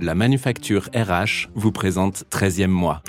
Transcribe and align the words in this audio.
La 0.00 0.14
manufacture 0.14 0.88
RH 0.94 1.48
vous 1.54 1.72
présente 1.72 2.24
13e 2.30 2.66
mois. 2.68 3.02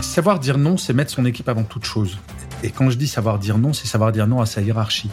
Savoir 0.00 0.40
dire 0.40 0.58
non, 0.58 0.76
c'est 0.76 0.92
mettre 0.92 1.10
son 1.10 1.24
équipe 1.24 1.48
avant 1.48 1.62
toute 1.62 1.84
chose. 1.84 2.18
Et 2.64 2.70
quand 2.70 2.90
je 2.90 2.96
dis 2.96 3.06
savoir 3.06 3.38
dire 3.38 3.58
non, 3.58 3.72
c'est 3.72 3.86
savoir 3.86 4.12
dire 4.12 4.26
non 4.26 4.40
à 4.40 4.46
sa 4.46 4.60
hiérarchie. 4.60 5.10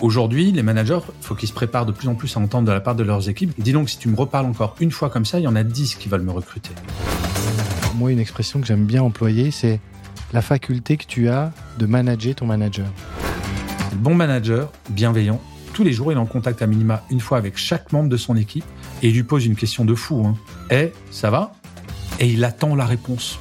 Aujourd'hui, 0.00 0.52
les 0.52 0.62
managers, 0.62 1.00
il 1.20 1.26
faut 1.26 1.34
qu'ils 1.34 1.48
se 1.48 1.52
préparent 1.52 1.84
de 1.84 1.92
plus 1.92 2.08
en 2.08 2.14
plus 2.14 2.36
à 2.36 2.40
entendre 2.40 2.68
de 2.68 2.72
la 2.72 2.80
part 2.80 2.94
de 2.94 3.02
leurs 3.02 3.28
équipes. 3.28 3.52
Dis 3.58 3.72
donc, 3.72 3.90
si 3.90 3.98
tu 3.98 4.08
me 4.08 4.16
reparles 4.16 4.46
encore 4.46 4.76
une 4.80 4.92
fois 4.92 5.10
comme 5.10 5.24
ça, 5.24 5.40
il 5.40 5.42
y 5.42 5.48
en 5.48 5.56
a 5.56 5.62
10 5.62 5.96
qui 5.96 6.08
veulent 6.08 6.22
me 6.22 6.32
recruter. 6.32 6.70
Moi, 7.96 8.12
une 8.12 8.20
expression 8.20 8.60
que 8.60 8.66
j'aime 8.66 8.84
bien 8.84 9.02
employer, 9.02 9.50
c'est 9.50 9.80
la 10.32 10.40
faculté 10.40 10.96
que 10.96 11.04
tu 11.04 11.28
as 11.28 11.52
de 11.78 11.86
manager 11.86 12.34
ton 12.36 12.46
manager. 12.46 12.86
Bon 13.96 14.14
manager, 14.14 14.70
bienveillant, 14.90 15.40
tous 15.78 15.84
les 15.84 15.92
jours, 15.92 16.10
il 16.10 16.16
est 16.16 16.20
en 16.20 16.26
contact 16.26 16.60
à 16.60 16.66
minima 16.66 17.04
une 17.08 17.20
fois 17.20 17.38
avec 17.38 17.56
chaque 17.56 17.92
membre 17.92 18.08
de 18.08 18.16
son 18.16 18.36
équipe 18.36 18.64
et 19.00 19.10
il 19.10 19.14
lui 19.14 19.22
pose 19.22 19.46
une 19.46 19.54
question 19.54 19.84
de 19.84 19.94
fou. 19.94 20.26
Hein. 20.26 20.34
Eh, 20.72 20.92
ça 21.12 21.30
va? 21.30 21.52
Et 22.18 22.26
il 22.26 22.42
attend 22.42 22.74
la 22.74 22.84
réponse. 22.84 23.38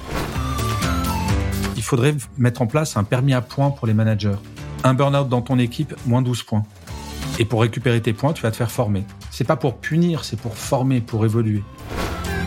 Il 1.76 1.82
faudrait 1.82 2.14
mettre 2.38 2.62
en 2.62 2.68
place 2.68 2.96
un 2.96 3.04
permis 3.04 3.34
à 3.34 3.42
points 3.42 3.72
pour 3.72 3.88
les 3.88 3.96
managers. 3.96 4.36
Un 4.84 4.94
burn-out 4.94 5.28
dans 5.28 5.42
ton 5.42 5.58
équipe, 5.58 5.96
moins 6.06 6.22
12 6.22 6.44
points. 6.44 6.64
Et 7.40 7.46
pour 7.46 7.62
récupérer 7.62 8.02
tes 8.02 8.14
points, 8.14 8.34
tu 8.34 8.44
vas 8.44 8.52
te 8.52 8.56
faire 8.56 8.70
former. 8.70 9.04
C'est 9.32 9.44
pas 9.44 9.56
pour 9.56 9.78
punir, 9.78 10.24
c'est 10.24 10.40
pour 10.40 10.56
former, 10.56 11.02
pour 11.02 11.26
évoluer. 11.26 11.64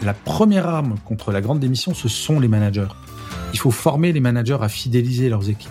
La 0.04 0.14
première 0.14 0.68
arme 0.68 0.94
contre 1.04 1.32
la 1.32 1.40
grande 1.40 1.58
démission, 1.58 1.94
ce 1.94 2.06
sont 2.06 2.38
les 2.38 2.46
managers. 2.46 2.86
Il 3.54 3.58
faut 3.58 3.72
former 3.72 4.12
les 4.12 4.20
managers 4.20 4.58
à 4.60 4.68
fidéliser 4.68 5.28
leurs 5.28 5.48
équipes. 5.48 5.68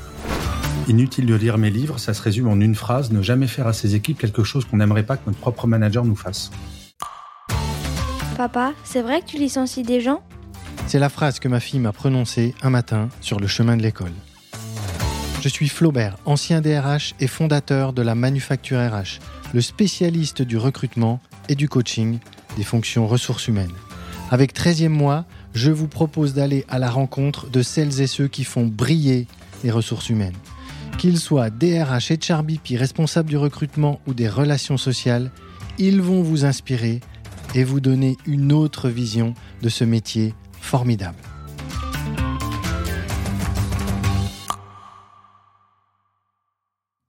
Inutile 0.90 1.28
de 1.28 1.36
lire 1.36 1.60
mes 1.60 1.70
livres, 1.70 2.00
ça 2.00 2.16
se 2.16 2.22
résume 2.24 2.48
en 2.48 2.60
une 2.60 2.74
phrase, 2.74 3.12
ne 3.12 3.22
jamais 3.22 3.46
faire 3.46 3.68
à 3.68 3.74
ses 3.74 3.94
équipes 3.94 4.18
quelque 4.18 4.44
chose 4.44 4.66
qu'on 4.66 4.78
n'aimerait 4.78 5.04
pas 5.04 5.18
que 5.18 5.28
notre 5.28 5.38
propre 5.38 5.68
manager 5.68 6.04
nous 6.04 6.16
fasse. 6.16 6.50
Papa, 8.36 8.74
c'est 8.84 9.04
vrai 9.04 9.22
que 9.22 9.28
tu 9.28 9.38
licencies 9.38 9.84
des 9.84 10.02
gens? 10.02 10.24
C'est 10.88 10.98
la 10.98 11.10
phrase 11.10 11.38
que 11.38 11.48
ma 11.48 11.60
fille 11.60 11.80
m'a 11.80 11.92
prononcée 11.92 12.56
un 12.64 12.72
matin 12.72 13.10
sur 13.22 13.40
le 13.40 13.46
chemin 13.46 13.78
de 13.78 13.84
l'école. 13.84 14.14
Je 15.42 15.48
suis 15.48 15.70
Flaubert, 15.70 16.18
ancien 16.26 16.60
DRH 16.60 17.14
et 17.20 17.28
fondateur 17.28 17.94
de 17.94 18.02
la 18.02 18.16
Manufacture 18.16 18.80
RH, 18.80 19.20
le 19.54 19.62
spécialiste 19.62 20.42
du 20.42 20.58
recrutement 20.58 21.20
et 21.50 21.56
du 21.56 21.70
coaching 21.70 22.18
des 22.58 22.64
fonctions 22.64 23.06
ressources 23.06 23.48
humaines. 23.48 23.76
Avec 24.32 24.56
13e 24.56 24.90
mois, 24.90 25.26
je 25.54 25.70
vous 25.70 25.88
propose 25.88 26.34
d'aller 26.34 26.66
à 26.68 26.80
la 26.80 26.90
rencontre 26.90 27.48
de 27.48 27.62
celles 27.62 28.02
et 28.02 28.08
ceux 28.08 28.28
qui 28.28 28.44
font 28.44 28.66
briller 28.66 29.28
les 29.64 29.70
ressources 29.70 30.10
humaines. 30.10 30.34
Qu'ils 31.00 31.18
soient 31.18 31.50
DRH 31.50 32.12
et 32.12 32.20
Charbipi, 32.22 32.76
responsables 32.76 33.30
du 33.30 33.38
recrutement 33.38 34.02
ou 34.06 34.14
des 34.14 34.28
relations 34.28 34.76
sociales, 34.76 35.32
ils 35.78 36.02
vont 36.02 36.22
vous 36.22 36.44
inspirer 36.44 37.00
et 37.56 37.64
vous 37.64 37.80
donner 37.80 38.18
une 38.26 38.52
autre 38.52 38.90
vision 38.90 39.34
de 39.62 39.70
ce 39.70 39.86
métier 39.86 40.34
formidable. 40.60 41.16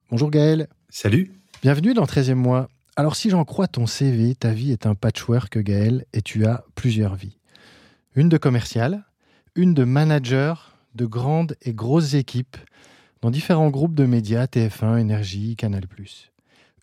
Bonjour 0.08 0.30
Gaël. 0.30 0.68
Salut. 0.88 1.32
Bienvenue 1.60 1.92
dans 1.92 2.04
13e 2.04 2.34
mois. 2.34 2.68
Alors 2.94 3.16
si 3.16 3.28
j'en 3.28 3.44
crois 3.44 3.66
ton 3.66 3.88
CV, 3.88 4.36
ta 4.36 4.52
vie 4.52 4.70
est 4.70 4.86
un 4.86 4.94
patchwork 4.94 5.58
Gaël 5.58 6.04
et 6.12 6.22
tu 6.22 6.46
as 6.46 6.62
plusieurs 6.76 7.16
vies. 7.16 7.38
Une 8.14 8.28
de 8.28 8.38
commercial, 8.38 9.04
une 9.56 9.74
de 9.74 9.82
manager 9.82 10.76
de 10.94 11.06
grandes 11.06 11.56
et 11.62 11.74
grosses 11.74 12.14
équipes 12.14 12.56
dans 13.22 13.30
différents 13.30 13.70
groupes 13.70 13.94
de 13.94 14.06
médias, 14.06 14.46
TF1, 14.46 14.98
Énergie, 14.98 15.56
Canal+. 15.56 15.82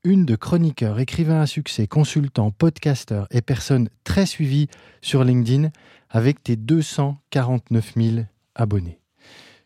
Une 0.04 0.26
de 0.26 0.36
chroniqueur, 0.36 1.00
écrivain 1.00 1.42
à 1.42 1.48
succès, 1.48 1.88
consultant, 1.88 2.52
podcasteur 2.52 3.28
et 3.32 3.42
personne 3.42 3.90
très 4.04 4.26
suivie 4.26 4.68
sur 5.02 5.24
LinkedIn 5.24 5.70
avec 6.10 6.44
tes 6.44 6.56
249 6.56 7.94
000 7.96 8.18
abonnés. 8.56 9.00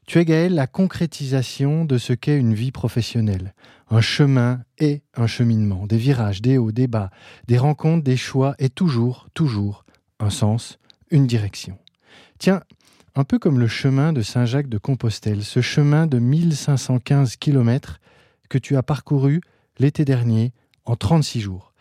Tu 0.08 0.20
es 0.20 0.26
Gaël 0.26 0.56
la 0.56 0.68
concrétisation 0.68 1.86
de 1.86 1.98
ce 1.98 2.14
qu'est 2.14 2.38
une 2.38 2.54
vie 2.54 2.72
professionnelle. 2.72 3.54
Un 3.90 4.02
chemin 4.02 4.62
et 4.80 5.04
un 5.16 5.28
cheminement, 5.28 5.86
des 5.86 5.98
virages, 5.98 6.42
des 6.42 6.58
hauts, 6.58 6.72
des 6.72 6.88
bas, 6.88 7.12
des 7.48 7.58
rencontres, 7.58 8.04
des 8.04 8.18
choix 8.18 8.56
et 8.58 8.70
toujours, 8.70 9.28
toujours 9.34 9.86
un 10.20 10.30
sens, 10.30 10.80
une 11.12 11.28
direction. 11.28 11.78
Tiens, 12.40 12.62
un 13.16 13.24
peu 13.24 13.40
comme 13.40 13.60
le 13.60 13.68
chemin 13.68 14.14
de 14.14 14.22
Saint-Jacques 14.22 14.70
de 14.70 14.78
Compostelle, 14.78 15.44
ce 15.44 15.62
chemin 15.62 16.08
de 16.08 16.18
1515 16.18 17.36
km 17.36 18.00
que 18.50 18.58
tu 18.58 18.78
as 18.78 18.84
parcouru 18.84 19.42
l'été 19.80 20.06
dernier 20.06 20.54
en 20.86 20.96
36 20.96 21.42
jours. 21.42 21.74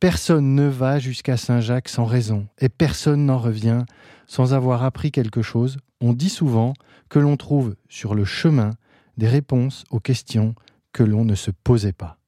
Personne 0.00 0.56
ne 0.56 0.66
va 0.66 0.98
jusqu'à 0.98 1.36
Saint-Jacques 1.36 1.88
sans 1.88 2.04
raison, 2.04 2.48
et 2.58 2.68
personne 2.68 3.26
n'en 3.26 3.38
revient 3.38 3.84
sans 4.26 4.54
avoir 4.54 4.82
appris 4.82 5.12
quelque 5.12 5.42
chose. 5.42 5.76
On 6.00 6.12
dit 6.12 6.28
souvent 6.28 6.74
que 7.08 7.20
l'on 7.20 7.36
trouve 7.36 7.76
sur 7.88 8.14
le 8.14 8.24
chemin 8.24 8.70
des 9.16 9.28
réponses 9.28 9.84
aux 9.90 10.00
questions 10.00 10.54
que 10.92 11.04
l'on 11.04 11.24
ne 11.24 11.36
se 11.36 11.52
posait 11.52 11.92
pas. 11.92 12.18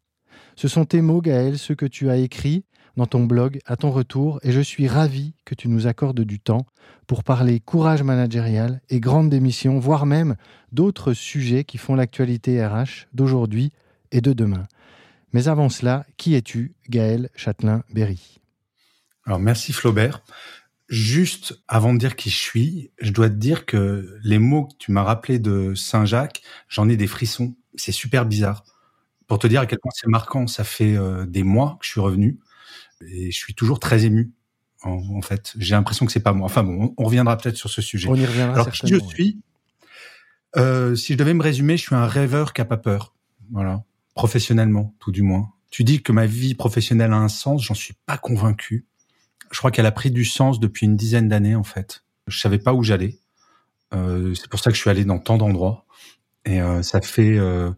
Ce 0.55 0.69
sont 0.69 0.85
tes 0.85 1.01
mots, 1.01 1.21
Gaël, 1.21 1.59
ceux 1.59 1.75
que 1.75 1.87
tu 1.87 2.09
as 2.11 2.19
écrits 2.19 2.65
dans 2.97 3.07
ton 3.07 3.25
blog 3.25 3.59
à 3.67 3.77
ton 3.77 3.91
retour, 3.91 4.39
et 4.43 4.53
je 4.53 4.61
suis 4.61 4.89
ravi 4.89 5.35
que 5.45 5.55
tu 5.55 5.69
nous 5.69 5.87
accordes 5.87 6.21
du 6.21 6.41
temps 6.41 6.67
pour 7.07 7.25
parler 7.25 7.61
courage 7.61 8.03
managérial 8.03 8.81
et 8.89 9.01
grande 9.01 9.31
démission, 9.31 9.79
voire 9.79 10.07
même 10.07 10.37
d'autres 10.73 11.13
sujets 11.13 11.65
qui 11.65 11.79
font 11.79 11.95
l'actualité 11.95 12.65
RH 12.65 13.07
d'aujourd'hui 13.13 13.73
et 14.13 14.21
de 14.21 14.33
demain. 14.33 14.65
Mais 15.33 15.49
avant 15.49 15.69
cela, 15.69 16.07
qui 16.17 16.35
es-tu, 16.35 16.75
Gaël 16.89 17.29
Châtelain-Berry? 17.35 18.39
Alors 19.27 19.41
merci 19.41 19.73
Flaubert. 19.73 20.23
Juste 20.89 21.59
avant 21.67 21.95
de 21.95 21.99
dire 21.99 22.15
qui 22.15 22.31
je 22.31 22.37
suis, 22.37 22.91
je 23.01 23.11
dois 23.11 23.31
te 23.31 23.35
dire 23.35 23.65
que 23.65 24.19
les 24.23 24.39
mots 24.39 24.67
que 24.67 24.75
tu 24.79 24.93
m'as 24.93 25.03
rappelés 25.03 25.39
de 25.39 25.75
Saint-Jacques, 25.75 26.43
j'en 26.69 26.89
ai 26.89 26.97
des 26.97 27.07
frissons. 27.07 27.57
C'est 27.75 27.91
super 27.91 28.27
bizarre. 28.27 28.65
Pour 29.27 29.39
te 29.39 29.47
dire 29.47 29.63
à 29.63 29.67
quel 29.67 29.79
point 29.79 29.93
c'est 29.95 30.09
marquant, 30.09 30.47
ça 30.47 30.63
fait 30.63 30.95
euh, 30.95 31.25
des 31.25 31.43
mois 31.43 31.79
que 31.81 31.87
je 31.87 31.93
suis 31.93 32.01
revenu 32.01 32.39
et 33.01 33.31
je 33.31 33.37
suis 33.37 33.55
toujours 33.55 33.81
très 33.81 34.05
ému. 34.05 34.33
En, 34.83 35.23
fait, 35.23 35.55
j'ai 35.57 35.75
l'impression 35.75 36.05
que 36.05 36.13
c'est 36.13 36.21
pas 36.21 36.35
moi. 36.35 36.45
Enfin 36.45 36.63
bon, 36.63 36.93
on, 36.99 37.05
reviendra 37.05 37.39
peut-être 37.39 37.57
sur 37.57 37.71
ce 37.71 37.81
sujet. 37.81 38.07
On 38.11 38.15
y 38.17 38.27
reviendra. 38.27 38.55
Alors 38.55 38.71
qui 38.71 38.87
je 38.87 38.99
suis 38.99 39.41
euh, 40.57 40.95
Si 40.95 41.15
je 41.15 41.19
devais 41.19 41.33
me 41.33 41.43
résumer, 41.43 41.79
je 41.79 41.85
suis 41.85 41.95
un 41.95 42.07
rêveur 42.07 42.53
qui 42.53 42.61
a 42.61 42.67
pas 42.67 42.77
peur. 42.77 43.15
Voilà 43.51 43.83
professionnellement, 44.15 44.95
tout 45.01 45.13
du 45.13 45.23
moins. 45.23 45.53
Tu 45.71 45.85
dis 45.85 46.03
que 46.03 46.13
ma 46.13 46.27
vie 46.27 46.55
professionnelle 46.55 47.13
a 47.13 47.17
un 47.17 47.29
sens, 47.29 47.65
j'en 47.65 47.75
suis 47.75 47.95
pas 48.07 48.17
convaincu. 48.17 48.87
Je 49.51 49.59
crois 49.59 49.71
qu'elle 49.71 49.87
a 49.87 49.93
pris 49.93 50.11
du 50.11 50.25
sens 50.25 50.61
depuis 50.61 50.87
une 50.87 50.97
dizaine 50.97 51.29
d'années 51.29 51.57
en 51.57 51.65
fait. 51.65 52.05
Je 52.29 52.39
savais 52.39 52.59
pas 52.59 52.73
où 52.73 52.83
j'allais. 52.83 53.19
Euh, 53.93 54.35
c'est 54.35 54.49
pour 54.49 54.61
ça 54.61 54.71
que 54.71 54.77
je 54.77 54.81
suis 54.81 54.91
allé 54.91 55.05
dans 55.05 55.19
tant 55.19 55.37
d'endroits. 55.37 55.85
Et 56.45 56.61
euh, 56.61 56.83
ça 56.83 57.01
fait 57.01 57.37
euh, 57.37 57.71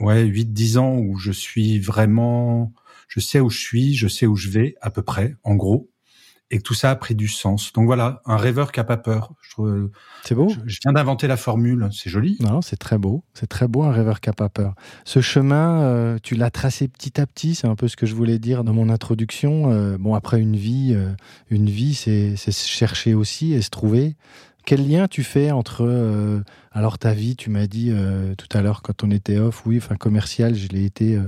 ouais 0.00 0.24
8-10 0.24 0.78
ans 0.78 0.96
où 0.96 1.16
je 1.18 1.32
suis 1.32 1.78
vraiment, 1.78 2.72
je 3.14 3.20
sais 3.20 3.38
où 3.38 3.48
je 3.48 3.58
suis, 3.58 3.94
je 3.94 4.08
sais 4.08 4.26
où 4.26 4.34
je 4.34 4.48
vais 4.48 4.74
à 4.80 4.90
peu 4.90 5.02
près, 5.02 5.36
en 5.44 5.54
gros 5.54 5.88
et 6.50 6.58
que 6.58 6.62
tout 6.62 6.74
ça 6.74 6.90
a 6.90 6.96
pris 6.96 7.14
du 7.14 7.28
sens. 7.28 7.72
Donc 7.72 7.86
voilà, 7.86 8.20
un 8.26 8.36
rêveur 8.36 8.70
qui 8.70 8.78
a 8.78 8.84
pas 8.84 8.96
peur. 8.96 9.32
C'est 10.24 10.34
beau. 10.34 10.48
Je, 10.66 10.78
viens 10.82 10.92
d'inventer 10.92 11.26
la 11.26 11.36
formule, 11.36 11.88
c'est 11.92 12.10
joli. 12.10 12.36
Non, 12.40 12.60
c'est 12.60 12.76
très 12.76 12.98
beau. 12.98 13.24
C'est 13.34 13.46
très 13.46 13.66
beau 13.66 13.82
un 13.82 13.92
rêveur 13.92 14.20
qui 14.20 14.30
a 14.30 14.32
pas 14.32 14.48
peur. 14.48 14.74
Ce 15.04 15.20
chemin, 15.20 15.82
euh, 15.82 16.18
tu 16.22 16.34
l'as 16.34 16.50
tracé 16.50 16.88
petit 16.88 17.20
à 17.20 17.26
petit. 17.26 17.54
C'est 17.54 17.66
un 17.66 17.76
peu 17.76 17.88
ce 17.88 17.96
que 17.96 18.06
je 18.06 18.14
voulais 18.14 18.38
dire 18.38 18.62
dans 18.62 18.74
mon 18.74 18.90
introduction. 18.90 19.70
Euh, 19.70 19.96
bon, 19.98 20.14
après 20.14 20.40
une 20.40 20.56
vie, 20.56 20.92
euh, 20.94 21.12
une 21.50 21.70
vie, 21.70 21.94
c'est 21.94 22.36
se 22.36 22.68
chercher 22.68 23.14
aussi 23.14 23.52
et 23.52 23.62
se 23.62 23.70
trouver. 23.70 24.16
Quel 24.66 24.88
lien 24.88 25.08
tu 25.08 25.22
fais 25.22 25.50
entre 25.50 26.42
alors 26.72 26.98
ta 26.98 27.12
vie, 27.12 27.36
tu 27.36 27.50
m'as 27.50 27.66
dit 27.66 27.92
tout 28.38 28.48
à 28.56 28.62
l'heure 28.62 28.80
quand 28.80 29.04
on 29.04 29.10
était 29.10 29.38
off, 29.38 29.66
oui, 29.66 29.76
enfin 29.76 29.96
commercial, 29.96 30.54
je 30.54 30.68
l'ai 30.68 30.86
été 30.86 31.20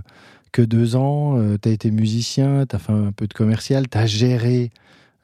que 0.56 0.62
deux 0.62 0.97
ans. 0.97 1.39
tu 1.61 1.69
as 1.69 1.72
été 1.72 1.91
musicien, 1.91 2.65
tu 2.67 2.75
as 2.75 2.78
fait 2.78 2.93
un 2.93 3.12
peu 3.12 3.27
de 3.27 3.34
commercial, 3.34 3.89
tu 3.89 3.99
as 3.99 4.06
géré 4.06 4.71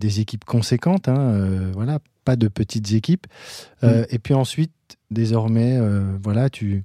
des 0.02 0.20
équipes 0.20 0.44
conséquentes, 0.44 1.08
hein, 1.08 1.18
euh, 1.18 1.70
voilà, 1.72 2.00
pas 2.24 2.36
de 2.36 2.48
petites 2.48 2.92
équipes. 2.92 3.26
Euh, 3.84 4.02
mm. 4.02 4.06
Et 4.10 4.18
puis 4.18 4.34
ensuite, 4.34 4.72
désormais, 5.10 5.78
euh, 5.78 6.16
voilà, 6.22 6.50
tu, 6.50 6.82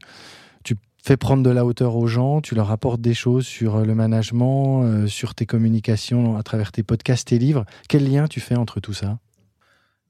tu 0.63 0.75
fais 1.03 1.17
prendre 1.17 1.43
de 1.43 1.49
la 1.49 1.65
hauteur 1.65 1.95
aux 1.95 2.07
gens, 2.07 2.41
tu 2.41 2.55
leur 2.55 2.71
apportes 2.71 3.01
des 3.01 3.15
choses 3.15 3.45
sur 3.45 3.79
le 3.79 3.95
management, 3.95 5.07
sur 5.07 5.33
tes 5.35 5.45
communications 5.45 6.37
à 6.37 6.43
travers 6.43 6.71
tes 6.71 6.83
podcasts, 6.83 7.27
tes 7.27 7.39
livres. 7.39 7.65
Quel 7.89 8.09
lien 8.09 8.27
tu 8.27 8.39
fais 8.39 8.55
entre 8.55 8.79
tout 8.79 8.93
ça? 8.93 9.19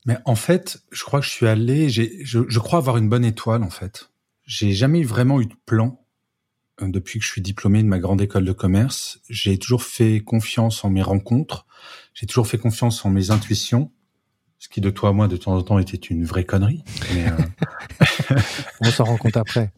Mais 0.05 0.17
en 0.25 0.35
fait, 0.35 0.81
je 0.91 1.03
crois 1.03 1.19
que 1.19 1.25
je 1.25 1.31
suis 1.31 1.47
allé, 1.47 1.89
je, 1.89 2.03
je 2.23 2.59
crois 2.59 2.79
avoir 2.79 2.97
une 2.97 3.09
bonne 3.09 3.25
étoile 3.25 3.63
en 3.63 3.69
fait. 3.69 4.09
J'ai 4.45 4.71
jamais 4.71 5.03
vraiment 5.03 5.41
eu 5.41 5.45
de 5.45 5.55
plan 5.65 5.99
depuis 6.81 7.19
que 7.19 7.25
je 7.25 7.31
suis 7.31 7.41
diplômé 7.41 7.81
de 7.83 7.87
ma 7.87 7.99
grande 7.99 8.21
école 8.21 8.45
de 8.45 8.51
commerce. 8.51 9.19
J'ai 9.29 9.57
toujours 9.57 9.83
fait 9.83 10.19
confiance 10.19 10.83
en 10.83 10.89
mes 10.89 11.01
rencontres 11.01 11.65
j'ai 12.19 12.25
toujours 12.25 12.47
fait 12.47 12.57
confiance 12.57 13.05
en 13.05 13.11
mes 13.11 13.29
intuitions, 13.29 13.91
ce 14.57 14.69
qui 14.69 14.81
de 14.81 14.89
toi 14.89 15.09
à 15.09 15.11
moi 15.11 15.27
de 15.27 15.37
temps 15.37 15.55
en 15.55 15.61
temps 15.61 15.77
était 15.77 15.97
une 15.97 16.25
vraie 16.25 16.45
connerie. 16.45 16.83
Euh, 17.11 17.37
on 18.81 18.89
s'en 18.89 19.03
rend 19.03 19.17
compte 19.17 19.37
après. 19.37 19.71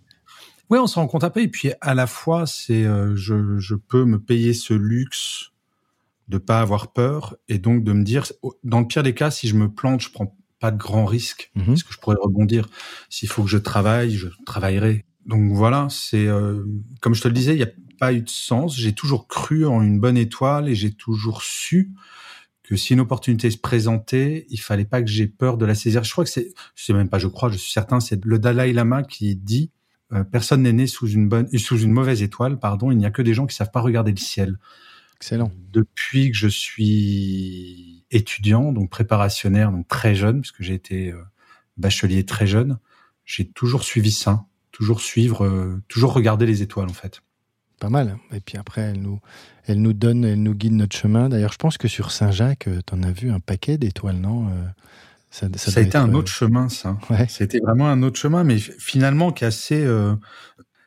Oui, 0.69 0.79
on 0.79 0.87
s'en 0.87 1.01
rend 1.01 1.07
compte 1.07 1.25
après. 1.25 1.43
Et 1.43 1.47
puis 1.49 1.73
à 1.81 1.93
la 1.93 2.07
fois, 2.07 2.45
c'est 2.45 2.85
euh, 2.85 3.13
je, 3.17 3.59
je 3.59 3.75
peux 3.75 4.05
me 4.05 4.21
payer 4.21 4.53
ce 4.53 4.73
luxe 4.73 5.51
de 6.29 6.37
pas 6.37 6.61
avoir 6.61 6.93
peur 6.93 7.35
et 7.49 7.57
donc 7.57 7.83
de 7.83 7.91
me 7.91 8.05
dire, 8.05 8.25
dans 8.63 8.79
le 8.79 8.87
pire 8.87 9.03
des 9.03 9.13
cas, 9.13 9.31
si 9.31 9.49
je 9.49 9.55
me 9.55 9.69
plante, 9.69 9.99
je 9.99 10.09
prends 10.09 10.33
pas 10.61 10.71
de 10.71 10.77
grands 10.77 11.05
risques, 11.05 11.51
Mhm. 11.55 11.65
parce 11.65 11.83
que 11.83 11.93
je 11.93 11.99
pourrais 11.99 12.15
rebondir. 12.21 12.69
S'il 13.09 13.27
faut 13.27 13.43
que 13.43 13.49
je 13.49 13.57
travaille, 13.57 14.11
je 14.15 14.27
travaillerai. 14.45 15.05
Donc 15.29 15.51
voilà, 15.51 15.87
c'est 15.91 16.25
euh, 16.25 16.65
comme 17.01 17.13
je 17.13 17.21
te 17.21 17.27
le 17.27 17.35
disais, 17.35 17.53
il 17.53 17.57
n'y 17.57 17.63
a 17.63 17.69
pas 17.99 18.13
eu 18.13 18.21
de 18.21 18.29
sens. 18.29 18.75
J'ai 18.75 18.93
toujours 18.93 19.27
cru 19.27 19.63
en 19.67 19.83
une 19.83 19.99
bonne 19.99 20.17
étoile 20.17 20.67
et 20.67 20.73
j'ai 20.73 20.91
toujours 20.91 21.43
su 21.43 21.91
que 22.63 22.75
si 22.75 22.93
une 22.93 22.99
opportunité 22.99 23.51
se 23.51 23.59
présentait, 23.59 24.47
il 24.49 24.59
fallait 24.59 24.85
pas 24.85 25.03
que 25.03 25.07
j'ai 25.07 25.27
peur 25.27 25.57
de 25.57 25.67
la 25.67 25.75
saisir. 25.75 26.03
Je 26.03 26.11
crois 26.11 26.23
que 26.23 26.31
c'est, 26.31 26.51
je 26.73 26.83
sais 26.83 26.93
même 26.93 27.09
pas, 27.09 27.19
je 27.19 27.27
crois, 27.27 27.49
je 27.49 27.57
suis 27.57 27.71
certain, 27.71 27.99
c'est 27.99 28.25
le 28.25 28.39
Dalai 28.39 28.73
Lama 28.73 29.03
qui 29.03 29.35
dit 29.35 29.69
euh, 30.13 30.23
personne 30.23 30.63
n'est 30.63 30.73
né 30.73 30.87
sous 30.87 31.07
une 31.07 31.29
bonne, 31.29 31.47
sous 31.59 31.77
une 31.77 31.91
mauvaise 31.91 32.23
étoile, 32.23 32.57
pardon. 32.57 32.89
Il 32.89 32.97
n'y 32.97 33.05
a 33.05 33.11
que 33.11 33.21
des 33.21 33.35
gens 33.35 33.45
qui 33.45 33.55
savent 33.55 33.71
pas 33.71 33.81
regarder 33.81 34.11
le 34.11 34.17
ciel. 34.17 34.57
Excellent. 35.17 35.51
Depuis 35.71 36.31
que 36.31 36.37
je 36.37 36.47
suis 36.47 38.03
étudiant, 38.09 38.71
donc 38.71 38.89
préparationnaire, 38.89 39.71
donc 39.71 39.87
très 39.87 40.15
jeune, 40.15 40.41
puisque 40.41 40.63
j'ai 40.63 40.73
été 40.73 41.11
euh, 41.11 41.21
bachelier 41.77 42.25
très 42.25 42.47
jeune, 42.47 42.79
j'ai 43.25 43.47
toujours 43.47 43.83
suivi 43.83 44.11
ça, 44.11 44.47
toujours 44.71 45.01
suivre, 45.01 45.45
euh, 45.45 45.81
toujours 45.87 46.13
regarder 46.13 46.45
les 46.45 46.61
étoiles 46.61 46.89
en 46.89 46.93
fait. 46.93 47.21
Pas 47.79 47.89
mal. 47.89 48.17
Et 48.33 48.41
puis 48.41 48.57
après, 48.57 48.81
elle 48.81 49.01
nous, 49.01 49.19
elle 49.65 49.81
nous 49.81 49.93
donne, 49.93 50.25
elle 50.25 50.43
nous 50.43 50.53
guide 50.53 50.73
notre 50.73 50.97
chemin. 50.97 51.29
D'ailleurs, 51.29 51.53
je 51.53 51.57
pense 51.57 51.77
que 51.77 51.87
sur 51.87 52.11
Saint-Jacques, 52.11 52.67
tu 52.85 52.93
en 52.93 53.03
as 53.03 53.11
vu 53.11 53.31
un 53.31 53.39
paquet 53.39 53.77
d'étoiles, 53.77 54.17
non 54.17 54.49
Euh, 54.49 54.65
Ça, 55.31 55.47
doit 55.47 55.59
a 55.67 55.69
été 55.79 55.81
être, 55.89 55.95
un 55.95 56.09
euh, 56.09 56.13
autre 56.17 56.31
chemin, 56.31 56.67
ça. 56.69 56.97
Ouais. 57.09 57.25
C'était 57.29 57.59
vraiment 57.59 57.87
un 57.87 58.03
autre 58.03 58.19
chemin, 58.19 58.43
mais 58.43 58.57
finalement 58.57 59.31
qui 59.31 59.43
est 59.45 59.47
assez. 59.47 59.81
euh, 59.81 60.13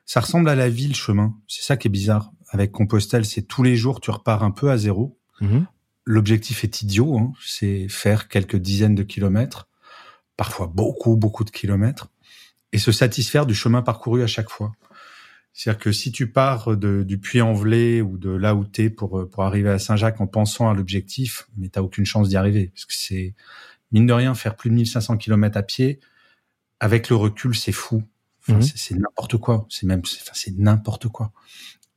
ça 0.05 0.21
ressemble 0.21 0.49
à 0.51 0.55
la 0.55 0.69
vie, 0.69 0.89
le 0.89 0.95
chemin. 0.95 1.35
C'est 1.49 1.63
ça 1.63 1.77
qui 1.79 1.89
est 1.89 1.91
bizarre. 1.91 2.31
Avec 2.51 2.73
Compostelle, 2.73 3.25
c'est 3.25 3.43
tous 3.43 3.63
les 3.63 3.77
jours, 3.77 4.01
tu 4.03 4.11
repars 4.11 4.43
un 4.43 4.51
peu 4.51 4.71
à 4.71 4.77
zéro. 4.77 5.17
Mhm. 5.41 5.65
L'objectif 6.05 6.63
est 6.65 6.83
idiot, 6.83 7.17
hein. 7.17 7.33
c'est 7.43 7.87
faire 7.89 8.29
quelques 8.29 8.57
dizaines 8.57 8.97
de 8.97 9.05
kilomètres, 9.05 9.69
parfois 10.37 10.67
beaucoup, 10.67 11.17
beaucoup 11.17 11.45
de 11.45 11.51
kilomètres, 11.51 12.09
et 12.73 12.79
se 12.79 12.93
satisfaire 12.93 13.47
du 13.47 13.55
chemin 13.55 13.83
parcouru 13.83 14.23
à 14.23 14.27
chaque 14.27 14.51
fois. 14.51 14.73
C'est-à-dire 15.53 15.81
que 15.81 15.93
si 15.93 16.13
tu 16.13 16.31
pars 16.31 16.77
de, 16.77 17.03
du 17.03 17.19
Puy-en-Velay 17.19 18.01
ou 18.01 18.17
de 18.17 18.31
là 18.31 18.55
où 18.55 18.65
t'es 18.65 18.89
pour, 18.89 19.19
euh, 19.21 19.29
pour 19.29 19.43
arriver 19.45 19.69
à 19.69 19.79
Saint-Jacques 19.79 20.21
en 20.21 20.27
pensant 20.27 20.71
à 20.71 20.75
l'objectif, 20.75 21.47
mais 21.59 21.69
t'as 21.69 21.83
aucune 21.83 22.07
chance 22.07 22.29
d'y 22.31 22.37
arriver. 22.37 22.69
Parce 22.75 22.87
que 22.87 22.95
c'est, 22.95 23.35
mine 23.93 24.07
de 24.07 24.13
rien, 24.15 24.35
faire 24.35 24.57
plus 24.57 24.71
de 24.71 24.75
1500 24.75 25.19
kilomètres 25.19 25.59
à 25.59 25.63
pied, 25.63 26.01
avec 26.81 27.11
le 27.11 27.17
recul, 27.17 27.55
c'est 27.55 27.73
fou. 27.73 28.03
Enfin, 28.41 28.55
Mhm. 28.55 28.63
c'est- 28.63 28.95
n'importe 28.95 29.37
quoi. 29.37 29.67
C'est 29.69 29.87
même, 29.87 30.01
c'est 30.33 30.57
n'importe 30.59 31.09
quoi. 31.09 31.33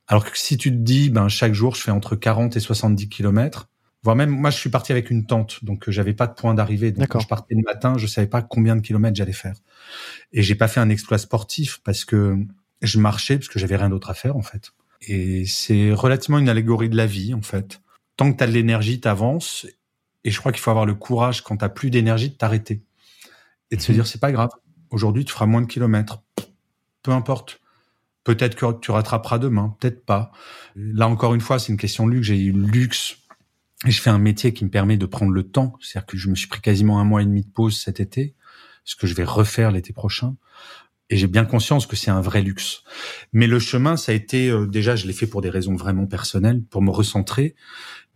Alors 0.06 0.30
que 0.30 0.38
si 0.38 0.56
tu 0.58 0.70
te 0.70 0.76
dis, 0.76 1.08
ben, 1.10 1.28
chaque 1.28 1.54
jour, 1.54 1.74
je 1.74 1.80
fais 1.80 1.90
entre 1.90 2.14
40 2.14 2.56
et 2.56 2.60
70 2.60 3.08
kilomètres, 3.08 3.68
voire 4.06 4.14
même, 4.14 4.30
moi, 4.30 4.50
je 4.50 4.56
suis 4.56 4.70
parti 4.70 4.92
avec 4.92 5.10
une 5.10 5.26
tente, 5.26 5.64
donc 5.64 5.88
euh, 5.88 5.92
j'avais 5.92 6.14
pas 6.14 6.28
de 6.28 6.34
point 6.34 6.54
d'arrivée. 6.54 6.92
Donc, 6.92 7.08
quand 7.08 7.18
je 7.18 7.26
partais 7.26 7.56
le 7.56 7.62
matin, 7.62 7.98
je 7.98 8.06
savais 8.06 8.28
pas 8.28 8.40
combien 8.40 8.76
de 8.76 8.80
kilomètres 8.80 9.16
j'allais 9.16 9.32
faire. 9.32 9.56
Et 10.32 10.44
j'ai 10.44 10.54
pas 10.54 10.68
fait 10.68 10.78
un 10.78 10.90
exploit 10.90 11.18
sportif 11.18 11.80
parce 11.82 12.04
que 12.04 12.36
je 12.82 13.00
marchais 13.00 13.36
parce 13.36 13.48
que 13.48 13.58
j'avais 13.58 13.74
rien 13.74 13.88
d'autre 13.88 14.08
à 14.08 14.14
faire, 14.14 14.36
en 14.36 14.42
fait. 14.42 14.70
Et 15.08 15.44
c'est 15.46 15.90
relativement 15.92 16.38
une 16.38 16.48
allégorie 16.48 16.88
de 16.88 16.96
la 16.96 17.06
vie, 17.06 17.34
en 17.34 17.42
fait. 17.42 17.80
Tant 18.16 18.32
que 18.32 18.38
tu 18.38 18.44
as 18.44 18.46
de 18.46 18.52
l'énergie, 18.52 19.00
t'avances. 19.00 19.66
Et 20.22 20.30
je 20.30 20.38
crois 20.38 20.52
qu'il 20.52 20.60
faut 20.60 20.70
avoir 20.70 20.86
le 20.86 20.94
courage, 20.94 21.42
quand 21.42 21.56
t'as 21.56 21.68
plus 21.68 21.90
d'énergie, 21.90 22.30
de 22.30 22.34
t'arrêter. 22.36 22.82
Et 23.72 23.76
de 23.76 23.80
se 23.82 23.90
Mhm. 23.90 23.96
dire, 23.96 24.06
c'est 24.06 24.20
pas 24.20 24.30
grave. 24.30 24.50
Aujourd'hui, 24.90 25.24
tu 25.24 25.32
feras 25.32 25.46
moins 25.46 25.62
de 25.62 25.66
kilomètres. 25.66 26.22
Peu 27.02 27.10
importe. 27.10 27.60
Peut-être 28.22 28.54
que 28.54 28.72
tu 28.80 28.92
rattraperas 28.92 29.38
demain, 29.38 29.76
peut-être 29.80 30.04
pas. 30.04 30.30
Là, 30.76 31.08
encore 31.08 31.34
une 31.34 31.40
fois, 31.40 31.58
c'est 31.58 31.72
une 31.72 31.78
question 31.78 32.06
de 32.06 32.12
luxe. 32.12 32.26
J'ai 32.28 32.38
eu 32.38 32.52
le 32.52 32.66
luxe. 32.66 33.18
Je 33.84 34.00
fais 34.00 34.10
un 34.10 34.18
métier 34.18 34.54
qui 34.54 34.64
me 34.64 34.70
permet 34.70 34.96
de 34.96 35.06
prendre 35.06 35.32
le 35.32 35.42
temps. 35.42 35.74
C'est-à-dire 35.80 36.06
que 36.06 36.16
je 36.16 36.30
me 36.30 36.34
suis 36.34 36.48
pris 36.48 36.60
quasiment 36.60 36.98
un 37.00 37.04
mois 37.04 37.22
et 37.22 37.26
demi 37.26 37.42
de 37.42 37.50
pause 37.50 37.78
cet 37.78 38.00
été, 38.00 38.34
ce 38.84 38.96
que 38.96 39.06
je 39.06 39.14
vais 39.14 39.24
refaire 39.24 39.70
l'été 39.70 39.92
prochain. 39.92 40.36
Et 41.08 41.16
j'ai 41.16 41.28
bien 41.28 41.44
conscience 41.44 41.86
que 41.86 41.94
c'est 41.94 42.10
un 42.10 42.20
vrai 42.20 42.42
luxe. 42.42 42.82
Mais 43.32 43.46
le 43.46 43.60
chemin, 43.60 43.96
ça 43.96 44.10
a 44.10 44.14
été 44.14 44.48
euh, 44.50 44.66
déjà, 44.66 44.96
je 44.96 45.06
l'ai 45.06 45.12
fait 45.12 45.28
pour 45.28 45.40
des 45.40 45.50
raisons 45.50 45.76
vraiment 45.76 46.06
personnelles, 46.06 46.64
pour 46.64 46.82
me 46.82 46.90
recentrer. 46.90 47.54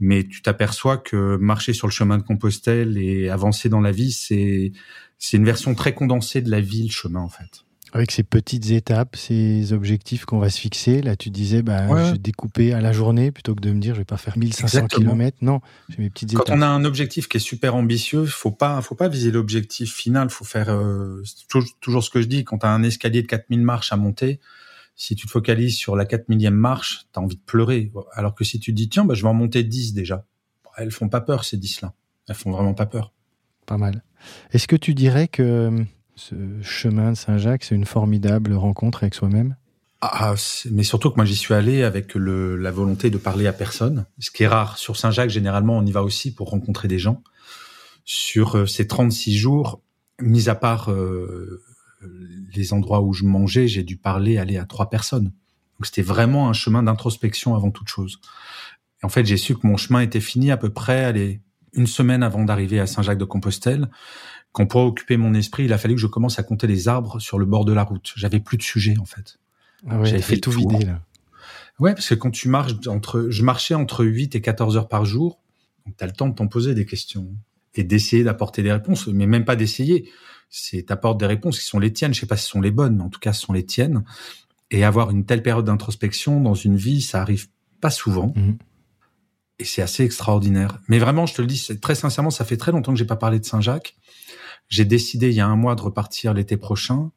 Mais 0.00 0.24
tu 0.26 0.42
t'aperçois 0.42 0.96
que 0.98 1.36
marcher 1.36 1.72
sur 1.72 1.86
le 1.86 1.92
chemin 1.92 2.18
de 2.18 2.22
Compostelle 2.22 2.98
et 2.98 3.28
avancer 3.28 3.68
dans 3.68 3.80
la 3.80 3.92
vie, 3.92 4.10
c'est 4.10 4.72
c'est 5.18 5.36
une 5.36 5.44
version 5.44 5.74
très 5.74 5.94
condensée 5.94 6.40
de 6.40 6.50
la 6.50 6.60
vie, 6.60 6.84
le 6.84 6.90
chemin 6.90 7.20
en 7.20 7.28
fait. 7.28 7.64
Avec 7.92 8.12
ces 8.12 8.22
petites 8.22 8.70
étapes, 8.70 9.16
ces 9.16 9.72
objectifs 9.72 10.24
qu'on 10.24 10.38
va 10.38 10.48
se 10.48 10.60
fixer. 10.60 11.02
Là, 11.02 11.16
tu 11.16 11.30
disais, 11.30 11.62
bah, 11.62 11.88
Ouais. 11.88 12.04
je 12.06 12.12
vais 12.12 12.18
découper 12.18 12.72
à 12.72 12.80
la 12.80 12.92
journée 12.92 13.32
plutôt 13.32 13.54
que 13.56 13.60
de 13.60 13.72
me 13.72 13.80
dire, 13.80 13.94
je 13.94 14.00
vais 14.00 14.04
pas 14.04 14.16
faire 14.16 14.38
1500 14.38 14.64
Exactement. 14.78 15.10
km. 15.12 15.38
Non, 15.40 15.60
j'ai 15.88 15.98
mes 15.98 16.08
petites 16.10 16.32
Quand 16.34 16.42
étapes. 16.42 16.56
on 16.56 16.62
a 16.62 16.68
un 16.68 16.84
objectif 16.84 17.28
qui 17.28 17.38
est 17.38 17.40
super 17.40 17.74
ambitieux, 17.74 18.26
faut 18.26 18.52
pas 18.52 18.80
faut 18.80 18.94
pas 18.94 19.08
viser 19.08 19.32
l'objectif 19.32 19.92
final, 19.92 20.30
faut 20.30 20.44
faire 20.44 20.68
euh, 20.70 21.22
toujours, 21.80 22.04
ce 22.04 22.10
que 22.10 22.22
je 22.22 22.28
dis 22.28 22.44
quand 22.44 22.58
tu 22.58 22.66
as 22.66 22.70
un 22.70 22.84
escalier 22.84 23.22
de 23.22 23.26
4000 23.26 23.60
marches 23.62 23.92
à 23.92 23.96
monter, 23.96 24.38
si 24.94 25.16
tu 25.16 25.26
te 25.26 25.30
focalises 25.32 25.76
sur 25.76 25.96
la 25.96 26.04
4000e 26.04 26.50
marche, 26.50 27.06
tu 27.12 27.18
as 27.18 27.22
envie 27.22 27.36
de 27.36 27.42
pleurer 27.44 27.90
alors 28.12 28.34
que 28.36 28.44
si 28.44 28.60
tu 28.60 28.70
te 28.72 28.76
dis 28.76 28.88
tiens, 28.88 29.04
bah 29.04 29.14
je 29.14 29.22
vais 29.22 29.28
en 29.28 29.34
monter 29.34 29.64
10 29.64 29.94
déjà. 29.94 30.26
Elles 30.76 30.92
font 30.92 31.08
pas 31.08 31.20
peur 31.20 31.44
ces 31.44 31.56
10 31.56 31.80
là. 31.80 31.94
Elles 32.28 32.36
font 32.36 32.52
vraiment 32.52 32.74
pas 32.74 32.86
peur. 32.86 33.12
Pas 33.66 33.78
mal. 33.78 34.04
Est-ce 34.52 34.68
que 34.68 34.76
tu 34.76 34.94
dirais 34.94 35.26
que 35.26 35.84
ce 36.16 36.34
chemin 36.62 37.12
de 37.12 37.16
Saint-Jacques, 37.16 37.64
c'est 37.64 37.74
une 37.74 37.84
formidable 37.86 38.52
rencontre 38.54 39.02
avec 39.02 39.14
soi-même 39.14 39.56
Ah, 40.00 40.34
c'est- 40.36 40.70
mais 40.70 40.82
surtout 40.82 41.10
que 41.10 41.16
moi 41.16 41.24
j'y 41.24 41.36
suis 41.36 41.54
allé 41.54 41.82
avec 41.82 42.12
la 42.14 42.70
volonté 42.70 43.10
de 43.10 43.18
parler 43.18 43.46
à 43.46 43.52
personne, 43.52 44.06
ce 44.18 44.30
qui 44.30 44.42
est 44.44 44.48
rare. 44.48 44.78
Sur 44.78 44.96
Saint-Jacques, 44.96 45.30
généralement, 45.30 45.76
on 45.78 45.84
y 45.84 45.92
va 45.92 46.02
aussi 46.02 46.34
pour 46.34 46.50
rencontrer 46.50 46.88
des 46.88 46.98
gens. 46.98 47.22
Sur 48.04 48.56
euh, 48.56 48.66
ces 48.66 48.86
36 48.86 49.36
jours, 49.36 49.82
mis 50.20 50.48
à 50.48 50.54
part 50.54 50.90
euh, 50.90 51.62
les 52.54 52.72
endroits 52.72 53.02
où 53.02 53.12
je 53.12 53.24
mangeais, 53.24 53.68
j'ai 53.68 53.82
dû 53.82 53.96
parler, 53.96 54.38
aller 54.38 54.56
à 54.56 54.64
trois 54.64 54.88
personnes. 54.90 55.24
Donc 55.78 55.86
c'était 55.86 56.02
vraiment 56.02 56.48
un 56.48 56.52
chemin 56.54 56.82
d'introspection 56.82 57.54
avant 57.54 57.70
toute 57.70 57.88
chose. 57.88 58.20
En 59.02 59.08
fait, 59.08 59.24
j'ai 59.24 59.36
su 59.36 59.54
que 59.56 59.66
mon 59.66 59.76
chemin 59.76 60.00
était 60.00 60.20
fini 60.20 60.50
à 60.50 60.56
peu 60.56 60.70
près, 60.70 61.04
allez, 61.04 61.40
une 61.72 61.86
semaine 61.86 62.22
avant 62.22 62.44
d'arriver 62.44 62.80
à 62.80 62.86
Saint-Jacques-de-Compostelle. 62.86 63.88
Quand 64.52 64.66
pour 64.66 64.82
occuper 64.82 65.16
mon 65.16 65.34
esprit, 65.34 65.64
il 65.64 65.72
a 65.72 65.78
fallu 65.78 65.94
que 65.94 66.00
je 66.00 66.06
commence 66.06 66.38
à 66.38 66.42
compter 66.42 66.66
les 66.66 66.88
arbres 66.88 67.20
sur 67.20 67.38
le 67.38 67.46
bord 67.46 67.64
de 67.64 67.72
la 67.72 67.84
route. 67.84 68.12
J'avais 68.16 68.40
plus 68.40 68.56
de 68.56 68.62
sujet, 68.62 68.96
en 68.98 69.04
fait. 69.04 69.38
Ah 69.88 69.98
ouais, 69.98 70.06
J'avais 70.06 70.18
t'as 70.20 70.26
fait 70.26 70.36
tout 70.38 70.50
tour. 70.50 70.70
vider 70.70 70.84
là. 70.86 71.00
Ouais, 71.78 71.94
parce 71.94 72.08
que 72.08 72.14
quand 72.14 72.30
tu 72.30 72.48
marches 72.48 72.74
entre, 72.86 73.28
je 73.30 73.42
marchais 73.42 73.74
entre 73.74 74.04
8 74.04 74.34
et 74.34 74.40
14 74.40 74.76
heures 74.76 74.88
par 74.88 75.04
jour, 75.04 75.38
donc 75.86 75.96
tu 75.96 76.04
as 76.04 76.06
le 76.06 76.12
temps 76.12 76.28
de 76.28 76.34
t'en 76.34 76.46
poser 76.46 76.74
des 76.74 76.84
questions 76.84 77.28
et 77.74 77.84
d'essayer 77.84 78.24
d'apporter 78.24 78.62
des 78.62 78.72
réponses, 78.72 79.06
mais 79.06 79.26
même 79.26 79.44
pas 79.44 79.56
d'essayer. 79.56 80.10
C'est 80.50 80.82
t'apportes 80.82 81.18
des 81.18 81.26
réponses 81.26 81.58
qui 81.60 81.64
sont 81.64 81.78
les 81.78 81.92
tiennes. 81.92 82.12
Je 82.12 82.20
sais 82.20 82.26
pas 82.26 82.36
si 82.36 82.44
ce 82.44 82.50
sont 82.50 82.60
les 82.60 82.72
bonnes, 82.72 82.96
mais 82.96 83.04
en 83.04 83.08
tout 83.08 83.20
cas, 83.20 83.32
ce 83.32 83.42
sont 83.42 83.52
les 83.52 83.64
tiennes. 83.64 84.04
Et 84.72 84.84
avoir 84.84 85.10
une 85.10 85.24
telle 85.24 85.42
période 85.42 85.64
d'introspection 85.64 86.40
dans 86.40 86.54
une 86.54 86.76
vie, 86.76 87.00
ça 87.00 87.22
arrive 87.22 87.48
pas 87.80 87.90
souvent. 87.90 88.32
Mhm. 88.36 88.58
Et 89.60 89.64
c'est 89.64 89.82
assez 89.82 90.04
extraordinaire. 90.04 90.80
Mais 90.88 90.98
vraiment, 90.98 91.26
je 91.26 91.34
te 91.34 91.40
le 91.42 91.46
dis, 91.46 91.78
très 91.80 91.94
sincèrement, 91.94 92.30
ça 92.30 92.44
fait 92.44 92.56
très 92.56 92.72
longtemps 92.72 92.92
que 92.92 92.98
j'ai 92.98 93.04
pas 93.04 93.16
parlé 93.16 93.38
de 93.38 93.44
Saint-Jacques. 93.44 93.96
J'ai 94.70 94.86
décidé 94.86 95.28
il 95.28 95.34
y 95.34 95.40
a 95.40 95.46
un 95.46 95.56
mois 95.56 95.74
de 95.74 95.82
repartir 95.82 96.32
l'été 96.32 96.56
prochain, 96.56 97.10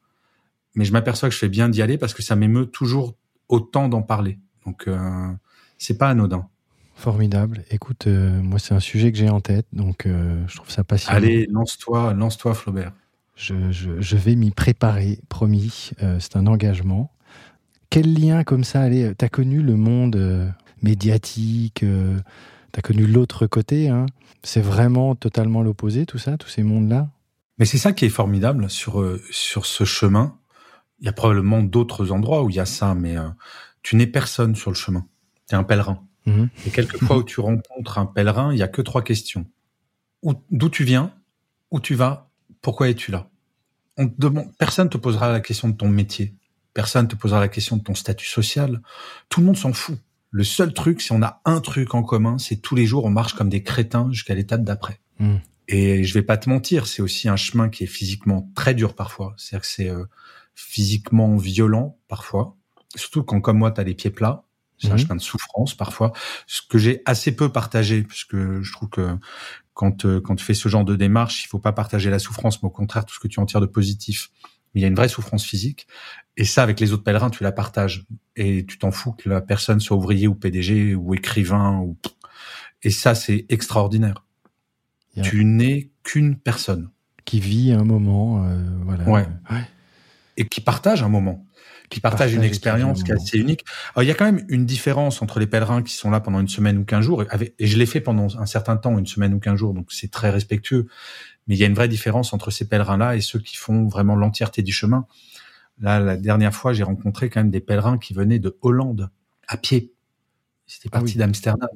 mais 0.74 0.84
je 0.84 0.92
m'aperçois 0.92 1.28
que 1.30 1.34
je 1.34 1.38
fais 1.38 1.48
bien 1.48 1.68
d'y 1.70 1.80
aller 1.82 1.96
parce 1.96 2.12
que 2.12 2.22
ça 2.22 2.36
m'émeut 2.36 2.66
toujours 2.66 3.14
autant 3.48 3.88
d'en 3.88 4.02
parler. 4.02 4.38
Donc, 4.66 4.88
euh, 4.88 5.28
c'est 5.78 5.96
pas 5.96 6.08
anodin. 6.10 6.48
Formidable. 6.96 7.64
Écoute, 7.70 8.06
euh, 8.06 8.40
moi, 8.42 8.58
c'est 8.58 8.74
un 8.74 8.80
sujet 8.80 9.10
que 9.12 9.18
j'ai 9.18 9.28
en 9.30 9.40
tête, 9.40 9.66
donc 9.72 10.06
euh, 10.06 10.42
je 10.46 10.56
trouve 10.56 10.70
ça 10.70 10.84
passionnant. 10.84 11.16
Allez, 11.16 11.46
lance-toi, 11.50 12.12
lance-toi, 12.14 12.54
Flaubert. 12.54 12.92
Je, 13.36 13.72
je- 13.72 14.00
je 14.00 14.16
vais 14.16 14.36
m'y 14.36 14.50
préparer, 14.52 15.18
promis. 15.28 15.90
Euh, 16.02 16.18
c'est 16.20 16.36
un 16.36 16.46
engagement. 16.46 17.10
Quel 17.90 18.14
lien 18.14 18.44
comme 18.44 18.64
ça 18.64 18.80
Allez, 18.80 19.12
t'as 19.16 19.28
connu 19.28 19.60
le 19.62 19.76
monde 19.76 20.52
médiatique, 20.82 21.84
t'as 22.72 22.80
connu 22.82 23.06
l'autre 23.06 23.46
côté. 23.46 23.88
Hein? 23.88 24.06
C'est 24.42 24.60
vraiment 24.60 25.14
totalement 25.14 25.62
l'opposé, 25.62 26.06
tout 26.06 26.18
ça, 26.18 26.36
tous 26.36 26.48
ces 26.48 26.62
mondes-là? 26.62 27.08
Mais 27.58 27.64
c'est 27.64 27.78
ça 27.78 27.92
qui 27.92 28.04
est 28.04 28.08
formidable 28.10 28.68
sur 28.70 29.00
euh, 29.00 29.22
sur 29.30 29.66
ce 29.66 29.84
chemin. 29.84 30.38
Il 31.00 31.06
y 31.06 31.08
a 31.08 31.12
probablement 31.12 31.62
d'autres 31.62 32.10
endroits 32.12 32.42
où 32.42 32.50
il 32.50 32.56
y 32.56 32.60
a 32.60 32.66
ça, 32.66 32.94
mais 32.94 33.16
euh, 33.16 33.28
tu 33.82 33.96
n'es 33.96 34.06
personne 34.06 34.54
sur 34.54 34.70
le 34.70 34.76
chemin. 34.76 35.06
Tu 35.48 35.54
es 35.54 35.58
un 35.58 35.64
pèlerin. 35.64 36.04
Mhm. 36.26 36.48
Et 36.66 36.70
quelques 36.70 36.98
fois 36.98 37.16
où 37.18 37.22
tu 37.22 37.40
rencontres 37.40 37.98
un 37.98 38.06
pèlerin, 38.06 38.52
il 38.52 38.58
y 38.58 38.62
a 38.62 38.68
que 38.68 38.82
trois 38.82 39.02
questions. 39.02 39.46
Où- 40.22 40.34
D'où 40.50 40.68
tu 40.70 40.84
viens 40.84 41.12
Où 41.70 41.80
tu 41.80 41.94
vas 41.94 42.30
Pourquoi 42.62 42.88
es-tu 42.88 43.10
là? 43.10 43.28
On 43.96 44.08
te 44.08 44.14
demande, 44.18 44.56
Personne 44.58 44.88
te 44.88 44.96
posera 44.96 45.30
la 45.30 45.40
question 45.40 45.68
de 45.68 45.74
ton 45.76 45.88
métier. 45.88 46.34
Personne 46.72 47.06
te 47.06 47.14
posera 47.14 47.38
la 47.40 47.48
question 47.48 47.76
de 47.76 47.82
ton 47.82 47.94
statut 47.94 48.26
social. 48.26 48.80
Tout 49.28 49.40
le 49.40 49.46
monde 49.46 49.56
s'en 49.56 49.72
fout. 49.72 49.98
Le 50.30 50.42
seul 50.42 50.72
truc, 50.74 51.00
si 51.02 51.12
on 51.12 51.22
a 51.22 51.40
un 51.44 51.60
truc 51.60 51.94
en 51.94 52.02
commun, 52.02 52.38
c'est 52.38 52.56
tous 52.56 52.74
les 52.74 52.86
jours 52.86 53.04
on 53.04 53.10
marche 53.10 53.34
comme 53.34 53.48
des 53.48 53.62
crétins 53.62 54.08
jusqu'à 54.10 54.34
l'étape 54.34 54.64
d'après. 54.64 54.98
Mhm. 55.20 55.40
Et 55.68 56.04
je 56.04 56.14
vais 56.14 56.22
pas 56.22 56.36
te 56.36 56.48
mentir, 56.48 56.86
c'est 56.86 57.02
aussi 57.02 57.28
un 57.28 57.36
chemin 57.36 57.68
qui 57.68 57.84
est 57.84 57.88
physiquement 57.88 58.50
très 58.54 58.74
dur 58.74 58.94
parfois. 58.94 59.34
C'est-à-dire 59.38 59.62
que 59.62 59.66
c'est 59.66 59.88
euh, 59.88 60.04
physiquement 60.54 61.36
violent 61.36 61.98
parfois. 62.08 62.56
Surtout 62.94 63.22
quand, 63.22 63.40
comme 63.40 63.58
moi, 63.58 63.70
tu 63.70 63.80
as 63.80 63.84
les 63.84 63.94
pieds 63.94 64.10
plats. 64.10 64.44
C'est 64.78 64.90
un 64.90 64.96
chemin 64.96 65.14
de 65.14 65.20
souffrance 65.20 65.74
parfois, 65.74 66.12
ce 66.46 66.60
que 66.60 66.78
j'ai 66.78 67.00
assez 67.06 67.34
peu 67.34 67.50
partagé, 67.50 68.02
puisque 68.02 68.36
je 68.36 68.72
trouve 68.72 68.90
que 68.90 69.16
quand, 69.72 70.04
euh, 70.04 70.20
quand 70.20 70.36
tu 70.36 70.44
fais 70.44 70.52
ce 70.52 70.68
genre 70.68 70.84
de 70.84 70.96
démarche, 70.96 71.44
il 71.44 71.48
faut 71.48 71.58
pas 71.58 71.72
partager 71.72 72.10
la 72.10 72.18
souffrance, 72.18 72.62
mais 72.62 72.66
au 72.66 72.70
contraire 72.70 73.06
tout 73.06 73.14
ce 73.14 73.20
que 73.20 73.28
tu 73.28 73.40
en 73.40 73.46
tires 73.46 73.60
de 73.60 73.66
positif. 73.66 74.30
Mais 74.74 74.80
il 74.80 74.82
y 74.82 74.84
a 74.84 74.88
une 74.88 74.94
vraie 74.94 75.08
souffrance 75.08 75.44
physique, 75.44 75.86
et 76.36 76.44
ça, 76.44 76.62
avec 76.62 76.80
les 76.80 76.92
autres 76.92 77.04
pèlerins, 77.04 77.30
tu 77.30 77.44
la 77.44 77.52
partages, 77.52 78.04
et 78.36 78.66
tu 78.66 78.78
t'en 78.78 78.90
fous 78.90 79.12
que 79.12 79.28
la 79.28 79.40
personne 79.40 79.80
soit 79.80 79.96
ouvrier 79.96 80.26
ou 80.26 80.34
PDG 80.34 80.94
ou 80.94 81.14
écrivain, 81.14 81.78
ou... 81.78 81.96
et 82.82 82.90
ça, 82.90 83.14
c'est 83.14 83.46
extraordinaire. 83.48 84.24
A- 85.16 85.22
Tu 85.22 85.44
n'es 85.44 85.90
qu'une 86.02 86.36
personne, 86.36 86.90
Qui 87.24 87.40
vit 87.40 87.72
un 87.72 87.84
moment, 87.84 88.44
euh, 88.44 88.56
voilà. 88.84 89.04
Ouais. 89.08 89.26
et 90.36 90.46
qui 90.46 90.60
partage 90.60 91.02
un 91.02 91.08
moment, 91.08 91.46
qui 91.90 92.00
partage 92.00 92.34
une 92.34 92.42
expérience 92.42 93.04
qui 93.04 93.12
est 93.12 93.14
assez 93.14 93.38
unique. 93.38 93.64
Alors, 93.94 94.02
il 94.02 94.06
y 94.08 94.10
a 94.10 94.14
quand 94.14 94.24
même 94.24 94.44
une 94.48 94.66
différence 94.66 95.22
entre 95.22 95.38
les 95.38 95.46
pèlerins 95.46 95.82
qui 95.82 95.94
sont 95.94 96.10
là 96.10 96.18
pendant 96.20 96.40
une 96.40 96.48
semaine 96.48 96.76
ou 96.78 96.84
quinze 96.84 97.04
jours, 97.04 97.22
et, 97.22 97.26
avec- 97.30 97.54
et 97.58 97.66
je 97.68 97.78
l'ai 97.78 97.86
fait 97.86 98.00
pendant 98.00 98.36
un 98.38 98.46
certain 98.46 98.76
temps, 98.76 98.98
une 98.98 99.06
semaine 99.06 99.32
ou 99.34 99.38
quinze 99.38 99.56
jours, 99.58 99.74
donc 99.74 99.92
c'est 99.92 100.10
très 100.10 100.30
respectueux. 100.30 100.88
Mais 101.46 101.54
il 101.54 101.58
y 101.58 101.62
a 101.62 101.66
une 101.66 101.74
vraie 101.74 101.88
différence 101.88 102.32
entre 102.32 102.50
ces 102.50 102.66
pèlerins-là 102.68 103.14
et 103.16 103.20
ceux 103.20 103.38
qui 103.38 103.56
font 103.56 103.86
vraiment 103.86 104.16
l'entièreté 104.16 104.62
du 104.62 104.72
chemin. 104.72 105.06
Là, 105.80 106.00
la 106.00 106.16
dernière 106.16 106.54
fois, 106.54 106.72
j'ai 106.72 106.82
rencontré 106.84 107.28
quand 107.30 107.40
même 107.40 107.50
des 107.50 107.60
pèlerins 107.60 107.98
qui 107.98 108.12
venaient 108.14 108.38
de 108.38 108.56
Hollande 108.62 109.10
à 109.46 109.56
pied. 109.56 109.92
C'était 110.66 110.88
Ah 110.92 110.98
parti 110.98 111.12
oui. 111.14 111.18
d'Amsterdam. 111.18 111.68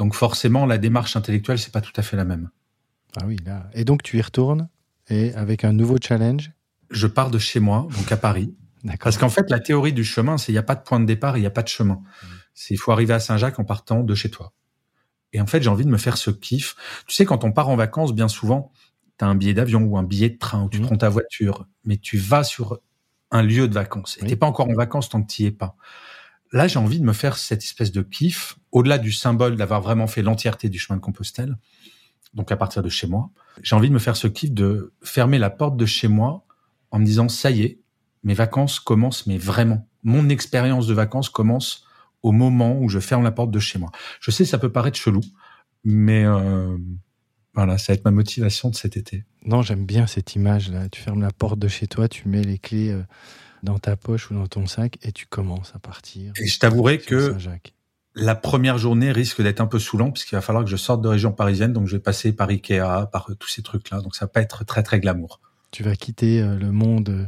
Donc 0.00 0.14
forcément, 0.14 0.64
la 0.64 0.78
démarche 0.78 1.14
intellectuelle, 1.14 1.58
c'est 1.58 1.72
pas 1.74 1.82
tout 1.82 1.92
à 1.94 2.00
fait 2.00 2.16
la 2.16 2.24
même. 2.24 2.48
Ah 3.20 3.24
oui, 3.26 3.36
là. 3.44 3.68
Et 3.74 3.84
donc, 3.84 4.02
tu 4.02 4.16
y 4.16 4.22
retournes, 4.22 4.70
et 5.10 5.34
avec 5.34 5.62
un 5.62 5.74
nouveau 5.74 5.98
challenge? 6.02 6.52
Je 6.90 7.06
pars 7.06 7.30
de 7.30 7.38
chez 7.38 7.60
moi, 7.60 7.86
donc 7.98 8.10
à 8.10 8.16
Paris. 8.16 8.54
Parce 9.02 9.18
qu'en 9.18 9.28
fait, 9.28 9.50
la 9.50 9.60
théorie 9.60 9.92
du 9.92 10.02
chemin, 10.02 10.38
c'est 10.38 10.52
il 10.52 10.54
n'y 10.54 10.58
a 10.58 10.62
pas 10.62 10.74
de 10.74 10.80
point 10.80 11.00
de 11.00 11.04
départ, 11.04 11.36
il 11.36 11.40
n'y 11.42 11.46
a 11.46 11.50
pas 11.50 11.62
de 11.62 11.68
chemin. 11.68 12.00
C'est 12.54 12.72
il 12.72 12.78
faut 12.78 12.92
arriver 12.92 13.12
à 13.12 13.20
Saint-Jacques 13.20 13.58
en 13.58 13.64
partant 13.64 14.00
de 14.02 14.14
chez 14.14 14.30
toi. 14.30 14.54
Et 15.34 15.40
en 15.42 15.46
fait, 15.46 15.60
j'ai 15.62 15.68
envie 15.68 15.84
de 15.84 15.90
me 15.90 15.98
faire 15.98 16.16
ce 16.16 16.30
kiff. 16.30 16.76
Tu 17.06 17.14
sais, 17.14 17.26
quand 17.26 17.44
on 17.44 17.52
part 17.52 17.68
en 17.68 17.76
vacances, 17.76 18.14
bien 18.14 18.28
souvent, 18.28 18.72
tu 19.18 19.24
as 19.26 19.28
un 19.28 19.34
billet 19.34 19.52
d'avion 19.52 19.82
ou 19.82 19.98
un 19.98 20.02
billet 20.02 20.30
de 20.30 20.38
train 20.38 20.62
ou 20.64 20.70
tu 20.70 20.78
Mhm. 20.78 20.86
prends 20.86 20.96
ta 20.96 21.10
voiture, 21.10 21.66
mais 21.84 21.98
tu 21.98 22.16
vas 22.16 22.42
sur 22.42 22.80
un 23.30 23.42
lieu 23.42 23.68
de 23.68 23.74
vacances. 23.74 24.16
Et 24.16 24.22
Oui. 24.22 24.28
t'es 24.30 24.36
pas 24.36 24.46
encore 24.46 24.70
en 24.70 24.74
vacances 24.74 25.10
tant 25.10 25.22
que 25.22 25.30
tu 25.30 25.42
es 25.44 25.50
pas. 25.50 25.76
Là, 26.52 26.66
j'ai 26.66 26.78
envie 26.78 26.98
de 26.98 27.04
me 27.04 27.12
faire 27.12 27.36
cette 27.36 27.62
espèce 27.62 27.92
de 27.92 28.02
kiff, 28.02 28.58
au-delà 28.72 28.98
du 28.98 29.12
symbole 29.12 29.56
d'avoir 29.56 29.80
vraiment 29.80 30.06
fait 30.06 30.22
l'entièreté 30.22 30.68
du 30.68 30.78
chemin 30.78 30.96
de 30.96 31.02
Compostelle, 31.02 31.56
donc 32.34 32.50
à 32.50 32.56
partir 32.56 32.82
de 32.82 32.88
chez 32.88 33.06
moi. 33.06 33.30
J'ai 33.62 33.76
envie 33.76 33.88
de 33.88 33.94
me 33.94 33.98
faire 33.98 34.16
ce 34.16 34.26
kiff 34.26 34.52
de 34.52 34.92
fermer 35.02 35.38
la 35.38 35.50
porte 35.50 35.76
de 35.76 35.86
chez 35.86 36.08
moi 36.08 36.44
en 36.90 36.98
me 36.98 37.04
disant, 37.04 37.28
ça 37.28 37.50
y 37.50 37.62
est, 37.62 37.80
mes 38.24 38.34
vacances 38.34 38.80
commencent, 38.80 39.26
mais 39.26 39.38
vraiment. 39.38 39.86
Mon 40.02 40.28
expérience 40.28 40.86
de 40.86 40.94
vacances 40.94 41.28
commence 41.28 41.84
au 42.22 42.32
moment 42.32 42.78
où 42.78 42.88
je 42.88 42.98
ferme 42.98 43.22
la 43.22 43.32
porte 43.32 43.50
de 43.50 43.58
chez 43.58 43.78
moi. 43.78 43.90
Je 44.20 44.30
sais, 44.30 44.44
ça 44.44 44.58
peut 44.58 44.72
paraître 44.72 44.98
chelou, 44.98 45.20
mais 45.84 46.24
euh, 46.24 46.76
voilà, 47.54 47.78
ça 47.78 47.92
va 47.92 47.94
être 47.94 48.04
ma 48.04 48.10
motivation 48.10 48.70
de 48.70 48.74
cet 48.74 48.96
été. 48.96 49.24
Non, 49.44 49.62
j'aime 49.62 49.86
bien 49.86 50.06
cette 50.06 50.34
image-là. 50.34 50.88
Tu 50.88 51.00
fermes 51.00 51.22
la 51.22 51.30
porte 51.30 51.58
de 51.58 51.68
chez 51.68 51.86
toi, 51.86 52.08
tu 52.08 52.28
mets 52.28 52.42
les 52.42 52.58
clés 52.58 52.90
euh, 52.90 53.02
dans 53.62 53.78
ta 53.78 53.96
poche 53.96 54.30
ou 54.30 54.34
dans 54.34 54.46
ton 54.46 54.66
sac, 54.66 54.98
et 55.02 55.12
tu 55.12 55.26
commences 55.26 55.72
à 55.74 55.78
partir. 55.78 56.32
Et 56.40 56.46
je 56.46 56.58
t'avouerai 56.58 56.98
que 56.98 57.36
la 58.14 58.34
première 58.34 58.78
journée 58.78 59.12
risque 59.12 59.42
d'être 59.42 59.60
un 59.60 59.66
peu 59.66 59.78
saoulant, 59.78 60.10
puisqu'il 60.10 60.34
va 60.34 60.40
falloir 60.40 60.64
que 60.64 60.70
je 60.70 60.76
sorte 60.76 61.02
de 61.02 61.08
région 61.08 61.32
parisienne, 61.32 61.72
donc 61.72 61.86
je 61.86 61.96
vais 61.96 62.02
passer 62.02 62.32
par 62.32 62.48
Ikea, 62.48 63.06
par 63.12 63.30
euh, 63.30 63.34
tous 63.34 63.48
ces 63.48 63.62
trucs-là, 63.62 64.00
donc 64.00 64.16
ça 64.16 64.24
va 64.24 64.28
pas 64.28 64.40
être 64.42 64.64
très 64.64 64.82
très 64.82 64.98
glamour. 64.98 65.40
Tu 65.70 65.84
vas 65.84 65.94
quitter 65.94 66.42
euh, 66.42 66.58
le 66.58 66.72
monde 66.72 67.08
euh, 67.10 67.24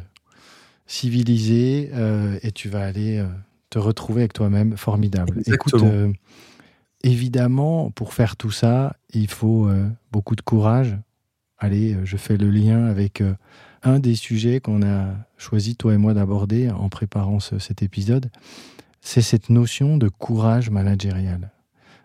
civilisé 0.87 1.91
euh, 1.95 2.39
et 2.43 2.51
tu 2.51 2.69
vas 2.69 2.85
aller 2.85 3.19
euh, 3.19 3.27
te 3.71 3.79
retrouver 3.79 4.23
avec 4.23 4.33
toi-même. 4.33 4.77
Formidable. 4.77 5.41
Écoute, 5.47 5.75
euh, 5.75 6.13
évidemment, 7.03 7.91
pour 7.93 8.13
faire 8.13 8.37
tout 8.37 8.51
ça, 8.51 8.97
il 9.15 9.29
faut 9.29 9.71
beaucoup 10.11 10.37
de 10.37 10.43
courage. 10.43 10.99
Allez, 11.59 11.97
je 12.05 12.17
fais 12.17 12.37
le 12.37 12.51
lien 12.51 12.87
avec 12.87 13.23
un 13.83 13.99
des 13.99 14.15
sujets 14.15 14.61
qu'on 14.61 14.83
a 14.83 15.07
choisi, 15.37 15.77
toi 15.77 15.95
et 15.95 15.97
moi, 15.99 16.15
d'aborder 16.15 16.71
en 16.71 16.89
préparant 16.89 17.41
ce- 17.41 17.59
cet 17.59 17.83
épisode. 17.83 18.31
C'est 19.01 19.23
cette 19.23 19.51
notion 19.51 19.97
de 19.97 20.09
courage 20.09 20.71
managérial. 20.71 21.51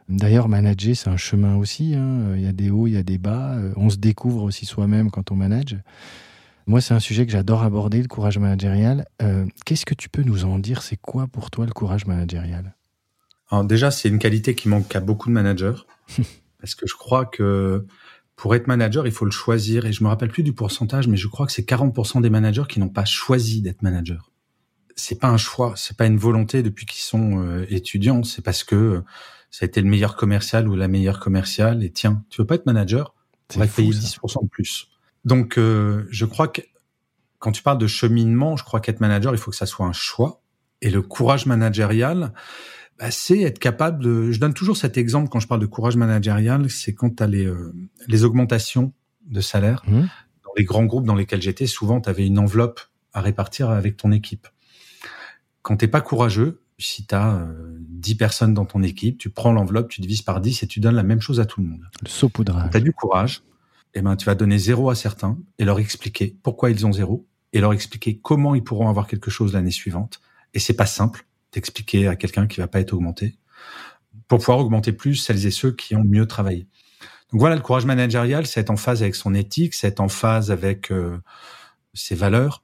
D'ailleurs, 0.09 0.47
manager, 0.47 0.95
c'est 0.95 1.09
un 1.09 1.17
chemin 1.17 1.55
aussi. 1.57 1.93
hein. 1.95 2.33
Il 2.35 2.41
y 2.41 2.47
a 2.47 2.53
des 2.53 2.69
hauts, 2.71 2.87
il 2.87 2.93
y 2.93 2.97
a 2.97 3.03
des 3.03 3.17
bas. 3.17 3.55
Euh, 3.55 3.73
On 3.75 3.89
se 3.89 3.97
découvre 3.97 4.43
aussi 4.43 4.65
soi-même 4.65 5.11
quand 5.11 5.31
on 5.31 5.35
manage. 5.35 5.77
Moi, 6.65 6.81
c'est 6.81 6.93
un 6.93 6.99
sujet 6.99 7.25
que 7.25 7.31
j'adore 7.31 7.63
aborder, 7.63 8.01
le 8.01 8.07
courage 8.07 8.37
managérial. 8.39 9.05
Euh, 9.21 9.45
Qu'est-ce 9.65 9.85
que 9.85 9.93
tu 9.93 10.09
peux 10.09 10.23
nous 10.23 10.45
en 10.45 10.59
dire? 10.59 10.81
C'est 10.81 10.97
quoi 10.97 11.27
pour 11.27 11.51
toi 11.51 11.65
le 11.65 11.71
courage 11.73 12.05
managérial? 12.05 12.73
Alors 13.51 13.63
déjà, 13.63 13.91
c'est 13.91 14.09
une 14.09 14.19
qualité 14.19 14.55
qui 14.55 14.67
manque 14.69 14.93
à 14.95 14.99
beaucoup 14.99 15.29
de 15.29 15.33
managers, 15.33 15.75
parce 16.59 16.73
que 16.75 16.85
je 16.87 16.95
crois 16.95 17.25
que 17.25 17.85
pour 18.37 18.53
être 18.55 18.67
manager, 18.67 19.05
il 19.07 19.11
faut 19.11 19.25
le 19.25 19.31
choisir. 19.31 19.85
Et 19.85 19.91
je 19.91 20.03
me 20.03 20.07
rappelle 20.07 20.29
plus 20.29 20.43
du 20.43 20.53
pourcentage, 20.53 21.07
mais 21.07 21.17
je 21.17 21.27
crois 21.27 21.45
que 21.45 21.51
c'est 21.51 21.67
40% 21.67 22.21
des 22.21 22.29
managers 22.29 22.63
qui 22.69 22.79
n'ont 22.79 22.87
pas 22.87 23.03
choisi 23.03 23.61
d'être 23.61 23.81
manager. 23.81 24.31
C'est 24.95 25.19
pas 25.19 25.27
un 25.27 25.37
choix, 25.37 25.73
c'est 25.75 25.97
pas 25.97 26.05
une 26.05 26.17
volonté 26.17 26.63
depuis 26.63 26.85
qu'ils 26.85 27.03
sont 27.03 27.43
euh, 27.43 27.65
étudiants. 27.69 28.23
C'est 28.23 28.43
parce 28.43 28.63
que 28.63 28.75
euh, 28.75 29.01
ça 29.51 29.65
a 29.65 29.67
été 29.67 29.81
le 29.81 29.89
meilleur 29.89 30.15
commercial 30.15 30.67
ou 30.67 30.75
la 30.75 30.87
meilleure 30.87 31.19
commerciale. 31.19 31.83
Et 31.83 31.91
tiens, 31.91 32.23
tu 32.29 32.39
veux 32.41 32.47
pas 32.47 32.55
être 32.55 32.67
manager? 32.67 33.15
On 33.55 33.59
va 33.59 33.67
payer 33.67 33.91
ça. 33.91 34.07
10% 34.07 34.43
de 34.43 34.49
plus. 34.49 34.87
Donc, 35.25 35.57
euh, 35.57 36.05
je 36.11 36.25
crois 36.25 36.47
que 36.47 36.61
quand 37.39 37.51
tu 37.51 37.63
parles 37.63 37.77
de 37.79 37.87
cheminement, 37.87 38.55
je 38.55 38.63
crois 38.63 38.79
qu'être 38.79 38.99
manager, 38.99 39.33
il 39.33 39.39
faut 39.39 39.51
que 39.51 39.57
ça 39.57 39.65
soit 39.65 39.85
un 39.85 39.93
choix. 39.93 40.41
Et 40.81 40.91
le 40.91 41.01
courage 41.01 41.47
managérial, 41.47 42.33
bah, 42.99 43.11
c'est 43.11 43.41
être 43.41 43.59
capable 43.59 44.03
de... 44.03 44.31
Je 44.31 44.39
donne 44.39 44.53
toujours 44.53 44.77
cet 44.77 44.97
exemple 44.97 45.29
quand 45.29 45.39
je 45.39 45.47
parle 45.47 45.61
de 45.61 45.65
courage 45.65 45.97
managérial, 45.97 46.69
c'est 46.69 46.93
quand 46.93 47.17
tu 47.17 47.23
as 47.23 47.27
les, 47.27 47.45
euh, 47.45 47.73
les 48.07 48.23
augmentations 48.23 48.93
de 49.25 49.41
salaire. 49.41 49.83
Mhm. 49.87 50.09
Dans 50.43 50.51
les 50.57 50.63
grands 50.63 50.85
groupes 50.85 51.05
dans 51.05 51.15
lesquels 51.15 51.41
j'étais, 51.41 51.67
souvent, 51.67 52.01
tu 52.01 52.09
avais 52.09 52.25
une 52.25 52.39
enveloppe 52.39 52.81
à 53.13 53.21
répartir 53.21 53.69
avec 53.69 53.97
ton 53.97 54.11
équipe. 54.11 54.47
Quand 55.61 55.77
t'es 55.77 55.87
pas 55.87 56.01
courageux, 56.01 56.61
si 56.79 57.05
tu 57.05 57.15
as 57.15 57.47
10 57.89 58.15
personnes 58.15 58.53
dans 58.53 58.65
ton 58.65 58.83
équipe, 58.83 59.17
tu 59.17 59.29
prends 59.29 59.51
l'enveloppe, 59.51 59.89
tu 59.89 60.01
divises 60.01 60.21
par 60.21 60.41
10 60.41 60.63
et 60.63 60.67
tu 60.67 60.79
donnes 60.79 60.95
la 60.95 61.03
même 61.03 61.21
chose 61.21 61.39
à 61.39 61.45
tout 61.45 61.61
le 61.61 61.67
monde. 61.67 61.81
Le 62.03 62.09
saupoudrage. 62.09 62.69
Tu 62.71 62.77
as 62.77 62.79
du 62.79 62.93
courage, 62.93 63.43
eh 63.93 64.01
ben, 64.01 64.15
tu 64.15 64.25
vas 64.25 64.35
donner 64.35 64.57
zéro 64.57 64.89
à 64.89 64.95
certains 64.95 65.37
et 65.57 65.65
leur 65.65 65.79
expliquer 65.79 66.37
pourquoi 66.43 66.69
ils 66.69 66.85
ont 66.85 66.93
zéro 66.93 67.27
et 67.53 67.59
leur 67.59 67.73
expliquer 67.73 68.17
comment 68.17 68.55
ils 68.55 68.63
pourront 68.63 68.89
avoir 68.89 69.07
quelque 69.07 69.31
chose 69.31 69.53
l'année 69.53 69.71
suivante. 69.71 70.21
Et 70.53 70.59
c'est 70.59 70.75
pas 70.75 70.85
simple 70.85 71.26
d'expliquer 71.51 72.07
à 72.07 72.15
quelqu'un 72.15 72.47
qui 72.47 72.59
va 72.59 72.67
pas 72.67 72.79
être 72.79 72.93
augmenté 72.93 73.37
pour 74.27 74.39
pouvoir 74.39 74.59
augmenter 74.59 74.91
plus 74.91 75.15
celles 75.15 75.45
et 75.45 75.51
ceux 75.51 75.71
qui 75.71 75.95
ont 75.95 76.03
mieux 76.03 76.25
travaillé. 76.25 76.67
Donc 77.31 77.39
voilà, 77.39 77.55
le 77.55 77.61
courage 77.61 77.85
managérial, 77.85 78.45
c'est 78.45 78.59
être 78.59 78.69
en 78.69 78.77
phase 78.77 79.01
avec 79.01 79.15
son 79.15 79.33
éthique, 79.33 79.73
c'est 79.73 79.87
être 79.87 79.99
en 79.99 80.09
phase 80.09 80.51
avec 80.51 80.91
euh, 80.91 81.17
ses 81.93 82.15
valeurs. 82.15 82.63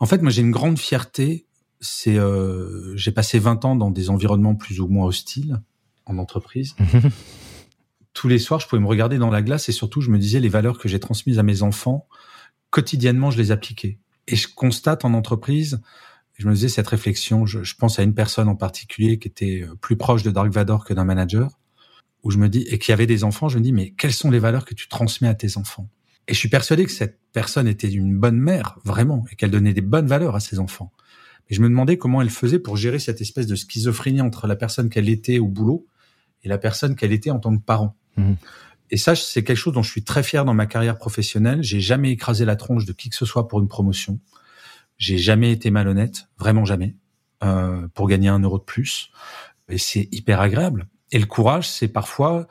En 0.00 0.06
fait, 0.06 0.22
moi, 0.22 0.30
j'ai 0.30 0.42
une 0.42 0.50
grande 0.50 0.78
fierté. 0.78 1.46
C'est, 1.80 2.18
euh, 2.18 2.96
j'ai 2.96 3.12
passé 3.12 3.38
20 3.38 3.64
ans 3.64 3.76
dans 3.76 3.90
des 3.90 4.10
environnements 4.10 4.56
plus 4.56 4.80
ou 4.80 4.88
moins 4.88 5.06
hostiles 5.06 5.60
en 6.06 6.18
entreprise 6.18 6.74
tous 8.18 8.26
les 8.26 8.40
soirs, 8.40 8.58
je 8.58 8.66
pouvais 8.66 8.82
me 8.82 8.88
regarder 8.88 9.16
dans 9.16 9.30
la 9.30 9.42
glace 9.42 9.68
et 9.68 9.72
surtout, 9.72 10.00
je 10.00 10.10
me 10.10 10.18
disais 10.18 10.40
les 10.40 10.48
valeurs 10.48 10.78
que 10.78 10.88
j'ai 10.88 10.98
transmises 10.98 11.38
à 11.38 11.44
mes 11.44 11.62
enfants, 11.62 12.08
quotidiennement, 12.70 13.30
je 13.30 13.38
les 13.38 13.52
appliquais. 13.52 14.00
Et 14.26 14.34
je 14.34 14.48
constate 14.52 15.04
en 15.04 15.14
entreprise, 15.14 15.80
je 16.38 16.48
me 16.48 16.54
disais 16.54 16.68
cette 16.68 16.86
réflexion, 16.86 17.46
je, 17.46 17.62
je 17.64 17.74
pense 17.74 17.98
à 17.98 18.02
une 18.02 18.14
personne 18.14 18.48
en 18.48 18.54
particulier 18.54 19.18
qui 19.18 19.28
était 19.28 19.62
euh, 19.62 19.74
plus 19.74 19.96
proche 19.96 20.22
de 20.22 20.30
Dark 20.30 20.50
Vador 20.52 20.84
que 20.84 20.94
d'un 20.94 21.04
manager, 21.04 21.58
où 22.22 22.30
je 22.30 22.38
me 22.38 22.48
dis, 22.48 22.62
et 22.68 22.78
qui 22.78 22.92
avait 22.92 23.06
des 23.06 23.24
enfants, 23.24 23.48
je 23.48 23.58
me 23.58 23.62
dis, 23.62 23.72
mais 23.72 23.90
quelles 23.90 24.12
sont 24.12 24.30
les 24.30 24.38
valeurs 24.38 24.64
que 24.64 24.74
tu 24.74 24.88
transmets 24.88 25.28
à 25.28 25.34
tes 25.34 25.56
enfants? 25.56 25.88
Et 26.28 26.34
je 26.34 26.38
suis 26.38 26.48
persuadé 26.48 26.84
que 26.84 26.92
cette 26.92 27.18
personne 27.32 27.66
était 27.66 27.90
une 27.90 28.16
bonne 28.16 28.38
mère, 28.38 28.78
vraiment, 28.84 29.24
et 29.32 29.36
qu'elle 29.36 29.50
donnait 29.50 29.72
des 29.72 29.80
bonnes 29.80 30.06
valeurs 30.06 30.36
à 30.36 30.40
ses 30.40 30.58
enfants. 30.58 30.92
Et 31.48 31.54
je 31.54 31.60
me 31.60 31.68
demandais 31.68 31.96
comment 31.96 32.20
elle 32.20 32.30
faisait 32.30 32.58
pour 32.58 32.76
gérer 32.76 32.98
cette 32.98 33.20
espèce 33.20 33.46
de 33.46 33.56
schizophrénie 33.56 34.20
entre 34.20 34.46
la 34.46 34.54
personne 34.54 34.90
qu'elle 34.90 35.08
était 35.08 35.38
au 35.38 35.48
boulot 35.48 35.86
et 36.44 36.48
la 36.48 36.58
personne 36.58 36.94
qu'elle 36.94 37.12
était 37.12 37.30
en 37.30 37.38
tant 37.38 37.56
que 37.56 37.62
parent. 37.62 37.96
Mhm. 38.16 38.36
Et 38.90 38.96
ça, 38.96 39.14
c'est 39.14 39.42
quelque 39.42 39.56
chose 39.56 39.74
dont 39.74 39.82
je 39.82 39.90
suis 39.90 40.04
très 40.04 40.22
fier 40.22 40.44
dans 40.44 40.54
ma 40.54 40.66
carrière 40.66 40.96
professionnelle. 40.96 41.62
J'ai 41.62 41.80
jamais 41.80 42.10
écrasé 42.10 42.44
la 42.44 42.56
tronche 42.56 42.84
de 42.84 42.92
qui 42.92 43.10
que 43.10 43.16
ce 43.16 43.26
soit 43.26 43.48
pour 43.48 43.60
une 43.60 43.68
promotion. 43.68 44.18
J'ai 44.98 45.18
jamais 45.18 45.52
été 45.52 45.70
malhonnête, 45.70 46.28
vraiment 46.38 46.64
jamais, 46.64 46.96
euh, 47.42 47.88
pour 47.94 48.08
gagner 48.08 48.28
un 48.28 48.40
euro 48.40 48.58
de 48.58 48.64
plus. 48.64 49.10
Et 49.68 49.78
c'est 49.78 50.08
hyper 50.12 50.40
agréable. 50.40 50.88
Et 51.12 51.18
le 51.18 51.26
courage, 51.26 51.68
c'est 51.68 51.88
parfois 51.88 52.46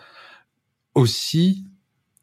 aussi 0.96 1.66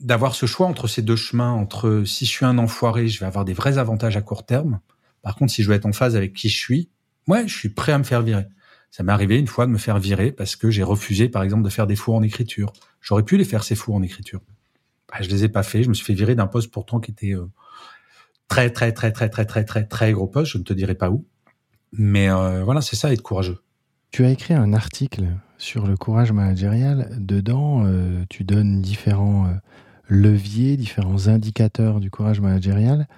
d'avoir 0.01 0.35
ce 0.35 0.47
choix 0.47 0.67
entre 0.67 0.89
ces 0.89 1.03
deux 1.03 1.17
chemins, 1.17 1.53
entre 1.53 2.03
si 2.05 2.27
je 2.27 2.31
suis 2.31 2.45
un 2.45 2.59
enfoiré, 2.59 3.09
je 3.09 3.21
vais 3.21 3.27
avoir 3.27 3.45
des 3.45 3.53
vrais 3.53 3.79
avantages 3.79 4.17
à 4.17 4.23
court 4.23 4.45
terme. 4.45 4.81
Par 5.23 5.37
contre, 5.37 5.53
si 5.53 5.63
je 5.63 5.69
veux 5.69 5.75
être 5.75 5.87
en 5.87 5.93
phase 5.93 6.17
avec 6.17 6.35
qui 6.35 6.49
je 6.49 6.59
suis, 6.59 6.91
ouais, 7.29 7.47
je 7.47 7.57
suis 7.57 7.69
prêt 7.69 7.93
à 7.93 7.99
me 7.99 8.05
faire 8.05 8.23
virer. 8.23 8.47
Ça 8.91 9.03
m'est 9.03 9.13
arrivé 9.13 9.39
une 9.39 9.47
fois 9.47 9.67
de 9.67 9.73
me 9.73 9.79
faire 9.79 9.99
virer 9.99 10.31
parce 10.31 10.57
que 10.57 10.71
j'ai 10.71 10.83
refusé, 10.83 11.29
par 11.29 11.43
exemple, 11.43 11.63
de 11.63 11.69
faire 11.69 11.87
des 11.87 11.97
fours 11.97 12.15
en 12.15 12.23
écriture. 12.23 12.73
J'aurais 13.01 13.23
pu 13.23 13.37
les 13.37 13.45
faire 13.45 13.65
ces 13.65 13.75
fours 13.75 13.95
en 13.95 14.03
écriture. 14.03 14.41
Bah, 15.09 15.19
je 15.21 15.29
les 15.29 15.45
ai 15.45 15.49
pas 15.49 15.63
fait. 15.63 15.83
Je 15.83 15.89
me 15.89 15.95
suis 15.95 16.05
fait 16.05 16.15
virer 16.15 16.35
d'un 16.35 16.47
poste 16.47 16.71
pourtant 16.71 17.01
qui 17.01 17.11
était 17.11 17.35
euh, 17.35 17.47
très 18.55 18.71
très 18.71 18.93
très 18.93 19.11
très 19.11 19.29
très 19.29 19.45
très 19.45 19.65
très 19.65 19.85
très 19.85 20.13
gros 20.13 20.29
poste. 20.29 20.53
Je 20.53 20.59
ne 20.59 20.63
te 20.63 20.73
dirai 20.73 20.95
pas 20.95 21.11
où. 21.11 21.25
Mais 21.93 22.31
euh, 22.31 22.63
voilà, 22.63 22.81
c'est 22.81 22.95
ça 22.95 23.13
être 23.13 23.23
courageux. 23.23 23.59
Tu 24.13 24.25
as 24.25 24.31
écrit 24.31 24.55
un 24.55 24.73
article 24.73 25.25
sur 25.59 25.89
le 25.89 25.97
courage 25.97 26.31
managérial. 26.31 27.09
Dedans, 27.19 27.85
euh, 27.85 28.25
tu 28.31 28.45
donnes 28.45 28.81
différents 28.81 29.47
euh, 29.47 29.55
leviers, 30.09 30.77
différents 30.77 31.27
indicateurs 31.27 31.99
du 31.99 32.13
courage 32.13 32.41
managérial, 32.41 33.09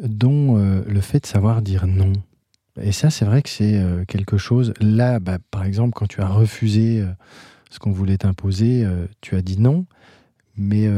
dont 0.00 0.54
le 0.56 1.00
fait 1.00 1.20
de 1.20 1.26
savoir 1.26 1.60
dire 1.60 1.88
non. 1.88 2.12
Et 2.80 2.92
ça, 2.92 3.10
c'est 3.10 3.24
vrai 3.24 3.42
que 3.42 3.48
c'est 3.48 3.82
quelque 4.06 4.36
chose. 4.36 4.72
Là, 4.80 5.18
bah, 5.18 5.38
par 5.50 5.64
exemple, 5.64 5.94
quand 5.96 6.06
tu 6.06 6.20
as 6.20 6.28
refusé 6.28 7.04
ce 7.70 7.80
qu'on 7.80 7.90
voulait 7.90 8.18
t'imposer, 8.18 8.86
tu 9.20 9.34
as 9.34 9.42
dit 9.42 9.58
non. 9.58 9.86
Mais 10.58 10.90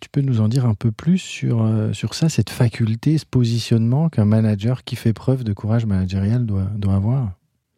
tu 0.00 0.08
peux 0.10 0.20
nous 0.20 0.40
en 0.40 0.48
dire 0.48 0.66
un 0.66 0.74
peu 0.74 0.92
plus 0.92 1.18
sur, 1.18 1.66
sur 1.92 2.14
ça, 2.14 2.28
cette 2.28 2.50
faculté, 2.50 3.16
ce 3.16 3.24
positionnement 3.24 4.10
qu'un 4.10 4.26
manager 4.26 4.84
qui 4.84 4.96
fait 4.96 5.14
preuve 5.14 5.44
de 5.44 5.52
courage 5.54 5.86
managérial 5.86 6.44
doit, 6.44 6.70
doit 6.76 6.94
avoir? 6.94 7.32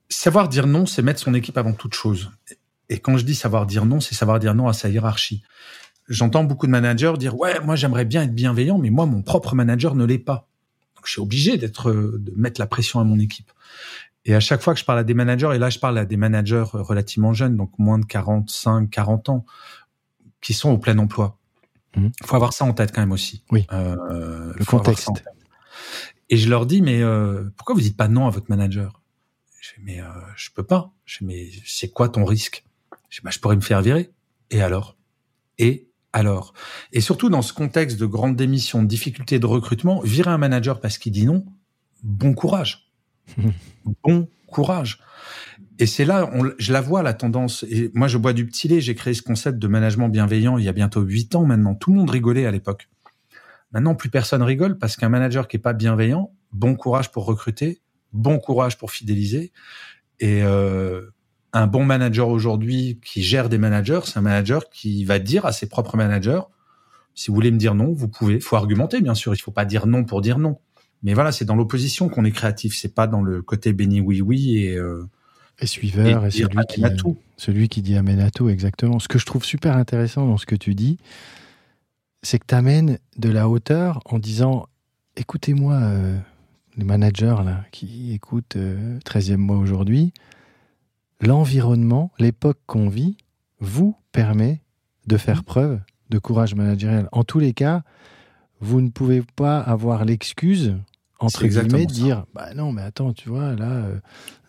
Savoir 0.09 0.49
dire 0.49 0.67
non, 0.67 0.87
c'est 0.87 1.03
mettre 1.03 1.21
son 1.21 1.35
équipe 1.35 1.57
avant 1.57 1.73
toute 1.73 1.95
chose. 1.95 2.31
Et 2.89 2.99
quand 2.99 3.17
je 3.17 3.25
dis 3.25 3.35
savoir 3.35 3.67
dire 3.67 3.85
non, 3.85 4.01
c'est 4.01 4.15
savoir 4.15 4.39
dire 4.39 4.55
non 4.55 4.69
à 4.69 4.73
sa 4.73 4.89
hiérarchie. 4.89 5.43
J'entends 6.09 6.45
beaucoup 6.45 6.67
de 6.67 6.73
managers 6.73 7.13
dire 7.19 7.39
ouais, 7.39 7.61
moi 7.61 7.77
j'aimerais 7.77 8.07
bien 8.07 8.23
être 8.23 8.35
bienveillant, 8.35 8.79
mais 8.79 8.91
moi 8.91 9.07
mon 9.07 9.23
propre 9.23 9.55
manager 9.55 9.95
ne 9.95 10.05
l'est 10.05 10.19
pas. 10.19 10.49
Donc 10.97 11.05
je 11.05 11.13
suis 11.13 11.21
obligé 11.21 11.59
d'être 11.59 11.93
de 11.93 12.33
mettre 12.37 12.61
la 12.61 12.67
pression 12.67 12.99
à 12.99 13.05
mon 13.05 13.19
équipe. 13.19 13.53
Et 14.25 14.35
à 14.35 14.41
chaque 14.41 14.63
fois 14.63 14.75
que 14.75 14.81
je 14.81 14.85
parle 14.85 14.99
à 14.99 15.05
des 15.05 15.15
managers, 15.15 15.51
et 15.55 15.59
là 15.59 15.71
je 15.71 15.79
parle 15.79 15.99
à 15.99 16.07
des 16.07 16.17
managers 16.17 16.65
relativement 16.73 17.35
jeunes, 17.35 17.57
donc 17.57 17.71
moins 17.79 17.99
de 17.99 18.07
45, 18.07 18.89
40 18.89 19.29
ans, 19.29 19.45
qui 20.41 20.55
sont 20.55 20.71
au 20.71 20.79
plein 20.79 20.99
emploi. 20.99 21.39
Il 21.97 22.03
mmh. 22.03 22.13
faut 22.25 22.37
avoir 22.37 22.53
ça 22.53 22.65
en 22.65 22.73
tête 22.73 22.93
quand 22.93 23.01
même 23.01 23.13
aussi. 23.13 23.45
Oui. 23.51 23.67
Euh, 23.73 24.53
le 24.55 24.65
contexte. 24.65 25.11
Et 26.31 26.37
je 26.37 26.49
leur 26.49 26.67
dis 26.67 26.83
mais 26.83 27.03
euh, 27.03 27.45
pourquoi 27.57 27.75
vous 27.75 27.81
dites 27.81 27.97
pas 27.97 28.09
non 28.09 28.27
à 28.27 28.31
votre 28.31 28.47
manager? 28.49 29.01
Je 29.61 29.71
fais, 29.71 29.81
mais 29.83 30.01
euh, 30.01 30.07
je 30.37 30.51
peux 30.55 30.63
pas. 30.63 30.93
Je 31.05 31.19
fais, 31.19 31.25
mais 31.25 31.49
c'est 31.65 31.89
quoi 31.89 32.09
ton 32.09 32.25
risque? 32.25 32.65
Je, 33.09 33.17
fais, 33.17 33.23
bah, 33.25 33.31
je 33.31 33.39
pourrais 33.39 33.57
me 33.57 33.61
faire 33.61 33.81
virer. 33.83 34.11
Et 34.51 34.63
alors? 34.63 34.97
Et 35.59 35.89
alors? 36.13 36.55
Et 36.93 37.01
surtout 37.01 37.31
dans 37.31 37.43
ce 37.43 37.53
contexte 37.53 37.99
de 37.99 38.07
grande 38.07 38.37
démission, 38.37 38.83
de 38.83 38.89
difficulté 38.89 39.39
de 39.39 39.47
recrutement, 39.47 40.01
virer 40.01 40.31
un 40.31 40.39
manager 40.39 40.81
parce 40.81 40.99
qu'il 40.99 41.13
dit 41.13 41.27
non, 41.27 41.45
bon 42.03 42.35
courage. 42.35 42.91
bon 44.05 44.29
courage. 44.47 45.01
Et 45.79 45.87
c'est 45.87 46.05
là, 46.05 46.29
on, 46.35 46.51
je 46.59 46.73
la 46.73 46.81
vois 46.81 47.03
la 47.03 47.15
tendance. 47.15 47.65
Et 47.71 47.91
moi, 47.95 48.09
je 48.09 48.19
bois 48.19 48.33
du 48.33 48.47
petit 48.47 48.69
lait. 48.69 48.81
J'ai 48.81 48.95
créé 48.95 49.15
ce 49.15 49.23
concept 49.23 49.59
de 49.59 49.69
management 49.69 50.09
bienveillant 50.09 50.59
il 50.59 50.65
y 50.65 50.69
a 50.69 50.73
bientôt 50.73 51.03
huit 51.03 51.35
ans 51.35 51.45
maintenant. 51.45 51.75
Tout 51.75 51.93
le 51.93 51.99
monde 51.99 52.11
rigolait 52.11 52.47
à 52.47 52.51
l'époque. 52.51 52.89
Maintenant, 53.73 53.95
plus 53.95 54.11
personne 54.11 54.43
rigole 54.43 54.79
parce 54.79 54.97
qu'un 54.97 55.09
manager 55.09 55.47
qui 55.47 55.57
est 55.57 55.61
pas 55.61 55.75
bienveillant, 55.75 56.33
bon 56.53 56.75
courage 56.75 57.13
pour 57.13 57.27
recruter, 57.27 57.81
bon 58.13 58.39
courage 58.39 58.79
pour 58.79 58.91
fidéliser. 58.91 59.53
Et 60.21 60.43
euh, 60.43 61.03
un 61.53 61.67
bon 61.67 61.85
manager 61.85 62.29
aujourd'hui 62.29 62.99
qui 63.05 63.23
gère 63.23 63.49
des 63.49 63.59
managers, 63.59 64.01
c'est 64.05 64.19
un 64.19 64.23
manager 64.23 64.71
qui 64.71 65.05
va 65.05 65.19
dire 65.19 65.47
à 65.47 65.53
ses 65.53 65.69
propres 65.69 65.97
managers, 65.97 66.41
si 67.15 67.29
vous 67.29 67.35
voulez 67.35 67.51
me 67.51 67.59
dire 67.59 67.75
non, 67.75 67.93
vous 67.93 68.09
pouvez. 68.09 68.35
Il 68.35 68.41
faut 68.41 68.55
argumenter, 68.55 69.01
bien 69.01 69.15
sûr. 69.15 69.35
Il 69.35 69.39
faut 69.39 69.51
pas 69.51 69.65
dire 69.65 69.87
non 69.87 70.05
pour 70.05 70.21
dire 70.21 70.39
non. 70.39 70.61
Mais 71.03 71.15
voilà, 71.15 71.33
c'est 71.33 71.45
dans 71.45 71.57
l'opposition 71.57 72.09
qu'on 72.09 72.25
est 72.25 72.31
créatif. 72.31 72.77
C'est 72.77 72.95
pas 72.95 73.07
dans 73.07 73.23
le 73.23 73.43
côté 73.43 73.73
béni 73.73 74.01
oui 74.01 74.21
oui 74.21 74.59
et 74.59 74.77
euh, 74.77 75.05
et 75.61 75.67
suiveur 75.67 76.27
et, 76.27 76.31
celui 76.31 76.65
qui 76.69 76.83
celui 77.37 77.69
qui 77.69 77.83
dit 77.83 77.97
amène 77.97 78.21
à 78.21 78.31
tout 78.31 78.49
exactement. 78.49 78.99
Ce 78.99 79.09
que 79.09 79.19
je 79.19 79.27
trouve 79.27 79.45
super 79.45 79.77
intéressant 79.77 80.27
dans 80.27 80.37
ce 80.37 80.47
que 80.47 80.57
tu 80.57 80.75
dis, 80.75 80.99
c'est 82.23 82.39
que 82.39 82.47
tu 82.47 82.55
amènes 82.55 82.99
de 83.17 83.31
la 83.31 83.49
hauteur 83.49 84.01
en 84.07 84.19
disant 84.19 84.67
écoutez-moi. 85.17 85.75
Euh, 85.75 86.19
les 86.79 86.85
managers 86.85 87.37
là, 87.45 87.65
qui 87.73 88.15
écoutent 88.15 88.57
13e 88.57 89.33
euh, 89.33 89.37
mois 89.37 89.59
aujourd'hui, 89.59 90.13
l'environnement, 91.21 92.13
l'époque 92.19 92.61
qu'on 92.67 92.89
vit, 92.89 93.17
vous 93.59 93.97
permet 94.13 94.63
de 95.07 95.17
faire 95.17 95.43
preuve 95.43 95.81
de 96.11 96.19
courage 96.19 96.55
managérial. 96.55 97.09
En 97.13 97.25
tous 97.25 97.41
les 97.41 97.53
cas, 97.53 97.83
vous 98.61 98.81
ne 98.81 98.89
pouvez 98.89 99.23
pas 99.37 99.59
avoir 99.59 100.05
l'excuse 100.05 100.77
entre 101.19 101.47
guillemets 101.47 101.87
de 101.87 101.93
dire 101.93 102.25
bah 102.35 102.55
non 102.55 102.73
mais 102.73 102.83
attends 102.83 103.13
tu 103.13 103.29
vois 103.29 103.55
là 103.55 103.71
euh, 103.71 104.01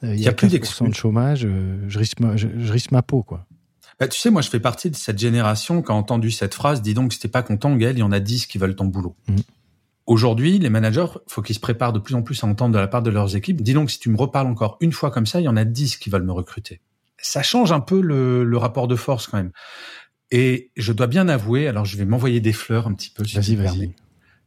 il 0.04 0.20
y, 0.20 0.28
a, 0.28 0.34
plus 0.34 0.50
de 0.50 0.94
chômage 0.94 1.46
euh, 1.46 1.84
je 1.88 2.00
risque 2.00 2.20
ma, 2.20 2.38
je, 2.38 2.48
risque 2.72 2.92
ma 2.92 3.02
peau 3.02 3.24
quoi 3.24 3.46
bah, 4.00 4.08
tu 4.08 4.20
sais 4.20 4.30
moi 4.30 4.42
je 4.42 4.50
fais 4.50 4.60
partie 4.60 4.90
de 4.90 4.96
cette 4.96 5.20
génération 5.20 5.82
qui 5.82 5.92
a 5.92 5.96
entendu 5.96 6.32
cette 6.32 6.54
phrase 6.54 6.82
dis 6.82 6.94
donc 6.94 7.12
si 7.14 7.20
t'es 7.20 7.28
pas 7.28 7.44
content 7.44 7.76
Gaël 7.76 7.98
il 7.98 8.02
y 8.02 8.04
en 8.04 8.12
a 8.12 8.20
10 8.20 8.46
qui 8.46 8.58
veulent 8.58 8.76
ton 8.76 8.86
boulot 8.86 9.16
mmh. 9.28 9.38
Aujourd'hui, 10.10 10.58
les 10.58 10.72
managers, 10.72 11.06
faut 11.28 11.44
qu'ils 11.44 11.54
se 11.54 11.60
préparent 11.60 11.94
de 11.94 12.00
plus 12.00 12.16
en 12.16 12.24
plus 12.24 12.44
à 12.44 12.48
entendre 12.48 12.74
de 12.74 12.80
la 12.80 12.88
part 12.88 13.04
de 13.04 13.12
leurs 13.12 13.36
équipes. 13.36 13.62
Dis 13.62 13.74
donc, 13.74 13.92
si 13.92 14.00
tu 14.00 14.10
me 14.10 14.18
reparles 14.18 14.48
encore 14.48 14.76
une 14.82 14.92
fois 14.92 15.12
comme 15.12 15.28
ça, 15.28 15.40
il 15.40 15.44
y 15.44 15.48
en 15.48 15.56
a 15.56 15.66
dix 15.66 15.98
qui 15.98 16.10
veulent 16.10 16.24
me 16.24 16.32
recruter. 16.32 16.82
Ça 17.20 17.44
change 17.44 17.72
un 17.72 17.80
peu 17.80 18.02
le, 18.02 18.58
rapport 18.58 18.88
de 18.88 18.96
force 18.96 19.28
quand 19.28 19.38
même. 19.38 19.52
Et 20.32 20.72
je 20.76 20.94
dois 20.94 21.06
bien 21.06 21.28
avouer, 21.28 21.68
alors 21.68 21.86
je 21.86 21.96
vais 21.96 22.06
m'envoyer 22.06 22.40
des 22.42 22.54
fleurs 22.54 22.88
un 22.88 22.96
petit 22.96 23.12
peu. 23.12 23.22
vas-y, 23.22 23.56
vas-y. 23.56 23.94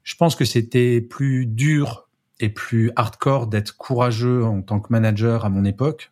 Je 0.02 0.16
pense 0.16 0.34
que 0.34 0.44
c'était 0.44 1.00
plus 1.00 1.46
dur 1.46 2.01
et 2.42 2.48
plus 2.48 2.90
hardcore 2.96 3.46
d'être 3.46 3.76
courageux 3.76 4.44
en 4.44 4.60
tant 4.62 4.80
que 4.80 4.88
manager 4.90 5.44
à 5.44 5.48
mon 5.48 5.64
époque, 5.64 6.10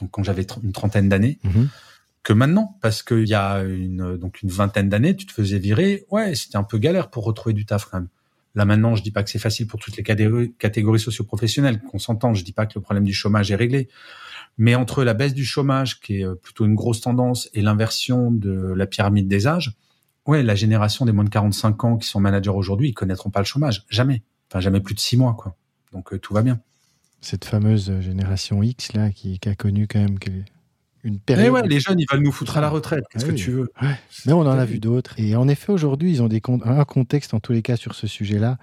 donc 0.00 0.12
quand 0.12 0.22
j'avais 0.22 0.46
une 0.62 0.72
trentaine 0.72 1.08
d'années, 1.08 1.38
mhm. 1.42 1.68
que 2.22 2.32
maintenant, 2.32 2.78
parce 2.80 3.02
qu'il 3.02 3.28
y 3.28 3.34
a 3.34 3.62
une 3.64 4.16
donc 4.16 4.42
une 4.42 4.48
vingtaine 4.48 4.88
d'années, 4.88 5.16
tu 5.16 5.26
te 5.26 5.32
faisais 5.32 5.58
virer. 5.58 6.06
Ouais, 6.10 6.34
c'était 6.36 6.56
un 6.56 6.62
peu 6.62 6.78
galère 6.78 7.10
pour 7.10 7.24
retrouver 7.24 7.52
du 7.52 7.66
taf 7.66 7.86
quand 7.86 7.98
même. 7.98 8.08
Là 8.54 8.64
maintenant, 8.64 8.94
je 8.94 9.02
dis 9.02 9.10
pas 9.10 9.24
que 9.24 9.28
c'est 9.28 9.40
facile 9.40 9.66
pour 9.66 9.80
toutes 9.80 9.96
les 9.96 10.02
catégories, 10.02 11.00
socio-professionnelles, 11.00 11.82
qu'on 11.82 11.98
s'entende. 11.98 12.36
Je 12.36 12.44
dis 12.44 12.52
pas 12.52 12.64
que 12.64 12.72
le 12.76 12.80
problème 12.80 13.04
du 13.04 13.12
chômage 13.12 13.50
est 13.50 13.56
réglé, 13.56 13.88
mais 14.56 14.76
entre 14.76 15.02
la 15.02 15.14
baisse 15.14 15.34
du 15.34 15.44
chômage, 15.44 16.00
qui 16.00 16.20
est 16.20 16.24
euh, 16.24 16.36
plutôt 16.36 16.64
une 16.64 16.76
grosse 16.76 17.00
tendance, 17.00 17.50
et 17.54 17.60
l'inversion 17.60 18.30
de 18.30 18.72
la 18.74 18.86
pyramide 18.86 19.26
des 19.26 19.48
âges, 19.48 19.74
ouais, 20.26 20.44
la 20.44 20.54
génération 20.54 21.04
des 21.04 21.12
moins 21.12 21.24
de 21.24 21.28
45 21.28 21.84
ans 21.84 21.96
qui 21.98 22.08
sont 22.08 22.20
managers 22.20 22.50
aujourd'hui, 22.50 22.90
ils 22.90 22.94
connaîtront 22.94 23.30
pas 23.30 23.40
le 23.40 23.46
chômage, 23.46 23.84
jamais. 23.90 24.22
Enfin, 24.50 24.60
jamais 24.60 24.80
plus 24.80 24.94
de 24.94 25.00
six 25.00 25.16
mois, 25.16 25.34
quoi. 25.34 25.56
Donc 25.92 26.12
euh, 26.12 26.18
tout 26.18 26.34
va 26.34 26.42
bien. 26.42 26.60
Cette 27.20 27.44
fameuse 27.44 28.00
génération 28.00 28.62
X 28.62 28.92
là, 28.92 29.10
qui, 29.10 29.40
a 29.46 29.54
connu 29.54 29.86
quand 29.88 29.98
même 29.98 30.18
une 31.02 31.18
période. 31.18 31.46
Mais 31.46 31.50
ouais, 31.50 31.66
les 31.66 31.80
jeunes, 31.80 31.98
ils 31.98 32.06
veulent 32.10 32.22
nous 32.22 32.32
foutre 32.32 32.58
à 32.58 32.60
la 32.60 32.68
retraite. 32.68 33.04
Qu'est-ce 33.10 33.24
ah 33.24 33.28
que 33.28 33.34
tu 33.34 33.50
veux? 33.50 33.72
Mais 34.26 34.32
on 34.32 34.40
en 34.40 34.58
a 34.58 34.64
vu 34.64 34.78
d'autres. 34.78 35.18
Et 35.18 35.34
en 35.34 35.48
effet, 35.48 35.72
aujourd'hui, 35.72 36.10
ils 36.10 36.22
ont 36.22 36.28
des 36.28 36.42
un 36.64 36.84
contexte, 36.84 37.34
en 37.34 37.40
tous 37.40 37.52
les 37.52 37.62
cas, 37.62 37.76
sur 37.76 37.94
ce 37.94 38.06
sujet-là, 38.06 38.58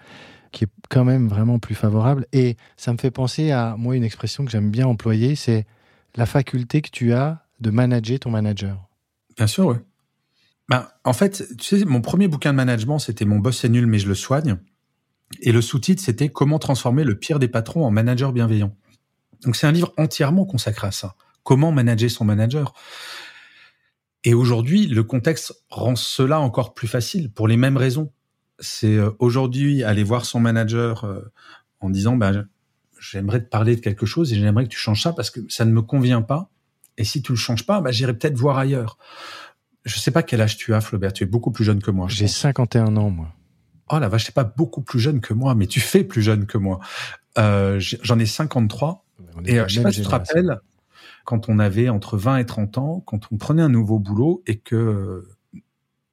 qui 0.51 0.65
est 0.65 0.69
quand 0.89 1.03
même 1.03 1.27
vraiment 1.27 1.59
plus 1.59 1.75
favorable. 1.75 2.25
Et 2.31 2.57
ça 2.77 2.93
me 2.93 2.97
fait 2.97 3.11
penser 3.11 3.51
à, 3.51 3.75
moi, 3.77 3.95
une 3.95 4.03
expression 4.03 4.45
que 4.45 4.51
j'aime 4.51 4.69
bien 4.69 4.87
employer, 4.87 5.35
c'est 5.35 5.65
la 6.15 6.25
faculté 6.25 6.81
que 6.81 6.89
tu 6.89 7.13
as 7.13 7.43
de 7.59 7.71
manager 7.71 8.19
ton 8.19 8.29
manager. 8.29 8.77
Bien 9.35 9.47
sûr, 9.47 9.65
oui. 9.65 9.75
Ben, 10.69 10.87
en 11.03 11.13
fait, 11.13 11.43
tu 11.57 11.77
sais, 11.77 11.85
mon 11.85 12.01
premier 12.01 12.27
bouquin 12.27 12.51
de 12.51 12.57
management, 12.57 12.99
c'était 12.99 13.25
Mon 13.25 13.39
boss 13.39 13.65
est 13.65 13.69
nul, 13.69 13.87
mais 13.87 13.99
je 13.99 14.07
le 14.07 14.15
soigne. 14.15 14.57
Et 15.41 15.51
le 15.51 15.61
sous-titre, 15.61 16.01
c'était 16.01 16.29
Comment 16.29 16.59
transformer 16.59 17.03
le 17.03 17.17
pire 17.17 17.39
des 17.39 17.47
patrons 17.47 17.85
en 17.85 17.91
manager 17.91 18.33
bienveillant. 18.33 18.75
Donc, 19.43 19.55
c'est 19.55 19.67
un 19.67 19.71
livre 19.71 19.93
entièrement 19.97 20.45
consacré 20.45 20.87
à 20.87 20.91
ça 20.91 21.15
comment 21.43 21.71
manager 21.71 22.09
son 22.09 22.25
manager. 22.25 22.73
Et 24.23 24.33
aujourd'hui, 24.33 24.87
le 24.87 25.03
contexte 25.03 25.53
rend 25.69 25.95
cela 25.95 26.39
encore 26.39 26.73
plus 26.73 26.87
facile 26.87 27.31
pour 27.31 27.47
les 27.47 27.57
mêmes 27.57 27.77
raisons. 27.77 28.11
C'est 28.59 28.95
euh, 28.95 29.11
aujourd'hui 29.19 29.83
aller 29.83 30.03
voir 30.03 30.25
son 30.25 30.39
manager 30.39 31.03
euh, 31.03 31.21
en 31.81 31.89
disant 31.89 32.15
ben, 32.15 32.47
j'aimerais 32.99 33.41
te 33.41 33.49
parler 33.49 33.75
de 33.75 33.81
quelque 33.81 34.05
chose 34.05 34.31
et 34.31 34.37
j'aimerais 34.37 34.63
que 34.63 34.69
tu 34.69 34.77
changes 34.77 35.01
ça 35.01 35.11
parce 35.11 35.29
que 35.29 35.41
ça 35.49 35.65
ne 35.65 35.71
me 35.71 35.81
convient 35.81 36.21
pas. 36.21 36.49
Et 36.97 37.03
si 37.03 37.21
tu 37.21 37.33
le 37.33 37.37
changes 37.37 37.65
pas, 37.65 37.81
ben, 37.81 37.91
j'irai 37.91 38.17
peut-être 38.17 38.37
voir 38.37 38.57
ailleurs. 38.57 38.97
Je 39.83 39.99
sais 39.99 40.11
pas 40.11 40.23
quel 40.23 40.39
âge 40.39 40.55
tu 40.55 40.73
as, 40.73 40.79
Flaubert. 40.79 41.11
Tu 41.11 41.25
es 41.25 41.27
beaucoup 41.27 41.51
plus 41.51 41.65
jeune 41.65 41.81
que 41.81 41.91
moi. 41.91 42.07
J'ai 42.07 42.29
51 42.29 42.95
ans, 42.95 43.09
moi. 43.09 43.33
Oh 43.95 43.99
la 43.99 44.10
vache, 44.10 44.25
c'est 44.25 44.34
pas 44.34 44.43
beaucoup 44.43 44.82
plus 44.82 44.99
jeune 44.99 45.21
que 45.21 45.34
moi, 45.34 45.53
mais 45.53 45.67
tu 45.67 45.79
fais 45.79 46.03
plus 46.03 46.23
jeune 46.23 46.47
que 46.47 46.58
moi. 46.58 46.79
Euh, 47.38 47.79
J'en 47.79 48.17
ai 48.17 48.25
53. 48.25 49.06
et 49.45 49.60
je 49.67 49.75
sais 49.75 49.84
pas 49.84 49.91
si 49.91 49.99
tu 50.01 50.06
te 50.06 50.10
rappelles, 50.10 50.60
quand 51.25 51.47
on 51.47 51.60
avait 51.60 51.89
entre 51.89 52.17
20 52.17 52.38
et 52.38 52.45
30 52.45 52.77
ans, 52.79 53.03
quand 53.06 53.27
on 53.32 53.38
prenait 53.38 53.62
un 53.62 53.69
nouveau 53.69 53.99
boulot 53.99 54.41
et 54.47 54.58
que 54.58 54.75
euh, 54.75 55.62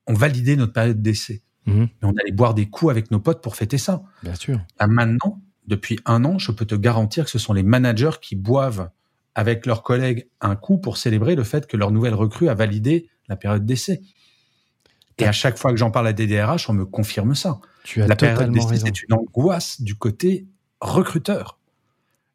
on 0.07 0.13
validait 0.13 0.57
notre 0.57 0.73
période 0.73 1.01
d'essai. 1.01 1.43
Mhm. 1.67 1.89
on 2.03 2.17
allait 2.17 2.33
boire 2.33 2.55
des 2.55 2.69
coups 2.69 2.91
avec 2.91 3.11
nos 3.11 3.21
potes 3.21 3.43
pour 3.43 3.55
fêter 3.55 3.79
ça. 3.79 4.03
Bien 4.23 4.35
sûr. 4.35 4.61
Ah, 4.79 4.87
maintenant, 4.87 5.41
depuis 5.67 6.01
un 6.05 6.25
an, 6.25 6.39
je 6.39 6.53
peux 6.53 6.65
te 6.65 6.75
garantir 6.75 7.25
que 7.25 7.31
ce 7.31 7.39
sont 7.39 7.53
les 7.53 7.63
managers 7.63 8.19
qui 8.21 8.35
boivent 8.35 8.91
avec 9.35 9.67
leurs 9.67 9.83
collègues 9.83 10.29
un 10.41 10.57
coup 10.57 10.79
pour 10.79 10.97
célébrer 10.97 11.37
le 11.37 11.45
fait 11.45 11.67
que 11.67 11.77
leur 11.77 11.93
nouvelle 11.93 12.15
recrue 12.15 12.49
a 12.49 12.55
validé 12.55 13.09
la 13.29 13.37
période 13.37 13.65
d'essai. 13.65 14.01
Et 15.21 15.27
à 15.27 15.33
chaque 15.33 15.59
fois 15.59 15.71
que 15.71 15.77
j'en 15.77 15.91
parle 15.91 16.09
à 16.09 16.13
des 16.13 16.27
DRH, 16.27 16.69
on 16.69 16.73
me 16.73 16.85
confirme 16.85 17.35
ça. 17.35 17.61
Tu 17.85 18.03
as 18.03 18.07
la 18.07 18.17
période 18.17 18.53
d'essai, 18.53 18.77
c'est 18.77 19.03
une 19.03 19.15
angoisse 19.15 19.81
du 19.81 19.95
côté 19.95 20.47
recruteur. 20.81 21.59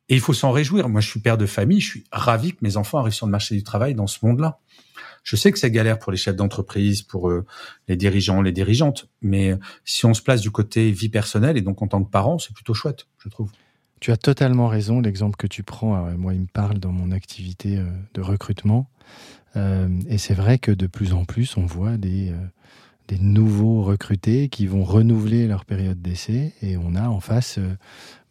Et 0.07 0.15
il 0.15 0.21
faut 0.21 0.33
s'en 0.33 0.51
réjouir. 0.51 0.87
Moi, 0.87 1.01
je 1.01 1.09
suis 1.09 1.19
père 1.19 1.37
de 1.37 1.45
famille, 1.45 1.81
je 1.81 1.89
suis 1.89 2.03
ravi 2.11 2.51
que 2.51 2.59
mes 2.61 2.77
enfants 2.77 2.99
arrivent 2.99 3.13
sur 3.13 3.25
le 3.25 3.31
marché 3.31 3.55
du 3.55 3.63
travail 3.63 3.95
dans 3.95 4.07
ce 4.07 4.23
monde-là. 4.23 4.59
Je 5.23 5.35
sais 5.35 5.51
que 5.51 5.57
c'est 5.57 5.71
galère 5.71 5.97
pour 5.97 6.11
les 6.11 6.17
chefs 6.17 6.35
d'entreprise, 6.35 7.01
pour 7.01 7.29
euh, 7.29 7.45
les 7.87 7.95
dirigeants, 7.95 8.43
les 8.43 8.51
dirigeantes, 8.51 9.09
mais 9.23 9.55
si 9.83 10.05
on 10.05 10.13
se 10.13 10.21
place 10.21 10.41
du 10.41 10.51
côté 10.51 10.91
vie 10.91 11.09
personnelle 11.09 11.57
et 11.57 11.61
donc 11.61 11.81
en 11.81 11.87
tant 11.87 12.03
que 12.03 12.09
parent, 12.11 12.37
c'est 12.37 12.53
plutôt 12.53 12.75
chouette, 12.75 13.07
je 13.17 13.29
trouve. 13.29 13.51
Tu 13.99 14.11
as 14.11 14.17
totalement 14.17 14.67
raison. 14.67 15.01
L'exemple 15.01 15.35
que 15.35 15.47
tu 15.47 15.63
prends, 15.63 16.11
moi, 16.17 16.35
il 16.35 16.41
me 16.41 16.47
parle 16.47 16.77
dans 16.77 16.91
mon 16.91 17.11
activité 17.11 17.79
de 18.13 18.21
recrutement. 18.21 18.87
Et 19.55 20.17
c'est 20.17 20.33
vrai 20.33 20.57
que 20.59 20.71
de 20.71 20.87
plus 20.87 21.13
en 21.13 21.25
plus, 21.25 21.55
on 21.57 21.65
voit 21.65 21.97
des, 21.97 22.33
des 23.07 23.19
nouveaux 23.19 23.83
recrutés 23.83 24.49
qui 24.49 24.67
vont 24.67 24.83
renouveler 24.83 25.47
leur 25.47 25.65
période 25.65 26.01
d'essai 26.01 26.53
et 26.61 26.77
on 26.77 26.95
a 26.95 27.07
en 27.07 27.19
face 27.19 27.59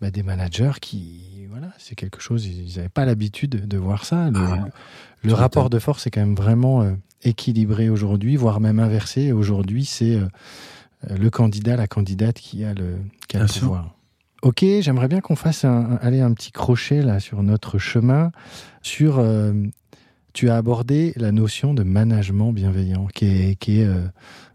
bah, 0.00 0.10
des 0.10 0.22
managers 0.22 0.72
qui, 0.82 1.46
voilà, 1.48 1.72
c'est 1.78 1.94
quelque 1.94 2.20
chose, 2.20 2.46
ils 2.46 2.76
n'avaient 2.76 2.88
pas 2.88 3.04
l'habitude 3.04 3.66
de 3.68 3.78
voir 3.78 4.04
ça. 4.04 4.28
Le, 5.22 5.32
ah, 5.32 5.36
rapport 5.36 5.70
de 5.70 5.78
force 5.78 6.06
est 6.06 6.10
quand 6.10 6.20
même 6.20 6.34
vraiment 6.34 6.82
euh, 6.82 6.92
équilibré 7.22 7.88
aujourd'hui, 7.88 8.36
voire 8.36 8.60
même 8.60 8.80
inversé. 8.80 9.32
Aujourd'hui, 9.32 9.84
c'est 9.84 10.16
euh, 10.16 10.26
le 11.08 11.30
candidat, 11.30 11.76
la 11.76 11.86
candidate 11.86 12.40
qui 12.40 12.64
a 12.64 12.74
le, 12.74 12.98
qui 13.28 13.36
a 13.36 13.40
le 13.40 13.46
pouvoir. 13.46 13.94
Ok, 14.42 14.64
j'aimerais 14.80 15.08
bien 15.08 15.20
qu'on 15.20 15.36
fasse 15.36 15.64
un, 15.64 15.96
aller 16.02 16.20
un 16.20 16.34
petit 16.34 16.50
crochet 16.52 17.00
là 17.00 17.20
sur 17.20 17.42
notre 17.42 17.78
chemin. 17.78 18.32
Sur, 18.82 19.20
euh, 19.20 19.52
tu 20.34 20.50
as 20.50 20.56
abordé 20.56 21.14
la 21.16 21.32
notion 21.32 21.72
de 21.72 21.82
management 21.82 22.52
bienveillant, 22.52 23.06
qui 23.06 23.24
est, 23.24 23.56
qui 23.56 23.80
est 23.80 23.88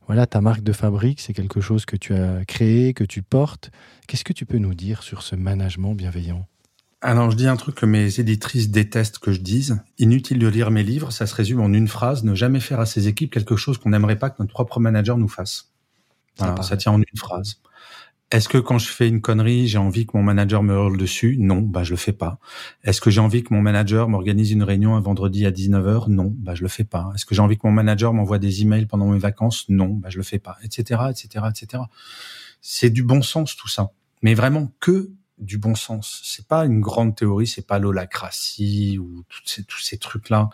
voilà, 0.09 0.25
ta 0.25 0.41
marque 0.41 0.63
de 0.63 0.73
fabrique, 0.73 1.21
c'est 1.21 1.33
quelque 1.33 1.61
chose 1.61 1.85
que 1.85 1.95
tu 1.95 2.15
as 2.15 2.43
créé, 2.45 2.95
que 2.95 3.03
tu 3.03 3.21
portes. 3.21 3.69
Qu'est-ce 4.07 4.23
que 4.23 4.33
tu 4.33 4.47
peux 4.47 4.57
nous 4.57 4.73
dire 4.73 5.03
sur 5.03 5.21
ce 5.21 5.35
management 5.35 5.93
bienveillant? 5.93 6.47
Alors, 7.01 7.29
je 7.29 7.37
dis 7.37 7.47
un 7.47 7.55
truc 7.55 7.75
que 7.75 7.85
mes 7.85 8.19
éditrices 8.19 8.71
détestent 8.71 9.19
que 9.19 9.31
je 9.31 9.39
dise. 9.39 9.83
Inutile 9.99 10.39
de 10.39 10.47
lire 10.47 10.71
mes 10.71 10.81
livres, 10.81 11.11
ça 11.11 11.27
se 11.27 11.35
résume 11.35 11.61
en 11.61 11.71
une 11.71 11.87
phrase. 11.87 12.23
Ne 12.23 12.33
jamais 12.33 12.59
faire 12.59 12.79
à 12.79 12.87
ses 12.87 13.07
équipes 13.07 13.31
quelque 13.31 13.55
chose 13.55 13.77
qu'on 13.77 13.91
n'aimerait 13.91 14.17
pas 14.17 14.31
que 14.31 14.37
notre 14.39 14.51
propre 14.51 14.79
manager 14.79 15.15
nous 15.15 15.29
fasse. 15.29 15.73
ça 16.35 16.75
tient 16.75 16.91
en 16.91 16.97
une 16.97 17.17
phrase. 17.17 17.61
Est-ce 18.31 18.47
que 18.47 18.59
quand 18.59 18.77
je 18.77 18.89
fais 18.89 19.07
une 19.07 19.21
connerie, 19.21 19.67
j'ai 19.67 19.79
envie 19.79 20.05
que 20.05 20.15
mon 20.15 20.21
manager 20.21 20.61
me 20.61 20.75
hurle 20.75 20.97
dessus? 20.97 21.37
Non, 21.39 21.61
bah 21.61 21.83
je 21.83 21.91
le 21.91 21.97
fais 21.97 22.13
pas. 22.13 22.39
Est-ce 22.83 23.01
que 23.01 23.09
j'ai 23.09 23.21
envie 23.21 23.43
que 23.43 23.51
mon 23.53 23.61
manager 23.61 24.07
m'organise 24.07 24.51
une 24.51 24.61
réunion 24.61 24.95
un 24.95 25.01
vendredi 25.01 25.47
à 25.47 25.51
19h 25.51 26.09
Non, 26.09 26.31
bah 26.37 26.53
je 26.53 26.61
le 26.61 26.67
fais 26.67 26.83
pas. 26.83 27.11
Est-ce 27.15 27.25
que 27.25 27.33
j'ai 27.33 27.41
envie 27.41 27.57
que 27.57 27.65
mon 27.65 27.73
manager 27.73 28.13
m'envoie 28.13 28.37
des 28.37 28.61
emails 28.61 28.85
pendant 28.85 29.07
mes 29.07 29.17
vacances? 29.17 29.65
Non, 29.69 29.87
bah 29.87 30.09
je 30.11 30.17
le 30.17 30.23
fais 30.23 30.37
pas, 30.37 30.57
etc., 30.63 31.01
etc., 31.09 31.45
etc. 31.49 31.83
C'est 32.61 32.91
du 32.91 33.01
bon 33.01 33.23
sens 33.23 33.55
tout 33.55 33.67
ça, 33.67 33.93
mais 34.21 34.35
vraiment 34.35 34.71
que 34.79 35.11
du 35.39 35.57
bon 35.57 35.73
sens. 35.73 36.21
C'est 36.23 36.47
pas 36.47 36.65
une 36.65 36.81
grande 36.81 37.15
théorie, 37.15 37.47
c'est 37.47 37.65
pas 37.65 37.79
l'holacratie 37.79 38.99
ou 38.99 39.23
ces, 39.45 39.63
tous 39.63 39.79
ces 39.79 39.97
trucs-là. 39.97 40.49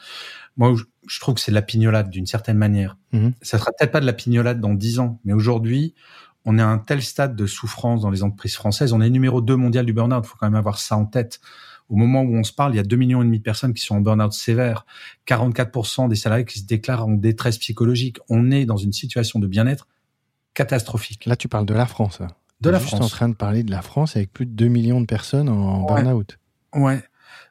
Moi, 0.57 0.75
je, 1.07 1.19
trouve 1.19 1.35
que 1.35 1.41
c'est 1.41 1.51
de 1.51 1.55
la 1.55 1.61
pignolade 1.61 2.09
d'une 2.09 2.27
certaine 2.27 2.57
manière. 2.57 2.97
Mmh. 3.11 3.29
Ça 3.41 3.57
sera 3.57 3.71
peut-être 3.77 3.91
pas 3.91 3.99
de 3.99 4.05
la 4.05 4.13
pignolade 4.13 4.61
dans 4.61 4.73
dix 4.73 4.99
ans, 4.99 5.19
mais 5.25 5.33
aujourd'hui, 5.33 5.95
on 6.45 6.57
est 6.57 6.61
à 6.61 6.67
un 6.67 6.77
tel 6.77 7.01
stade 7.01 7.35
de 7.35 7.47
souffrance 7.47 8.01
dans 8.01 8.11
les 8.11 8.23
entreprises 8.23 8.55
françaises. 8.55 8.93
On 8.93 9.01
est 9.01 9.09
numéro 9.09 9.41
2 9.41 9.55
mondial 9.55 9.85
du 9.85 9.93
burn-out. 9.93 10.23
Il 10.23 10.27
faut 10.27 10.37
quand 10.39 10.45
même 10.45 10.55
avoir 10.55 10.79
ça 10.79 10.95
en 10.95 11.05
tête. 11.05 11.41
Au 11.89 11.95
moment 11.95 12.21
où 12.21 12.35
on 12.35 12.43
se 12.43 12.53
parle, 12.53 12.73
il 12.73 12.77
y 12.77 12.79
a 12.79 12.83
2 12.83 12.95
millions 12.95 13.21
et 13.21 13.25
demi 13.25 13.39
de 13.39 13.43
personnes 13.43 13.73
qui 13.73 13.83
sont 13.83 13.95
en 13.95 14.01
burn-out 14.01 14.33
sévère. 14.33 14.85
44% 15.27 16.07
des 16.07 16.15
salariés 16.15 16.45
qui 16.45 16.59
se 16.59 16.65
déclarent 16.65 17.07
en 17.07 17.11
détresse 17.11 17.57
psychologique. 17.57 18.17
On 18.29 18.51
est 18.51 18.65
dans 18.65 18.77
une 18.77 18.93
situation 18.93 19.39
de 19.39 19.47
bien-être 19.47 19.87
catastrophique. 20.53 21.25
Là, 21.25 21.35
tu 21.35 21.47
parles 21.47 21.65
de 21.65 21.73
la 21.73 21.85
France. 21.85 22.21
De 22.61 22.69
la 22.69 22.79
France. 22.79 23.01
en 23.01 23.07
train 23.07 23.29
de 23.29 23.35
parler 23.35 23.63
de 23.63 23.71
la 23.71 23.81
France 23.81 24.15
avec 24.15 24.31
plus 24.31 24.45
de 24.45 24.51
2 24.51 24.67
millions 24.67 25.01
de 25.01 25.05
personnes 25.05 25.49
en 25.49 25.85
burn-out. 25.85 26.37
Ouais. 26.73 27.03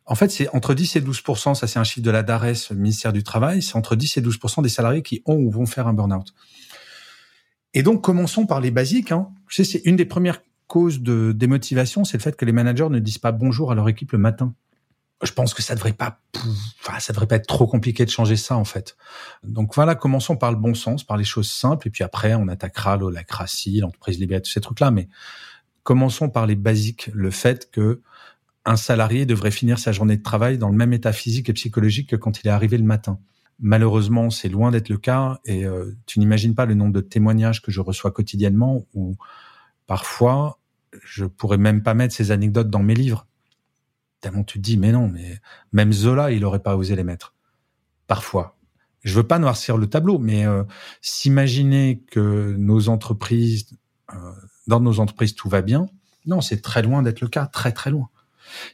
En 0.06 0.14
fait, 0.14 0.30
c'est 0.30 0.48
entre 0.54 0.74
10 0.74 0.96
et 0.96 1.00
12% 1.00 1.54
ça 1.54 1.66
c'est 1.66 1.78
un 1.78 1.84
chiffre 1.84 2.04
de 2.04 2.10
la 2.10 2.22
DARES, 2.22 2.68
le 2.70 2.76
ministère 2.76 3.12
du 3.12 3.22
Travail, 3.22 3.62
c'est 3.62 3.76
entre 3.76 3.96
10 3.96 4.18
et 4.18 4.22
12% 4.22 4.62
des 4.62 4.68
salariés 4.68 5.02
qui 5.02 5.22
ont 5.24 5.36
ou 5.36 5.50
vont 5.50 5.66
faire 5.66 5.86
un 5.86 5.94
burn-out. 5.94 6.34
Et 7.74 7.82
donc, 7.82 8.02
commençons 8.02 8.46
par 8.46 8.60
les 8.60 8.70
basiques. 8.70 9.12
Hein. 9.12 9.28
sais, 9.48 9.64
c'est 9.64 9.82
une 9.84 9.96
des 9.96 10.04
premières 10.06 10.40
causes 10.66 11.00
de 11.00 11.32
démotivation, 11.32 12.04
c'est 12.04 12.16
le 12.16 12.22
fait 12.22 12.36
que 12.36 12.44
les 12.44 12.52
managers 12.52 12.88
ne 12.88 12.98
disent 12.98 13.18
pas 13.18 13.32
bonjour 13.32 13.70
à 13.70 13.74
leur 13.74 13.88
équipe 13.88 14.12
le 14.12 14.18
matin. 14.18 14.54
Je 15.22 15.32
pense 15.32 15.54
que 15.54 15.62
ça 15.62 15.74
devrait 15.74 15.92
pas, 15.92 16.20
enfin, 16.80 16.98
ça 16.98 17.12
devrait 17.12 17.26
pas 17.26 17.36
être 17.36 17.46
trop 17.46 17.66
compliqué 17.66 18.04
de 18.04 18.10
changer 18.10 18.36
ça 18.36 18.56
en 18.56 18.64
fait. 18.64 18.96
Donc 19.42 19.74
voilà, 19.74 19.94
commençons 19.94 20.36
par 20.36 20.50
le 20.50 20.58
bon 20.58 20.74
sens, 20.74 21.04
par 21.04 21.16
les 21.16 21.24
choses 21.24 21.50
simples, 21.50 21.88
et 21.88 21.90
puis 21.90 22.02
après 22.02 22.34
on 22.34 22.48
attaquera 22.48 22.96
l'holacratie, 22.96 23.80
l'entreprise 23.80 24.18
libérale, 24.18 24.42
tous 24.42 24.50
ces 24.50 24.60
trucs-là. 24.60 24.90
Mais 24.90 25.08
commençons 25.82 26.28
par 26.28 26.46
les 26.46 26.56
basiques, 26.56 27.10
le 27.14 27.30
fait 27.30 27.70
que 27.70 28.00
un 28.66 28.76
salarié 28.76 29.26
devrait 29.26 29.50
finir 29.50 29.78
sa 29.78 29.92
journée 29.92 30.16
de 30.16 30.22
travail 30.22 30.58
dans 30.58 30.70
le 30.70 30.76
même 30.76 30.92
état 30.92 31.12
physique 31.12 31.48
et 31.48 31.52
psychologique 31.52 32.10
que 32.10 32.16
quand 32.16 32.40
il 32.40 32.48
est 32.48 32.50
arrivé 32.50 32.78
le 32.78 32.84
matin. 32.84 33.18
Malheureusement, 33.60 34.30
c'est 34.30 34.48
loin 34.48 34.70
d'être 34.70 34.88
le 34.88 34.98
cas 34.98 35.40
et 35.44 35.64
euh, 35.64 35.92
tu 36.06 36.18
n'imagines 36.18 36.54
pas 36.54 36.66
le 36.66 36.74
nombre 36.74 36.92
de 36.92 37.00
témoignages 37.00 37.62
que 37.62 37.70
je 37.70 37.80
reçois 37.80 38.10
quotidiennement 38.10 38.84
où 38.94 39.16
parfois 39.86 40.58
je 41.04 41.24
pourrais 41.24 41.58
même 41.58 41.82
pas 41.82 41.94
mettre 41.94 42.14
ces 42.14 42.30
anecdotes 42.30 42.70
dans 42.70 42.82
mes 42.82 42.94
livres. 42.94 43.26
Tellement 44.20 44.44
tu 44.44 44.58
te 44.58 44.62
dis 44.64 44.76
mais 44.76 44.92
non, 44.92 45.08
mais 45.08 45.40
même 45.72 45.92
Zola, 45.92 46.32
il 46.32 46.44
aurait 46.44 46.62
pas 46.62 46.76
osé 46.76 46.96
les 46.96 47.04
mettre. 47.04 47.34
Parfois. 48.06 48.56
Je 49.02 49.14
veux 49.14 49.26
pas 49.26 49.38
noircir 49.38 49.76
le 49.76 49.86
tableau, 49.86 50.18
mais 50.18 50.46
euh, 50.46 50.64
s'imaginer 51.02 52.02
que 52.10 52.56
nos 52.58 52.88
entreprises, 52.88 53.76
euh, 54.14 54.32
dans 54.66 54.80
nos 54.80 54.98
entreprises 54.98 55.34
tout 55.34 55.50
va 55.50 55.60
bien, 55.60 55.88
non, 56.24 56.40
c'est 56.40 56.62
très 56.62 56.80
loin 56.80 57.02
d'être 57.02 57.20
le 57.20 57.28
cas, 57.28 57.46
très 57.46 57.72
très 57.72 57.90
loin. 57.90 58.08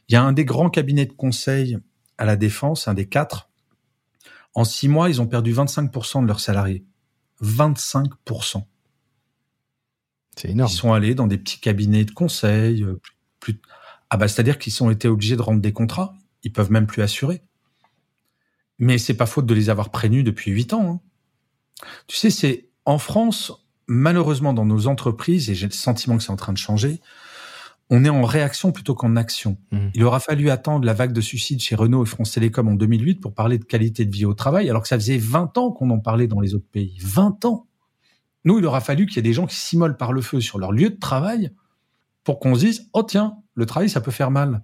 Il 0.07 0.13
y 0.13 0.15
a 0.15 0.23
un 0.23 0.31
des 0.31 0.45
grands 0.45 0.69
cabinets 0.69 1.05
de 1.05 1.11
conseil 1.11 1.77
à 2.17 2.25
la 2.25 2.37
défense, 2.37 2.87
un 2.87 2.93
des 2.93 3.07
quatre, 3.07 3.50
en 4.53 4.63
six 4.63 4.87
mois, 4.87 5.09
ils 5.09 5.21
ont 5.21 5.27
perdu 5.27 5.53
25% 5.53 6.21
de 6.21 6.27
leurs 6.27 6.39
salariés. 6.39 6.85
25%. 7.41 8.63
C'est 10.35 10.49
énorme. 10.49 10.69
Ils 10.71 10.75
sont 10.75 10.93
allés 10.93 11.15
dans 11.15 11.27
des 11.27 11.37
petits 11.37 11.59
cabinets 11.59 12.05
de 12.05 12.11
conseil. 12.11 12.83
Euh, 12.83 12.99
plus, 13.39 13.59
Ah 14.09 14.17
bah, 14.17 14.27
c'est-à-dire 14.27 14.57
qu'ils 14.59 14.81
ont 14.83 14.91
été 14.91 15.07
obligés 15.07 15.35
de 15.35 15.41
rendre 15.41 15.61
des 15.61 15.73
contrats. 15.73 16.13
Ils 16.43 16.51
peuvent 16.51 16.71
même 16.71 16.87
plus 16.87 17.01
assurer. 17.01 17.41
Mais 18.79 18.97
c'est 18.97 19.13
pas 19.13 19.25
faute 19.25 19.45
de 19.45 19.53
les 19.53 19.69
avoir 19.69 19.89
prévenus 19.89 20.23
depuis 20.23 20.51
huit 20.51 20.73
ans. 20.73 20.93
Hein. 20.93 21.87
Tu 22.07 22.17
sais, 22.17 22.29
c'est 22.29 22.69
en 22.85 22.97
France, 22.97 23.51
malheureusement, 23.87 24.53
dans 24.53 24.65
nos 24.65 24.87
entreprises, 24.87 25.49
et 25.49 25.55
j'ai 25.55 25.67
le 25.67 25.73
sentiment 25.73 26.17
que 26.17 26.23
c'est 26.23 26.31
en 26.31 26.35
train 26.35 26.53
de 26.53 26.57
changer, 26.57 26.99
on 27.93 28.05
est 28.05 28.09
en 28.09 28.23
réaction 28.23 28.71
plutôt 28.71 28.95
qu'en 28.95 29.17
action. 29.17 29.57
Mmh. 29.71 29.89
Il 29.95 30.03
aura 30.05 30.21
fallu 30.21 30.49
attendre 30.49 30.85
la 30.85 30.93
vague 30.93 31.11
de 31.11 31.19
suicides 31.19 31.59
chez 31.59 31.75
Renault 31.75 32.03
et 32.03 32.07
France 32.07 32.31
Télécom 32.31 32.69
en 32.69 32.73
2008 32.73 33.15
pour 33.15 33.35
parler 33.35 33.57
de 33.57 33.65
qualité 33.65 34.05
de 34.05 34.11
vie 34.11 34.23
au 34.23 34.33
travail, 34.33 34.69
alors 34.69 34.81
que 34.81 34.87
ça 34.87 34.97
faisait 34.97 35.17
20 35.17 35.57
ans 35.57 35.71
qu'on 35.71 35.89
en 35.89 35.99
parlait 35.99 36.27
dans 36.27 36.39
les 36.39 36.55
autres 36.55 36.69
pays. 36.71 36.97
20 37.01 37.43
ans. 37.43 37.67
Nous, 38.45 38.57
il 38.59 38.65
aura 38.65 38.79
fallu 38.79 39.05
qu'il 39.05 39.17
y 39.17 39.19
ait 39.19 39.23
des 39.23 39.33
gens 39.33 39.45
qui 39.45 39.57
s'immolent 39.57 39.97
par 39.97 40.13
le 40.13 40.21
feu 40.21 40.39
sur 40.39 40.57
leur 40.57 40.71
lieu 40.71 40.89
de 40.89 40.97
travail 40.97 41.51
pour 42.23 42.39
qu'on 42.39 42.55
se 42.55 42.61
dise, 42.61 42.89
oh 42.93 43.03
tiens, 43.03 43.37
le 43.55 43.65
travail, 43.65 43.89
ça 43.89 43.99
peut 43.99 44.09
faire 44.09 44.31
mal. 44.31 44.63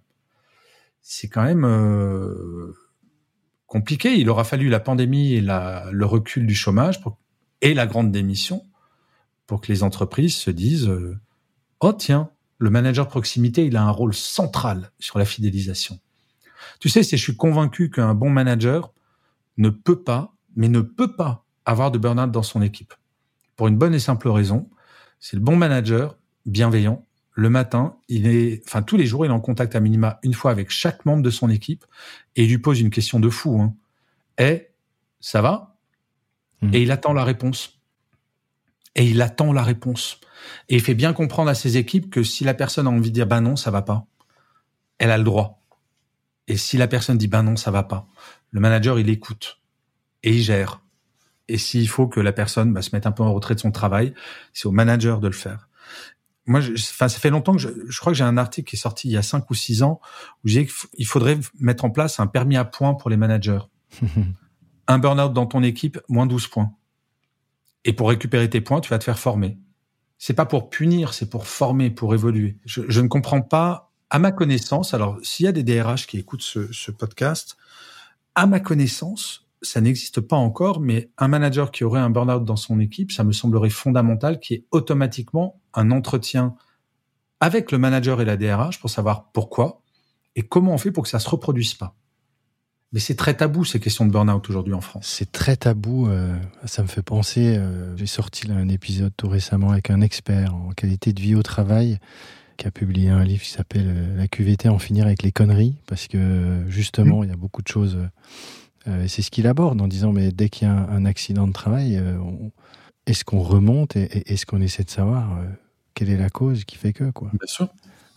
C'est 1.01 1.27
quand 1.27 1.43
même 1.43 1.65
euh, 1.65 2.73
compliqué. 3.65 4.15
Il 4.15 4.29
aura 4.29 4.45
fallu 4.45 4.69
la 4.69 4.79
pandémie 4.79 5.33
et 5.33 5.41
la, 5.41 5.89
le 5.91 6.05
recul 6.05 6.47
du 6.47 6.55
chômage 6.55 7.01
et 7.61 7.73
la 7.73 7.87
grande 7.87 8.09
démission 8.09 8.63
pour 9.47 9.59
que 9.59 9.67
les 9.67 9.83
entreprises 9.83 10.35
se 10.35 10.49
disent, 10.49 10.87
euh, 10.87 11.19
oh 11.81 11.91
tiens, 11.91 12.29
le 12.57 12.69
manager 12.69 13.07
proximité, 13.07 13.65
il 13.65 13.77
a 13.77 13.83
un 13.83 13.91
rôle 13.91 14.13
central 14.13 14.91
sur 14.99 15.19
la 15.19 15.25
fidélisation. 15.25 15.99
Tu 16.79 16.89
sais, 16.89 17.03
c'est 17.03 17.17
je 17.17 17.23
suis 17.23 17.35
convaincu 17.35 17.89
qu'un 17.89 18.13
bon 18.13 18.29
manager 18.29 18.93
ne 19.57 19.69
peut 19.69 20.01
pas, 20.01 20.33
mais 20.55 20.67
ne 20.67 20.81
peut 20.81 21.15
pas 21.15 21.45
avoir 21.65 21.91
de 21.91 21.97
burn-out 21.97 22.31
dans 22.31 22.43
son 22.43 22.61
équipe. 22.61 22.93
Pour 23.55 23.67
une 23.67 23.77
bonne 23.77 23.93
et 23.93 23.99
simple 23.99 24.29
raison, 24.29 24.69
c'est 25.19 25.35
le 25.35 25.41
bon 25.41 25.55
manager 25.55 26.17
bienveillant. 26.45 27.05
Le 27.33 27.49
matin, 27.49 27.97
il 28.07 28.27
est, 28.27 28.63
enfin 28.65 28.81
tous 28.81 28.97
les 28.97 29.05
jours, 29.05 29.25
il 29.25 29.29
est 29.29 29.33
en 29.33 29.39
contact 29.39 29.75
à 29.75 29.79
minima 29.79 30.19
une 30.23 30.33
fois 30.33 30.49
avec 30.49 30.71
chaque 30.71 31.05
membre 31.05 31.21
de 31.21 31.29
son 31.29 31.49
équipe 31.49 31.85
et 32.35 32.43
il 32.45 32.49
lui 32.49 32.57
pose 32.57 32.79
une 32.79 32.89
question 32.89 33.19
de 33.19 33.29
fou. 33.29 33.61
Hein. 33.61 33.75
Eh, 34.39 34.67
ça 35.19 35.41
va? 35.41 35.75
Mmh. 36.61 36.73
Et 36.73 36.81
il 36.81 36.91
attend 36.91 37.13
la 37.13 37.23
réponse. 37.23 37.76
Et 38.97 39.05
il 39.05 39.21
attend 39.21 39.53
la 39.53 39.63
réponse. 39.63 40.19
Et 40.67 40.75
il 40.75 40.81
fait 40.81 40.95
bien 40.95 41.13
comprendre 41.13 41.49
à 41.49 41.55
ses 41.55 41.77
équipes 41.77 42.09
que 42.09 42.23
si 42.23 42.43
la 42.43 42.53
personne 42.53 42.87
a 42.87 42.89
envie 42.89 43.09
de 43.09 43.13
dire 43.13 43.27
ben 43.27 43.41
non, 43.41 43.55
ça 43.55 43.71
va 43.71 43.81
pas, 43.81 44.05
elle 44.97 45.11
a 45.11 45.17
le 45.17 45.23
droit. 45.23 45.63
Et 46.47 46.57
si 46.57 46.77
la 46.77 46.87
personne 46.87 47.17
dit 47.17 47.27
ben 47.27 47.43
non, 47.43 47.55
ça 47.55 47.71
va 47.71 47.83
pas, 47.83 48.07
le 48.51 48.59
manager 48.59 48.99
il 48.99 49.09
écoute 49.09 49.61
et 50.23 50.35
il 50.35 50.41
gère. 50.41 50.81
Et 51.47 51.57
s'il 51.57 51.87
faut 51.87 52.07
que 52.07 52.19
la 52.19 52.33
personne 52.33 52.73
bah, 52.73 52.81
se 52.81 52.89
mette 52.93 53.05
un 53.05 53.11
peu 53.11 53.23
en 53.23 53.33
retrait 53.33 53.55
de 53.55 53.59
son 53.59 53.71
travail, 53.71 54.13
c'est 54.51 54.65
au 54.67 54.71
manager 54.71 55.19
de 55.19 55.27
le 55.27 55.33
faire. 55.33 55.69
Moi, 56.45 56.61
enfin, 56.61 57.07
ça 57.07 57.19
fait 57.19 57.29
longtemps 57.29 57.53
que 57.53 57.59
je, 57.59 57.69
je 57.87 57.99
crois 57.99 58.13
que 58.13 58.17
j'ai 58.17 58.23
un 58.23 58.37
article 58.37 58.69
qui 58.69 58.77
est 58.77 58.79
sorti 58.79 59.09
il 59.09 59.11
y 59.11 59.17
a 59.17 59.21
cinq 59.21 59.49
ou 59.49 59.53
six 59.53 59.83
ans 59.83 59.99
où 60.43 60.47
j'ai 60.47 60.67
il 60.97 61.05
faudrait 61.05 61.39
mettre 61.59 61.85
en 61.85 61.89
place 61.89 62.19
un 62.19 62.27
permis 62.27 62.57
à 62.57 62.65
points 62.65 62.93
pour 62.93 63.09
les 63.09 63.17
managers. 63.17 63.59
un 64.87 64.99
burn-out 64.99 65.33
dans 65.33 65.45
ton 65.45 65.63
équipe, 65.63 65.99
moins 66.07 66.25
12 66.25 66.47
points. 66.47 66.71
Et 67.87 67.93
pour 67.93 68.09
récupérer 68.09 68.47
tes 68.49 68.61
points, 68.61 68.81
tu 68.81 68.89
vas 68.89 68.99
te 68.99 69.03
faire 69.03 69.17
former 69.17 69.57
c'est 70.17 70.33
pas 70.33 70.45
pour 70.45 70.69
punir, 70.69 71.13
c'est 71.13 71.29
pour 71.29 71.47
former, 71.47 71.89
pour 71.89 72.13
évoluer. 72.13 72.57
Je, 72.65 73.01
ne 73.01 73.07
comprends 73.07 73.41
pas, 73.41 73.91
à 74.09 74.19
ma 74.19 74.31
connaissance, 74.31 74.93
alors 74.93 75.17
s'il 75.21 75.45
y 75.45 75.49
a 75.49 75.51
des 75.51 75.63
DRH 75.63 76.07
qui 76.07 76.17
écoutent 76.17 76.41
ce, 76.41 76.71
ce 76.71 76.91
podcast, 76.91 77.57
à 78.35 78.45
ma 78.47 78.59
connaissance, 78.59 79.47
ça 79.61 79.81
n'existe 79.81 80.21
pas 80.21 80.35
encore, 80.35 80.79
mais 80.79 81.11
un 81.17 81.27
manager 81.27 81.71
qui 81.71 81.83
aurait 81.83 81.99
un 81.99 82.09
burn-out 82.09 82.45
dans 82.45 82.55
son 82.55 82.79
équipe, 82.79 83.11
ça 83.11 83.23
me 83.23 83.31
semblerait 83.31 83.69
fondamental 83.69 84.39
qu'il 84.39 84.57
y 84.57 84.59
ait 84.59 84.65
automatiquement 84.71 85.59
un 85.73 85.91
entretien 85.91 86.55
avec 87.39 87.71
le 87.71 87.77
manager 87.77 88.21
et 88.21 88.25
la 88.25 88.37
DRH 88.37 88.79
pour 88.79 88.89
savoir 88.89 89.31
pourquoi 89.31 89.81
et 90.35 90.43
comment 90.43 90.73
on 90.73 90.77
fait 90.77 90.91
pour 90.91 91.03
que 91.03 91.09
ça 91.09 91.19
se 91.19 91.29
reproduise 91.29 91.73
pas. 91.73 91.95
Mais 92.93 93.01
c'est 93.01 93.15
très 93.15 93.35
tabou 93.35 93.65
ces 93.65 93.79
questions 93.79 94.05
de 94.05 94.11
burn-out 94.11 94.49
aujourd'hui 94.49 94.73
en 94.73 94.81
France. 94.81 95.07
C'est 95.07 95.31
très 95.31 95.57
tabou. 95.57 96.07
Euh, 96.07 96.37
ça 96.65 96.83
me 96.83 96.87
fait 96.87 97.01
penser. 97.01 97.57
Euh, 97.57 97.95
j'ai 97.97 98.05
sorti 98.05 98.49
un 98.49 98.69
épisode 98.69 99.11
tout 99.17 99.27
récemment 99.27 99.71
avec 99.71 99.89
un 99.89 99.99
expert 99.99 100.55
en 100.55 100.69
qualité 100.71 101.11
de 101.11 101.21
vie 101.21 101.35
au 101.35 101.43
travail 101.43 101.99
qui 102.55 102.65
a 102.65 102.71
publié 102.71 103.09
un 103.09 103.23
livre 103.23 103.43
qui 103.43 103.49
s'appelle 103.49 103.87
euh, 103.87 104.17
La 104.17 104.27
QVT 104.27 104.69
en 104.69 104.79
finir 104.79 105.05
avec 105.05 105.21
les 105.21 105.33
conneries 105.33 105.75
parce 105.85 106.07
que 106.07 106.63
justement 106.69 107.19
mmh. 107.19 107.23
il 107.25 107.29
y 107.29 107.33
a 107.33 107.35
beaucoup 107.35 107.61
de 107.61 107.67
choses. 107.67 107.97
et 108.87 109.09
c'est 109.09 109.21
ce 109.21 109.31
qu'il 109.31 109.47
aborde 109.47 109.81
en 109.81 109.87
disant 109.87 110.13
mais 110.13 110.31
dès 110.31 110.47
qu'il 110.47 110.67
y 110.67 110.71
a 110.71 110.73
un, 110.73 111.05
accident 111.05 111.45
de 111.45 111.51
travail, 111.51 112.01
est-ce 113.05 113.25
qu'on 113.25 113.41
remonte 113.41 113.97
et, 113.97 114.31
est-ce 114.33 114.45
qu'on 114.45 114.61
essaie 114.61 114.85
de 114.85 114.89
savoir 114.89 115.37
quelle 115.93 116.09
est 116.09 116.17
la 116.17 116.29
cause 116.29 116.63
qui 116.63 116.77
fait 116.77 116.93
que 116.93 117.11
quoi? 117.11 117.29
Bien 117.33 117.47
sûr. 117.47 117.67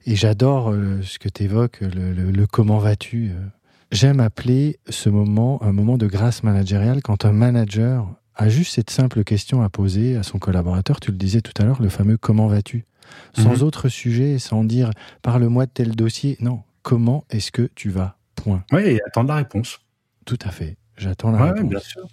Et 0.07 0.15
j'adore 0.15 0.73
ce 1.03 1.19
que 1.19 1.29
tu 1.29 1.43
évoques, 1.43 1.81
le, 1.81 2.13
le, 2.13 2.47
comment 2.47 2.79
vas-tu 2.79 3.33
J'aime 3.91 4.21
appeler 4.21 4.79
ce 4.89 5.09
moment 5.09 5.61
un 5.63 5.73
moment 5.73 5.99
de 5.99 6.07
grâce 6.07 6.45
managériale 6.45 7.03
quand 7.03 7.25
un 7.25 7.33
manager 7.33 8.07
a 8.37 8.49
juste 8.49 8.75
cette 8.75 8.91
simple 8.91 9.25
question 9.25 9.63
à 9.63 9.69
poser 9.69 10.17
à 10.17 10.23
son 10.23 10.39
collaborateur. 10.39 11.01
Tu 11.01 11.11
le 11.11 11.17
disais 11.17 11.41
tout 11.41 11.53
à 11.61 11.65
l'heure, 11.65 11.83
le 11.83 11.89
fameux 11.89 12.17
comment 12.17 12.47
vas-tu? 12.47 12.85
Sans 13.37 13.57
mhm. 13.57 13.63
autre 13.63 13.89
sujet, 13.89 14.39
sans 14.39 14.63
dire 14.63 14.91
parle-moi 15.23 15.67
de 15.67 15.73
tel 15.73 15.97
dossier. 15.97 16.37
Non, 16.41 16.63
comment 16.83 17.25
est-ce 17.31 17.51
que 17.51 17.69
tu 17.75 17.91
vas? 17.91 18.17
Point. 18.37 18.65
Oui, 18.71 18.83
et 18.83 19.01
attendre 19.07 19.31
la 19.31 19.37
réponse. 19.37 19.81
Tout 20.25 20.39
à 20.43 20.51
fait. 20.51 20.77
J'attends 20.97 21.33
la 21.33 21.53
réponse. 21.53 21.69
bien 21.69 21.81
sûr. 21.81 22.07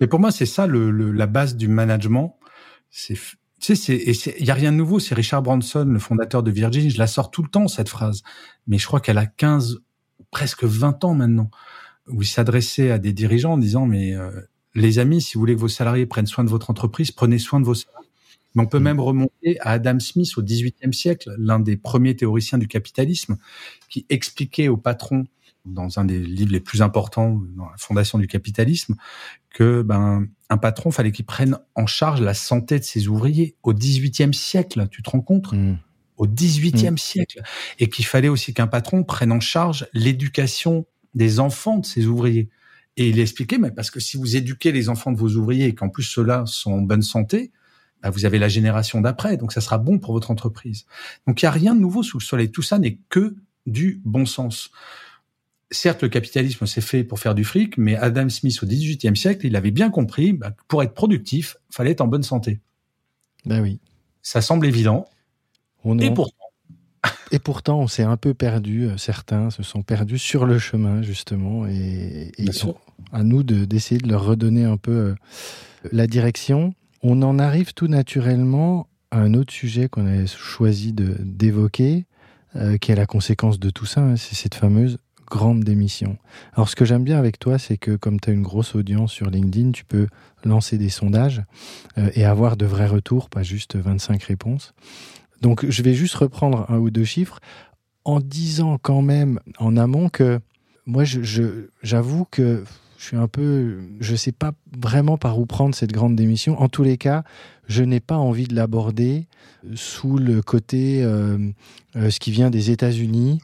Mais 0.00 0.06
pour 0.06 0.20
moi, 0.20 0.30
c'est 0.30 0.46
ça 0.46 0.68
le, 0.68 0.90
la 1.10 1.26
base 1.26 1.56
du 1.56 1.66
management. 1.66 2.36
C'est 2.90 3.18
tu 3.60 3.76
sais, 3.76 3.96
il 4.38 4.46
y 4.46 4.50
a 4.50 4.54
rien 4.54 4.72
de 4.72 4.76
nouveau. 4.78 5.00
C'est 5.00 5.14
Richard 5.14 5.42
Branson, 5.42 5.84
le 5.84 5.98
fondateur 5.98 6.42
de 6.42 6.50
Virgin. 6.50 6.88
Je 6.88 6.96
la 6.96 7.06
sors 7.06 7.30
tout 7.30 7.42
le 7.42 7.50
temps 7.50 7.68
cette 7.68 7.90
phrase, 7.90 8.22
mais 8.66 8.78
je 8.78 8.86
crois 8.86 9.00
qu'elle 9.00 9.18
a 9.18 9.26
15 9.26 9.80
presque 10.30 10.64
20 10.64 11.04
ans 11.04 11.14
maintenant, 11.14 11.50
où 12.08 12.22
il 12.22 12.26
s'adressait 12.26 12.90
à 12.90 12.98
des 12.98 13.12
dirigeants 13.12 13.54
en 13.54 13.58
disant, 13.58 13.86
mais 13.86 14.14
euh, 14.14 14.30
les 14.74 14.98
amis, 14.98 15.20
si 15.20 15.34
vous 15.34 15.40
voulez 15.40 15.54
que 15.54 15.60
vos 15.60 15.68
salariés 15.68 16.06
prennent 16.06 16.26
soin 16.26 16.44
de 16.44 16.50
votre 16.50 16.70
entreprise, 16.70 17.10
prenez 17.10 17.38
soin 17.38 17.60
de 17.60 17.64
vos 17.64 17.74
salariés. 17.74 18.08
Mais 18.54 18.62
on 18.62 18.66
peut 18.66 18.80
mmh. 18.80 18.84
même 18.84 19.00
remonter 19.00 19.60
à 19.60 19.72
Adam 19.72 20.00
Smith 20.00 20.36
au 20.36 20.42
XVIIIe 20.42 20.92
siècle, 20.92 21.34
l'un 21.38 21.60
des 21.60 21.76
premiers 21.76 22.16
théoriciens 22.16 22.58
du 22.58 22.66
capitalisme, 22.66 23.36
qui 23.88 24.06
expliquait 24.08 24.68
aux 24.68 24.76
patrons, 24.76 25.26
dans 25.66 25.98
un 25.98 26.06
des 26.06 26.18
livres 26.18 26.52
les 26.52 26.60
plus 26.60 26.80
importants 26.80 27.40
dans 27.54 27.68
la 27.68 27.76
fondation 27.76 28.18
du 28.18 28.26
capitalisme, 28.26 28.96
que 29.50 29.82
ben 29.82 30.26
un 30.48 30.56
patron 30.56 30.90
fallait 30.90 31.12
qu'il 31.12 31.26
prenne 31.26 31.58
en 31.74 31.86
charge 31.86 32.22
la 32.22 32.32
santé 32.32 32.78
de 32.78 32.84
ses 32.84 33.08
ouvriers 33.08 33.56
au 33.62 33.74
XVIIIe 33.74 34.32
siècle. 34.32 34.88
Tu 34.90 35.02
te 35.02 35.10
rends 35.10 35.20
compte? 35.20 35.52
Mmh 35.52 35.76
au 36.20 36.26
XVIIIe 36.26 36.92
mm. 36.92 36.98
siècle, 36.98 37.42
et 37.78 37.88
qu'il 37.88 38.04
fallait 38.04 38.28
aussi 38.28 38.52
qu'un 38.52 38.66
patron 38.66 39.02
prenne 39.02 39.32
en 39.32 39.40
charge 39.40 39.88
l'éducation 39.94 40.86
des 41.14 41.40
enfants 41.40 41.78
de 41.78 41.86
ses 41.86 42.06
ouvriers. 42.06 42.50
Et 42.98 43.08
il 43.08 43.18
expliquait, 43.18 43.56
mais 43.56 43.70
parce 43.70 43.90
que 43.90 44.00
si 44.00 44.18
vous 44.18 44.36
éduquez 44.36 44.70
les 44.70 44.90
enfants 44.90 45.12
de 45.12 45.16
vos 45.16 45.30
ouvriers 45.30 45.66
et 45.66 45.74
qu'en 45.74 45.88
plus 45.88 46.02
ceux-là 46.02 46.44
sont 46.44 46.72
en 46.72 46.82
bonne 46.82 47.02
santé, 47.02 47.50
bah 48.02 48.10
vous 48.10 48.26
avez 48.26 48.38
la 48.38 48.48
génération 48.48 49.00
d'après, 49.00 49.38
donc 49.38 49.52
ça 49.52 49.62
sera 49.62 49.78
bon 49.78 49.98
pour 49.98 50.12
votre 50.12 50.30
entreprise. 50.30 50.84
Donc 51.26 51.40
il 51.40 51.46
n'y 51.46 51.48
a 51.48 51.52
rien 51.52 51.74
de 51.74 51.80
nouveau 51.80 52.02
sous 52.02 52.18
le 52.18 52.22
soleil. 52.22 52.50
Tout 52.50 52.62
ça 52.62 52.78
n'est 52.78 52.98
que 53.08 53.36
du 53.66 54.02
bon 54.04 54.26
sens. 54.26 54.70
Certes, 55.70 56.02
le 56.02 56.10
capitalisme 56.10 56.66
s'est 56.66 56.80
fait 56.82 57.02
pour 57.02 57.18
faire 57.18 57.34
du 57.34 57.44
fric, 57.44 57.78
mais 57.78 57.96
Adam 57.96 58.28
Smith 58.28 58.58
au 58.62 58.66
XVIIIe 58.66 59.16
siècle, 59.16 59.46
il 59.46 59.56
avait 59.56 59.70
bien 59.70 59.88
compris, 59.88 60.32
bah, 60.34 60.52
pour 60.68 60.82
être 60.82 60.94
productif, 60.94 61.56
fallait 61.70 61.92
être 61.92 62.00
en 62.00 62.08
bonne 62.08 62.24
santé. 62.24 62.60
Ben 63.46 63.62
oui. 63.62 63.78
Ça 64.20 64.42
semble 64.42 64.66
évident, 64.66 65.08
et 65.84 66.10
pourtant. 66.10 66.40
Et 67.32 67.38
pourtant, 67.38 67.80
on 67.80 67.86
s'est 67.86 68.02
un 68.02 68.16
peu 68.16 68.34
perdu. 68.34 68.86
Euh, 68.86 68.96
certains 68.96 69.50
se 69.50 69.62
sont 69.62 69.82
perdus 69.82 70.18
sur 70.18 70.46
le 70.46 70.58
chemin, 70.58 71.02
justement. 71.02 71.66
Et, 71.66 72.32
et 72.38 72.50
à 73.12 73.22
nous 73.22 73.42
d'essayer 73.42 74.00
de, 74.00 74.08
leur 74.08 74.24
redonner 74.24 74.64
un 74.64 74.76
peu 74.76 74.92
euh, 74.92 75.14
la 75.92 76.06
direction. 76.06 76.74
On 77.02 77.22
en 77.22 77.38
arrive 77.38 77.72
tout 77.72 77.88
naturellement 77.88 78.88
à 79.10 79.18
un 79.18 79.34
autre 79.34 79.52
sujet 79.52 79.88
qu'on 79.88 80.06
a 80.06 80.26
choisi 80.26 80.92
d'évoquer, 80.92 82.06
euh, 82.56 82.76
qui 82.76 82.92
est 82.92 82.96
la 82.96 83.06
conséquence 83.06 83.58
de 83.58 83.70
tout 83.70 83.86
ça. 83.86 84.02
Hein, 84.02 84.16
c'est 84.16 84.34
cette 84.34 84.54
fameuse 84.54 84.98
grande 85.26 85.62
démission. 85.62 86.18
Alors, 86.54 86.68
ce 86.68 86.74
que 86.74 86.84
j'aime 86.84 87.04
bien 87.04 87.16
avec 87.16 87.38
toi, 87.38 87.58
c'est 87.58 87.76
que 87.76 87.94
comme 87.94 88.18
tu 88.18 88.30
as 88.30 88.32
une 88.32 88.42
grosse 88.42 88.74
audience 88.74 89.12
sur 89.12 89.30
LinkedIn, 89.30 89.70
tu 89.70 89.84
peux 89.84 90.08
lancer 90.44 90.76
des 90.76 90.88
sondages 90.88 91.42
et 92.14 92.24
avoir 92.24 92.56
de 92.56 92.66
vrais 92.66 92.88
retours, 92.88 93.30
pas 93.30 93.44
juste 93.44 93.76
25 93.76 94.20
réponses. 94.24 94.74
Donc 95.40 95.68
je 95.68 95.82
vais 95.82 95.94
juste 95.94 96.14
reprendre 96.14 96.66
un 96.68 96.78
ou 96.78 96.90
deux 96.90 97.04
chiffres 97.04 97.40
en 98.04 98.20
disant 98.20 98.78
quand 98.78 99.02
même 99.02 99.40
en 99.58 99.76
amont 99.76 100.08
que 100.08 100.40
moi 100.86 101.04
j'avoue 101.04 102.26
que 102.30 102.64
je 103.00 103.06
suis 103.06 103.16
un 103.16 103.28
peu, 103.28 103.78
je 103.98 104.14
sais 104.14 104.32
pas 104.32 104.52
vraiment 104.78 105.16
par 105.16 105.38
où 105.38 105.46
prendre 105.46 105.74
cette 105.74 105.92
grande 105.92 106.16
démission. 106.16 106.60
En 106.60 106.68
tous 106.68 106.82
les 106.82 106.98
cas, 106.98 107.24
je 107.66 107.82
n'ai 107.82 108.00
pas 108.00 108.18
envie 108.18 108.46
de 108.46 108.54
l'aborder 108.54 109.26
sous 109.74 110.18
le 110.18 110.42
côté 110.42 111.02
euh, 111.02 111.38
euh, 111.96 112.10
ce 112.10 112.20
qui 112.20 112.30
vient 112.30 112.50
des 112.50 112.70
États-Unis. 112.70 113.40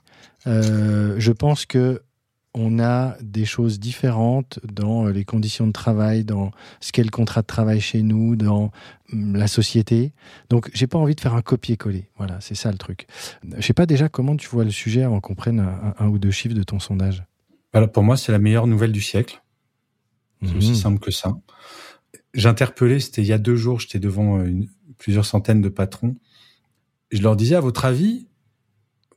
Euh, 0.47 1.15
je 1.19 1.33
pense 1.33 1.65
que 1.65 2.03
on 2.59 2.81
a 2.81 3.17
des 3.21 3.45
choses 3.45 3.79
différentes 3.79 4.59
dans 4.65 5.07
les 5.07 5.27
conditions 5.27 5.67
de 5.67 5.73
travail, 5.73 6.25
dans 6.25 6.53
ce 6.81 6.91
qu'est 6.91 7.05
le 7.05 7.11
contrat 7.11 7.43
de 7.43 7.47
travail 7.47 7.81
chez 7.81 8.03
nous, 8.03 8.35
dans 8.35 8.73
hum, 9.13 9.37
la 9.37 9.47
société. 9.47 10.13
Donc, 10.49 10.71
j'ai 10.73 10.87
pas 10.87 10.99
envie 10.99 11.15
de 11.15 11.21
faire 11.21 11.35
un 11.35 11.43
copier-coller. 11.43 12.09
Voilà, 12.17 12.41
c'est 12.41 12.55
ça 12.55 12.73
le 12.73 12.79
truc. 12.79 13.07
Je 13.59 13.61
sais 13.61 13.75
pas 13.75 13.85
déjà 13.85 14.09
comment 14.09 14.37
tu 14.37 14.49
vois 14.49 14.65
le 14.65 14.71
sujet 14.71 15.03
avant 15.03 15.21
qu'on 15.21 15.35
prenne 15.35 15.61
un, 15.99 16.09
ou 16.09 16.19
deux 16.19 16.31
chiffres 16.31 16.55
de 16.55 16.63
ton 16.63 16.81
sondage. 16.81 17.25
Alors, 17.75 17.93
pour 17.93 18.03
moi, 18.03 18.17
c'est 18.17 18.33
la 18.33 18.39
meilleure 18.39 18.67
nouvelle 18.67 18.93
du 18.93 19.03
siècle. 19.03 19.43
C'est 20.43 20.55
aussi 20.55 20.73
mmh. 20.73 20.77
simple 20.77 20.99
que 20.99 21.11
ça. 21.11 21.37
J'interpellais, 22.33 23.01
c'était 23.01 23.23
il 23.23 23.29
y 23.29 23.33
a 23.33 23.39
deux 23.39 23.57
jours, 23.57 23.81
j'étais 23.81 23.99
devant 23.99 24.39
euh, 24.39 24.51
plusieurs 24.97 25.27
centaines 25.27 25.61
de 25.61 25.69
patrons. 25.69 26.17
Je 27.11 27.21
leur 27.23 27.37
disais, 27.37 27.55
à 27.55 27.61
votre 27.61 27.85
avis, 27.85 28.29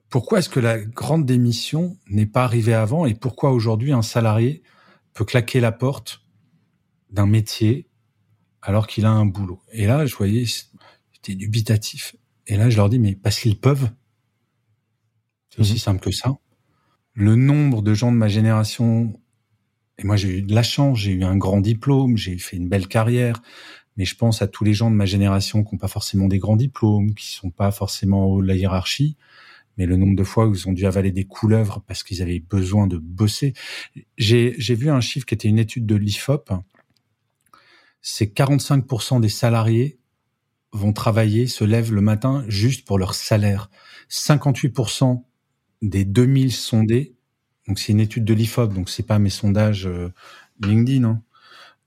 pourquoi 0.09 0.39
est-ce 0.39 0.49
que 0.49 0.59
la 0.59 0.79
grande 0.79 1.25
démission 1.25 1.97
n'est 2.07 2.25
pas 2.25 2.43
arrivée 2.43 2.73
avant 2.73 3.05
et 3.05 3.13
pourquoi 3.13 3.51
aujourd'hui 3.51 3.91
un 3.91 4.01
salarié 4.01 4.63
peut 5.13 5.25
claquer 5.25 5.59
la 5.59 5.71
porte 5.71 6.21
d'un 7.11 7.27
métier 7.27 7.87
alors 8.61 8.87
qu'il 8.87 9.05
a 9.05 9.11
un 9.11 9.25
boulot? 9.25 9.61
Et 9.71 9.85
là, 9.85 10.05
je 10.05 10.15
voyais, 10.15 10.45
c'était 11.13 11.35
dubitatif. 11.35 12.15
Et 12.47 12.57
là, 12.57 12.69
je 12.69 12.77
leur 12.77 12.89
dis, 12.89 12.97
mais 12.97 13.15
parce 13.15 13.39
qu'ils 13.39 13.59
peuvent. 13.59 13.89
C'est 15.49 15.59
aussi 15.59 15.73
mhm. 15.73 15.79
simple 15.79 15.99
que 15.99 16.11
ça. 16.11 16.35
Le 17.13 17.35
nombre 17.35 17.81
de 17.81 17.93
gens 17.93 18.11
de 18.11 18.17
ma 18.17 18.27
génération, 18.27 19.13
et 19.97 20.03
moi 20.05 20.15
j'ai 20.15 20.37
eu 20.37 20.41
de 20.41 20.55
la 20.55 20.63
chance, 20.63 20.99
j'ai 20.99 21.11
eu 21.11 21.23
un 21.23 21.37
grand 21.37 21.59
diplôme, 21.59 22.17
j'ai 22.17 22.37
fait 22.37 22.55
une 22.55 22.69
belle 22.69 22.87
carrière, 22.87 23.41
mais 23.97 24.05
je 24.05 24.15
pense 24.15 24.41
à 24.41 24.47
tous 24.47 24.63
les 24.63 24.73
gens 24.73 24.89
de 24.89 24.95
ma 24.95 25.05
génération 25.05 25.63
qui 25.63 25.75
n'ont 25.75 25.79
pas 25.79 25.87
forcément 25.87 26.27
des 26.27 26.39
grands 26.39 26.55
diplômes, 26.55 27.13
qui 27.13 27.27
sont 27.33 27.51
pas 27.51 27.71
forcément 27.71 28.25
haut 28.27 28.41
de 28.41 28.47
la 28.47 28.55
hiérarchie, 28.55 29.17
mais 29.79 29.85
le 29.85 29.95
nombre 29.95 30.15
de 30.17 30.25
fois 30.25 30.45
où 30.45 30.53
ils 30.53 30.67
ont 30.67 30.73
dû 30.73 30.85
avaler 30.85 31.11
des 31.11 31.23
couleuvres 31.23 31.81
parce 31.87 32.03
qu'ils 32.03 32.21
avaient 32.21 32.41
besoin 32.41 32.85
de 32.85 32.97
bosser. 32.97 33.53
J'ai 34.17 34.75
vu 34.75 34.89
un 34.89 34.99
chiffre 34.99 35.25
qui 35.25 35.33
était 35.33 35.47
une 35.47 35.57
étude 35.57 35.85
de 35.85 35.95
l'IFOP. 35.95 36.51
C'est 38.01 38.37
45% 38.37 39.21
des 39.21 39.29
salariés 39.29 39.97
vont 40.73 40.91
travailler, 40.91 41.47
se 41.47 41.63
lèvent 41.63 41.93
le 41.93 42.01
matin 42.01 42.43
juste 42.49 42.85
pour 42.85 42.99
leur 42.99 43.15
salaire. 43.15 43.71
58% 44.11 45.23
des 45.81 46.03
2000 46.03 46.51
sondés, 46.51 47.15
donc 47.67 47.79
c'est 47.79 47.93
une 47.93 48.01
étude 48.01 48.25
de 48.25 48.33
l'IFOP, 48.33 48.73
donc 48.73 48.89
c'est 48.89 49.07
pas 49.07 49.17
mes 49.17 49.29
sondages 49.29 49.87
euh, 49.87 50.13
LinkedIn, 50.61 51.05
hein. 51.05 51.23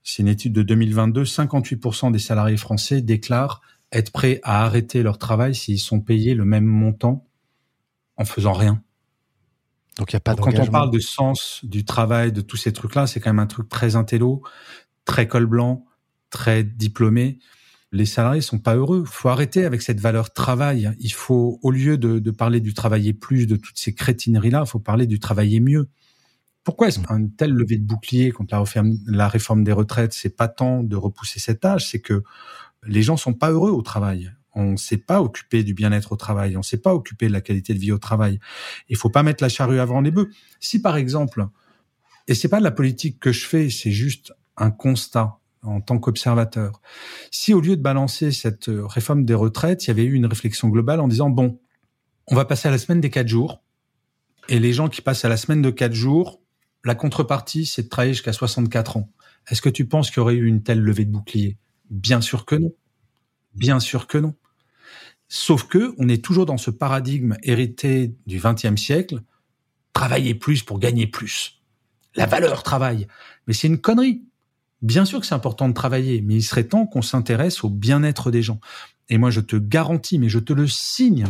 c'est 0.01 0.23
une 0.23 0.27
étude 0.27 0.51
de 0.51 0.63
2022, 0.63 1.23
58% 1.23 2.11
des 2.11 2.19
salariés 2.19 2.57
français 2.57 3.01
déclarent 3.01 3.61
être 3.91 4.11
prêts 4.11 4.39
à 4.43 4.65
arrêter 4.65 5.03
leur 5.03 5.19
travail 5.19 5.53
s'ils 5.53 5.79
sont 5.79 6.01
payés 6.01 6.33
le 6.33 6.43
même 6.43 6.65
montant 6.65 7.25
en 8.17 8.25
faisant 8.25 8.53
rien. 8.53 8.81
Donc 9.97 10.11
il 10.11 10.15
y 10.15 10.17
a 10.17 10.19
pas 10.19 10.35
Quand 10.35 10.57
on 10.57 10.67
parle 10.67 10.91
de 10.91 10.99
sens 10.99 11.59
du 11.63 11.85
travail, 11.85 12.31
de 12.31 12.41
tous 12.41 12.57
ces 12.57 12.73
trucs-là, 12.73 13.07
c'est 13.07 13.19
quand 13.19 13.29
même 13.29 13.39
un 13.39 13.47
truc 13.47 13.69
très 13.69 13.95
intello, 13.95 14.41
très 15.05 15.27
col 15.27 15.45
blanc, 15.45 15.85
très 16.29 16.63
diplômé. 16.63 17.39
Les 17.91 18.07
salariés 18.07 18.41
sont 18.41 18.57
pas 18.57 18.75
heureux. 18.75 19.03
Faut 19.05 19.29
arrêter 19.29 19.65
avec 19.65 19.83
cette 19.83 19.99
valeur 19.99 20.33
travail. 20.33 20.91
Il 20.99 21.13
faut, 21.13 21.59
au 21.61 21.69
lieu 21.69 21.97
de, 21.99 22.31
parler 22.31 22.59
du 22.59 22.73
travailler 22.73 23.13
plus, 23.13 23.45
de 23.45 23.55
toutes 23.55 23.77
ces 23.77 23.93
crétineries-là, 23.93 24.63
il 24.65 24.69
faut 24.69 24.79
parler 24.79 25.05
du 25.05 25.19
travailler 25.19 25.59
mieux. 25.59 25.89
Pourquoi 26.63 26.87
est-ce 26.87 26.99
qu'un 26.99 27.27
tel 27.27 27.51
levé 27.51 27.77
de 27.77 27.83
bouclier 27.83 28.31
contre 28.31 28.55
la 28.55 28.61
réforme, 28.61 28.97
la 29.05 29.27
réforme 29.27 29.63
des 29.63 29.73
retraites, 29.73 30.13
c'est 30.13 30.35
pas 30.35 30.47
tant 30.47 30.81
de 30.81 30.95
repousser 30.95 31.39
cet 31.39 31.65
âge, 31.65 31.87
c'est 31.89 31.99
que 31.99 32.23
les 32.85 33.03
gens 33.03 33.17
sont 33.17 33.33
pas 33.33 33.51
heureux 33.51 33.71
au 33.71 33.81
travail 33.81 34.31
on 34.55 34.71
ne 34.71 34.77
s'est 34.77 34.97
pas 34.97 35.21
occupé 35.21 35.63
du 35.63 35.73
bien-être 35.73 36.11
au 36.11 36.15
travail, 36.15 36.55
on 36.55 36.59
ne 36.59 36.63
s'est 36.63 36.81
pas 36.81 36.93
occupé 36.93 37.27
de 37.27 37.33
la 37.33 37.41
qualité 37.41 37.73
de 37.73 37.79
vie 37.79 37.91
au 37.91 37.97
travail. 37.97 38.39
Il 38.89 38.97
faut 38.97 39.09
pas 39.09 39.23
mettre 39.23 39.43
la 39.43 39.49
charrue 39.49 39.79
avant 39.79 40.01
les 40.01 40.11
bœufs. 40.11 40.29
Si 40.59 40.81
par 40.81 40.97
exemple, 40.97 41.47
et 42.27 42.35
c'est 42.35 42.49
pas 42.49 42.59
de 42.59 42.63
la 42.63 42.71
politique 42.71 43.19
que 43.19 43.31
je 43.31 43.45
fais, 43.45 43.69
c'est 43.69 43.91
juste 43.91 44.33
un 44.57 44.71
constat 44.71 45.39
en 45.63 45.81
tant 45.81 45.97
qu'observateur. 45.97 46.81
Si 47.31 47.53
au 47.53 47.61
lieu 47.61 47.75
de 47.75 47.81
balancer 47.81 48.31
cette 48.31 48.69
réforme 48.69 49.25
des 49.25 49.33
retraites, 49.33 49.85
il 49.85 49.87
y 49.87 49.91
avait 49.91 50.03
eu 50.03 50.13
une 50.13 50.25
réflexion 50.25 50.69
globale 50.69 50.99
en 50.99 51.07
disant 51.07 51.29
bon, 51.29 51.59
on 52.27 52.35
va 52.35 52.45
passer 52.45 52.67
à 52.67 52.71
la 52.71 52.77
semaine 52.77 53.01
des 53.01 53.09
quatre 53.09 53.27
jours. 53.27 53.61
Et 54.49 54.59
les 54.59 54.73
gens 54.73 54.89
qui 54.89 55.01
passent 55.01 55.25
à 55.25 55.29
la 55.29 55.37
semaine 55.37 55.61
de 55.61 55.69
quatre 55.69 55.93
jours, 55.93 56.41
la 56.83 56.95
contrepartie, 56.95 57.65
c'est 57.65 57.83
de 57.83 57.87
travailler 57.87 58.13
jusqu'à 58.13 58.33
64 58.33 58.97
ans. 58.97 59.09
Est-ce 59.49 59.61
que 59.61 59.69
tu 59.69 59.85
penses 59.85 60.09
qu'il 60.09 60.17
y 60.17 60.19
aurait 60.19 60.35
eu 60.35 60.45
une 60.45 60.63
telle 60.63 60.81
levée 60.81 61.05
de 61.05 61.11
bouclier? 61.11 61.57
Bien 61.89 62.21
sûr 62.21 62.45
que 62.45 62.55
non. 62.55 62.73
Bien 63.55 63.79
sûr 63.79 64.07
que 64.07 64.17
non. 64.17 64.35
Sauf 65.35 65.63
que 65.63 65.95
on 65.97 66.09
est 66.09 66.23
toujours 66.23 66.45
dans 66.45 66.59
ce 66.59 66.69
paradigme 66.69 67.37
hérité 67.41 68.13
du 68.27 68.39
XXe 68.39 68.79
siècle, 68.79 69.23
travailler 69.91 70.35
plus 70.35 70.61
pour 70.61 70.77
gagner 70.77 71.07
plus. 71.07 71.59
La 72.15 72.27
valeur 72.27 72.61
travail. 72.61 73.07
Mais 73.47 73.53
c'est 73.53 73.65
une 73.65 73.79
connerie. 73.79 74.21
Bien 74.83 75.05
sûr 75.05 75.19
que 75.19 75.25
c'est 75.25 75.33
important 75.33 75.67
de 75.67 75.73
travailler, 75.73 76.21
mais 76.21 76.35
il 76.35 76.43
serait 76.43 76.65
temps 76.65 76.85
qu'on 76.85 77.01
s'intéresse 77.01 77.63
au 77.63 77.71
bien-être 77.71 78.29
des 78.29 78.43
gens. 78.43 78.59
Et 79.09 79.17
moi, 79.17 79.31
je 79.31 79.39
te 79.39 79.55
garantis, 79.55 80.19
mais 80.19 80.29
je 80.29 80.37
te 80.37 80.53
le 80.53 80.67
signe, 80.67 81.25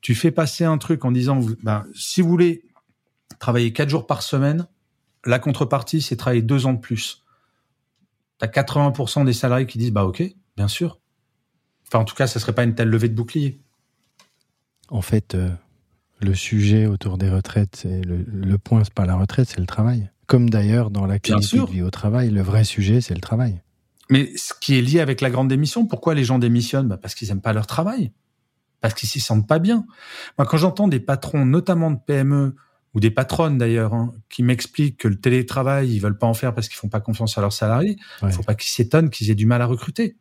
tu 0.00 0.14
fais 0.14 0.30
passer 0.30 0.64
un 0.64 0.78
truc 0.78 1.04
en 1.04 1.12
disant, 1.12 1.40
ben, 1.62 1.84
si 1.94 2.22
vous 2.22 2.28
voulez 2.30 2.64
travailler 3.38 3.74
quatre 3.74 3.90
jours 3.90 4.06
par 4.06 4.22
semaine, 4.22 4.66
la 5.26 5.38
contrepartie, 5.38 6.00
c'est 6.00 6.16
travailler 6.16 6.40
deux 6.40 6.64
ans 6.64 6.72
de 6.72 6.80
plus. 6.80 7.22
Tu 8.38 8.46
as 8.46 8.48
80% 8.48 9.26
des 9.26 9.34
salariés 9.34 9.66
qui 9.66 9.76
disent, 9.76 9.92
bah 9.92 10.06
ok, 10.06 10.22
bien 10.56 10.68
sûr. 10.68 10.99
Enfin, 11.90 12.00
en 12.00 12.04
tout 12.04 12.14
cas, 12.14 12.26
ça 12.26 12.38
serait 12.40 12.54
pas 12.54 12.64
une 12.64 12.74
telle 12.74 12.88
levée 12.88 13.08
de 13.08 13.14
bouclier. 13.14 13.60
En 14.88 15.02
fait, 15.02 15.34
euh, 15.34 15.50
le 16.20 16.34
sujet 16.34 16.86
autour 16.86 17.18
des 17.18 17.28
retraites, 17.28 17.76
c'est 17.76 18.02
le, 18.02 18.24
le 18.26 18.58
point, 18.58 18.84
c'est 18.84 18.94
pas 18.94 19.06
la 19.06 19.16
retraite, 19.16 19.48
c'est 19.48 19.60
le 19.60 19.66
travail. 19.66 20.10
Comme 20.26 20.48
d'ailleurs 20.48 20.90
dans 20.90 21.06
la 21.06 21.18
qualité 21.18 21.58
de 21.58 21.66
vie 21.66 21.82
au 21.82 21.90
travail, 21.90 22.30
le 22.30 22.42
vrai 22.42 22.64
sujet, 22.64 23.00
c'est 23.00 23.14
le 23.14 23.20
travail. 23.20 23.60
Mais 24.08 24.30
ce 24.36 24.52
qui 24.60 24.76
est 24.76 24.82
lié 24.82 25.00
avec 25.00 25.20
la 25.20 25.30
grande 25.30 25.48
démission, 25.48 25.86
pourquoi 25.86 26.14
les 26.14 26.24
gens 26.24 26.38
démissionnent? 26.38 26.88
Bah 26.88 26.96
Parce 26.96 27.14
qu'ils 27.14 27.30
aiment 27.30 27.40
pas 27.40 27.52
leur 27.52 27.66
travail 27.66 28.12
parce 28.80 28.94
qu'ils 28.94 29.08
s'y 29.08 29.20
sentent 29.20 29.46
pas 29.46 29.58
bien. 29.58 29.86
Moi, 30.38 30.46
quand 30.46 30.56
j'entends 30.56 30.88
des 30.88 31.00
patrons, 31.00 31.44
notamment 31.44 31.90
de 31.90 31.98
PME 31.98 32.56
ou 32.94 33.00
des 33.00 33.10
patronnes 33.10 33.58
d'ailleurs, 33.58 33.94
hein, 33.94 34.12
qui 34.28 34.42
m'expliquent 34.42 34.98
que 34.98 35.08
le 35.08 35.20
télétravail, 35.20 35.94
ils 35.94 36.00
veulent 36.00 36.18
pas 36.18 36.26
en 36.26 36.34
faire 36.34 36.54
parce 36.54 36.68
qu'ils 36.68 36.78
font 36.78 36.88
pas 36.88 37.00
confiance 37.00 37.38
à 37.38 37.40
leurs 37.40 37.52
salariés, 37.52 37.96
il 38.22 38.32
faut 38.32 38.42
pas 38.42 38.54
qu'ils 38.54 38.70
s'étonnent 38.70 39.10
qu'ils 39.10 39.30
aient 39.30 39.36
du 39.36 39.46
mal 39.46 39.62
à 39.62 39.66
recruter. 39.66 40.16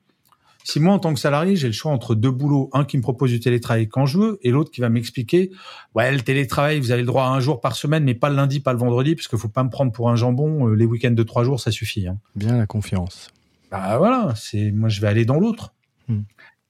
Si 0.70 0.80
moi, 0.80 0.94
en 0.94 1.00
tant 1.00 1.16
que 1.16 1.20
salarié, 1.20 1.56
j'ai 1.56 1.66
le 1.66 1.74
choix 1.74 1.92
entre 1.92 2.14
deux 2.14 2.30
boulots, 2.30 2.70
un 2.74 2.86
qui 2.86 2.96
me 2.98 3.02
propose 3.02 3.32
du 3.32 3.40
télétravail 3.40 3.88
quand 3.88 4.06
je 4.06 4.20
veux, 4.20 4.40
et 4.44 4.52
l'autre 4.52 4.70
qui 4.70 4.82
va 4.82 4.90
m'expliquer, 4.90 5.50
ouais, 5.96 6.12
le 6.12 6.20
télétravail, 6.20 6.80
vous 6.80 6.92
avez 6.92 7.02
le 7.02 7.08
droit 7.08 7.24
à 7.24 7.30
un 7.30 7.40
jour 7.40 7.60
par 7.60 7.76
semaine, 7.76 8.04
mais 8.04 8.14
pas 8.14 8.30
le 8.30 8.36
lundi, 8.36 8.60
pas 8.60 8.72
le 8.72 8.78
vendredi, 8.78 9.16
parce 9.16 9.28
qu'il 9.28 9.40
faut 9.40 9.50
pas 9.50 9.64
me 9.64 9.72
prendre 9.72 9.92
pour 9.92 10.12
un 10.12 10.16
jambon. 10.16 10.68
Euh, 10.68 10.76
les 10.76 10.86
week-ends 10.86 11.10
de 11.10 11.24
trois 11.24 11.44
jours, 11.44 11.60
ça 11.60 11.72
suffit. 11.72 12.08
Hein. 12.08 12.20
Bien 12.36 12.56
la 12.56 12.68
confiance. 12.68 13.32
Bah 13.72 13.98
voilà, 13.98 14.36
c'est 14.36 14.70
moi, 14.70 14.90
je 14.90 15.02
vais 15.02 15.08
aller 15.08 15.26
dans 15.26 15.40
l'autre. 15.40 15.74
Hmm. 16.08 16.22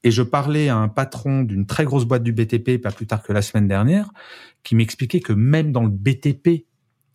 Et 0.05 0.12
je 0.12 0.21
parlais 0.21 0.69
à 0.69 0.77
un 0.77 0.88
patron 0.88 1.41
d'une 1.41 1.65
très 1.65 1.83
grosse 1.83 2.05
boîte 2.05 2.23
du 2.23 2.31
BTP, 2.31 2.81
pas 2.81 2.91
plus 2.91 3.05
tard 3.05 3.21
que 3.21 3.33
la 3.33 3.41
semaine 3.41 3.67
dernière, 3.67 4.12
qui 4.63 4.75
m'expliquait 4.75 5.19
que 5.19 5.33
même 5.33 5.73
dans 5.73 5.83
le 5.83 5.91
BTP, 5.91 6.63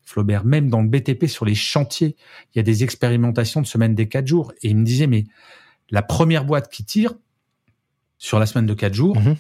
Flaubert, 0.03 0.45
même 0.45 0.69
dans 0.69 0.83
le 0.83 0.89
BTP, 0.89 1.29
sur 1.29 1.47
les 1.47 1.55
chantiers, 1.55 2.15
il 2.55 2.59
y 2.59 2.61
a 2.61 2.63
des 2.63 2.85
expérimentations 2.85 3.63
de 3.63 3.67
semaine 3.67 3.95
des 3.95 4.07
quatre 4.07 4.27
jours. 4.27 4.53
Et 4.61 4.69
il 4.69 4.77
me 4.77 4.85
disait, 4.85 5.07
mais 5.07 5.25
la 5.91 6.03
première 6.03 6.45
boîte 6.45 6.71
qui 6.71 6.85
tire 6.85 7.15
sur 8.19 8.39
la 8.39 8.47
semaine 8.47 8.67
de 8.67 8.75
quatre 8.75 8.95
jours, 8.95 9.17
mhm. 9.17 9.37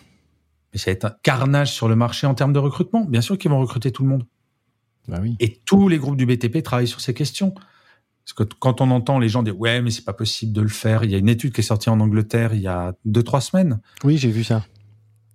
mais 0.73 0.79
ça 0.79 0.91
va 0.91 0.93
être 0.93 1.05
un 1.05 1.15
carnage 1.23 1.73
sur 1.73 1.89
le 1.89 1.97
marché 1.97 2.27
en 2.27 2.35
termes 2.35 2.53
de 2.53 2.59
recrutement. 2.59 3.05
Bien 3.05 3.21
sûr 3.21 3.39
qu'ils 3.39 3.51
vont 3.51 3.61
recruter 3.61 3.93
tout 3.93 4.03
le 4.03 4.09
monde. 4.09 4.27
Bah 5.09 5.19
oui. 5.21 5.37
Et 5.41 5.61
tous 5.65 5.89
les 5.89 5.99
groupes 5.99 6.17
du 6.17 6.27
BTP 6.27 6.63
travaillent 6.63 6.89
sur 6.89 7.01
ces 7.01 7.15
questions. 7.15 7.55
Parce 8.25 8.33
que 8.33 8.43
quand 8.59 8.81
on 8.81 8.91
entend 8.91 9.19
les 9.19 9.29
gens 9.29 9.43
dire 9.43 9.59
ouais 9.59 9.83
mais 9.83 9.91
c'est 9.91 10.05
pas 10.05 10.15
possible 10.15 10.53
de 10.53 10.63
le 10.63 10.69
faire, 10.69 11.05
il 11.05 11.11
y 11.11 11.15
a 11.15 11.19
une 11.19 11.29
étude 11.29 11.53
qui 11.53 11.61
est 11.61 11.65
sortie 11.65 11.91
en 11.91 12.01
Angleterre 12.01 12.55
il 12.55 12.61
y 12.61 12.67
a 12.67 12.95
deux 13.05 13.23
trois 13.23 13.43
semaines. 13.43 13.81
Oui 14.03 14.17
j'ai 14.17 14.31
vu 14.31 14.45
ça. 14.45 14.65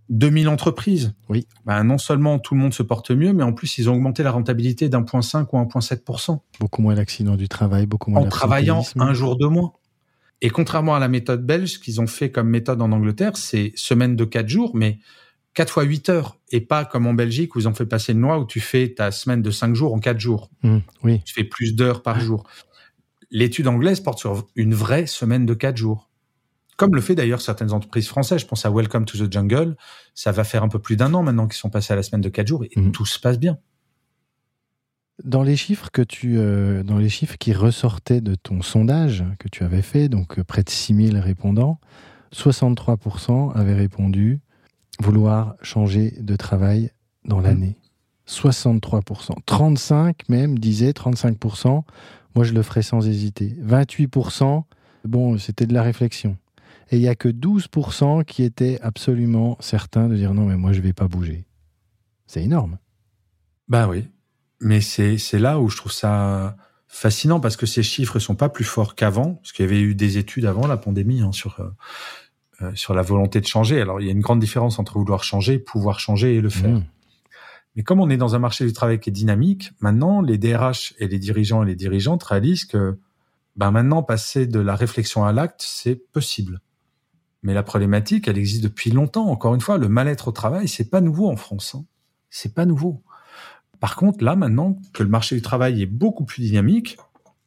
2000 0.10 0.50
entreprises. 0.50 1.14
Oui. 1.30 1.46
Ben, 1.68 1.84
non 1.84 2.00
seulement 2.00 2.40
tout 2.40 2.56
le 2.56 2.62
monde 2.62 2.74
se 2.74 2.82
porte 2.82 3.12
mieux, 3.12 3.32
mais 3.32 3.44
en 3.44 3.54
plus 3.54 3.78
ils 3.78 3.90
ont 3.92 3.94
augmenté 3.94 4.24
la 4.24 4.32
rentabilité 4.32 4.90
d'un 4.90 5.04
point 5.04 5.22
5 5.22 5.54
ou 5.54 5.58
1,7%. 5.58 6.40
Beaucoup 6.60 6.82
moins 6.82 6.96
d'accidents 6.96 7.36
du 7.36 7.48
travail, 7.48 7.86
beaucoup 7.86 8.10
moins 8.10 8.22
En 8.22 8.28
travaillant 8.28 8.84
un 8.96 9.14
jour 9.14 9.38
de 9.38 9.46
moins. 9.46 9.74
Et 10.42 10.50
contrairement 10.50 10.96
à 10.96 11.00
la 11.00 11.08
méthode 11.08 11.46
belge, 11.46 11.74
ce 11.74 11.80
qu'ils 11.80 12.00
ont 12.00 12.08
fait 12.08 12.32
comme 12.32 12.50
méthode 12.50 12.82
en 12.82 12.92
Angleterre, 12.92 13.36
c'est 13.36 13.74
semaine 13.76 14.16
de 14.16 14.24
4 14.24 14.48
jours, 14.48 14.72
mais 14.74 15.00
4 15.54 15.74
fois 15.74 15.84
8 15.84 16.10
heures, 16.10 16.38
et 16.50 16.62
pas 16.62 16.86
comme 16.86 17.08
en 17.08 17.14
Belgique 17.14 17.56
où 17.56 17.60
ils 17.60 17.68
ont 17.68 17.74
fait 17.74 17.86
passer 17.86 18.14
une 18.14 18.22
loi 18.22 18.40
où 18.40 18.46
tu 18.46 18.60
fais 18.60 18.94
ta 18.94 19.12
semaine 19.12 19.42
de 19.42 19.52
5 19.52 19.76
jours 19.76 19.94
en 19.94 20.00
4 20.00 20.20
jours. 20.20 20.50
Mmh, 20.64 20.78
oui. 21.04 21.22
Tu 21.26 21.34
fais 21.34 21.44
plus 21.44 21.76
d'heures 21.76 22.02
par 22.02 22.20
jour 22.20 22.46
l'étude 23.32 23.68
anglaise 23.68 24.00
porte 24.00 24.20
sur 24.20 24.48
une 24.56 24.74
vraie 24.74 25.06
semaine 25.06 25.46
de 25.46 25.54
quatre 25.54 25.78
jours. 25.78 26.10
Comme 26.78 26.96
le 26.96 27.02
fait 27.02 27.16
d'ailleurs 27.16 27.42
certaines 27.42 27.74
entreprises 27.74 28.08
françaises. 28.08 28.42
Je 28.42 28.46
pense 28.46 28.66
à 28.66 28.72
Welcome 28.72 29.06
to 29.06 29.18
the 29.18 29.32
Jungle. 29.32 29.76
Ça 30.16 30.32
va 30.32 30.44
faire 30.44 30.64
un 30.64 30.70
peu 30.70 30.80
plus 30.80 30.96
d'un 30.96 31.14
an 31.14 31.24
maintenant 31.24 31.48
qu'ils 31.48 31.58
sont 31.58 31.70
passés 31.70 31.94
à 31.94 31.96
la 31.96 32.04
semaine 32.04 32.22
de 32.22 32.30
quatre 32.30 32.48
jours 32.48 32.64
et 32.64 32.80
mhm. 32.80 32.92
tout 32.92 33.06
se 33.06 33.20
passe 33.20 33.38
bien. 33.38 33.58
Dans 35.24 35.44
les 35.44 35.56
chiffres 35.56 35.90
que 35.92 36.02
tu, 36.02 36.38
euh, 36.38 36.84
dans 36.84 36.98
les 36.98 37.10
chiffres 37.10 37.38
qui 37.38 37.54
ressortaient 37.54 38.22
de 38.22 38.36
ton 38.36 38.62
sondage 38.62 39.24
que 39.38 39.48
tu 39.50 39.64
avais 39.64 39.82
fait, 39.82 40.10
donc 40.10 40.40
euh, 40.40 40.44
près 40.44 40.64
de 40.64 40.70
6000 40.70 41.18
répondants, 41.18 41.80
63% 42.34 43.54
avaient 43.54 43.76
répondu 43.76 44.40
vouloir 45.00 45.56
changer 45.62 46.12
de 46.20 46.36
travail 46.36 46.92
dans 47.26 47.42
l'année. 47.42 47.78
63%. 48.28 49.34
35 49.46 50.30
même 50.30 50.60
disaient 50.60 50.92
35% 50.92 51.84
moi, 52.36 52.46
je 52.46 52.54
le 52.54 52.62
ferais 52.62 52.84
sans 52.84 53.08
hésiter. 53.08 53.56
28%, 53.62 54.64
bon, 55.06 55.38
c'était 55.38 55.66
de 55.66 55.74
la 55.74 55.84
réflexion. 55.84 56.38
Et 56.92 56.98
il 56.98 57.02
n'y 57.02 57.08
a 57.08 57.16
que 57.16 57.30
12% 57.30 58.24
qui 58.24 58.44
étaient 58.44 58.80
absolument 58.82 59.58
certains 59.60 60.08
de 60.08 60.16
dire 60.16 60.34
non, 60.34 60.46
mais 60.46 60.58
moi, 60.58 60.72
je 60.72 60.80
ne 60.80 60.84
vais 60.84 60.94
pas 60.94 61.08
bouger. 61.08 61.46
C'est 62.28 62.44
énorme. 62.44 62.78
Ben 63.68 63.88
oui. 63.88 64.08
Mais 64.62 64.82
c'est 64.82 65.40
là 65.40 65.60
où 65.60 65.70
je 65.70 65.78
trouve 65.78 65.92
ça 65.92 66.56
fascinant 66.88 67.40
parce 67.40 67.56
que 67.56 67.66
ces 67.66 67.84
chiffres 67.84 68.20
sont 68.20 68.36
pas 68.36 68.50
plus 68.50 68.64
forts 68.64 68.96
qu'avant, 68.96 69.36
parce 69.36 69.52
qu'il 69.52 69.64
y 69.64 69.68
avait 69.68 69.80
eu 69.80 69.96
des 69.96 70.18
études 70.18 70.46
avant 70.46 70.68
la 70.68 70.76
pandémie 70.76 71.22
hein, 71.22 71.32
sur, 71.32 71.60
euh, 71.60 71.70
euh, 72.62 72.72
sur 72.74 72.94
la 72.94 73.04
volonté 73.04 73.40
de 73.40 73.46
changer. 73.46 73.80
Alors, 73.80 74.02
il 74.02 74.08
y 74.08 74.10
a 74.10 74.12
une 74.12 74.22
grande 74.22 74.40
différence 74.40 74.80
entre 74.80 74.98
vouloir 74.98 75.24
changer, 75.24 75.60
pouvoir 75.60 76.00
changer 76.00 76.36
et 76.36 76.42
le 76.42 76.50
faire. 76.50 76.72
Mmh. 76.72 76.86
Mais 77.76 77.84
comme 77.84 78.02
on 78.02 78.10
est 78.10 78.18
dans 78.18 78.36
un 78.36 78.40
marché 78.40 78.66
du 78.66 78.74
travail 78.74 79.00
qui 79.00 79.10
est 79.10 79.14
dynamique, 79.14 79.72
maintenant, 79.80 80.22
les 80.22 80.38
DRH 80.38 80.96
et 80.98 81.08
les 81.08 81.20
dirigeants 81.20 81.64
et 81.64 81.68
les 81.68 81.76
dirigeantes 81.76 82.24
réalisent 82.24 82.66
que 82.66 82.98
ben 83.56 83.72
maintenant, 83.72 84.04
passer 84.04 84.48
de 84.48 84.60
la 84.60 84.76
réflexion 84.76 85.26
à 85.26 85.32
l'acte, 85.32 85.62
c'est 85.64 85.96
possible. 85.96 86.62
Mais 87.44 87.54
la 87.54 87.64
problématique, 87.64 88.28
elle 88.28 88.38
existe 88.38 88.64
depuis 88.64 88.92
longtemps. 88.92 89.28
Encore 89.28 89.54
une 89.54 89.62
fois, 89.62 89.78
le 89.78 89.90
mal-être 89.90 90.30
au 90.30 90.32
travail, 90.32 90.68
c'est 90.68 90.90
pas 90.90 91.02
nouveau 91.02 91.30
en 91.30 91.36
France. 91.36 91.76
Hein. 91.76 91.86
C'est 92.30 92.54
pas 92.54 92.66
nouveau. 92.66 93.04
Par 93.80 93.96
contre, 93.96 94.24
là, 94.24 94.36
maintenant 94.36 94.78
que 94.94 95.04
le 95.04 95.10
marché 95.10 95.36
du 95.36 95.42
travail 95.42 95.82
est 95.82 95.88
beaucoup 95.88 96.26
plus 96.26 96.42
dynamique, 96.42 96.98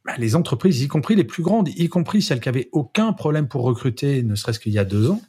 ben, 0.05 0.15
les 0.19 0.35
entreprises, 0.35 0.83
y 0.83 0.89
compris 0.89 1.15
les 1.15 1.25
plus 1.25 1.43
grandes, 1.43 1.69
y 1.69 1.89
compris 1.89 2.23
celles 2.23 2.41
qui 2.41 2.49
avaient 2.49 2.69
aucun 2.73 3.13
problème 3.13 3.49
pour 3.49 3.63
recruter, 3.63 4.23
ne 4.23 4.35
serait-ce 4.35 4.59
qu'il 4.59 4.73
y 4.73 4.79
a 4.79 4.85
deux 4.85 5.11
ans, 5.11 5.21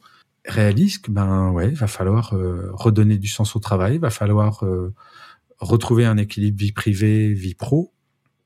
réalise 0.46 0.98
que 0.98 1.10
ben 1.10 1.50
ouais, 1.50 1.70
va 1.70 1.86
falloir 1.86 2.34
euh, 2.34 2.70
redonner 2.72 3.18
du 3.18 3.28
sens 3.28 3.54
au 3.56 3.60
travail, 3.60 3.94
il 3.94 4.00
va 4.00 4.10
falloir 4.10 4.64
euh, 4.64 4.92
retrouver 5.58 6.04
un 6.04 6.16
équilibre 6.16 6.58
vie 6.58 6.72
privée, 6.72 7.32
vie 7.32 7.54
pro. 7.54 7.92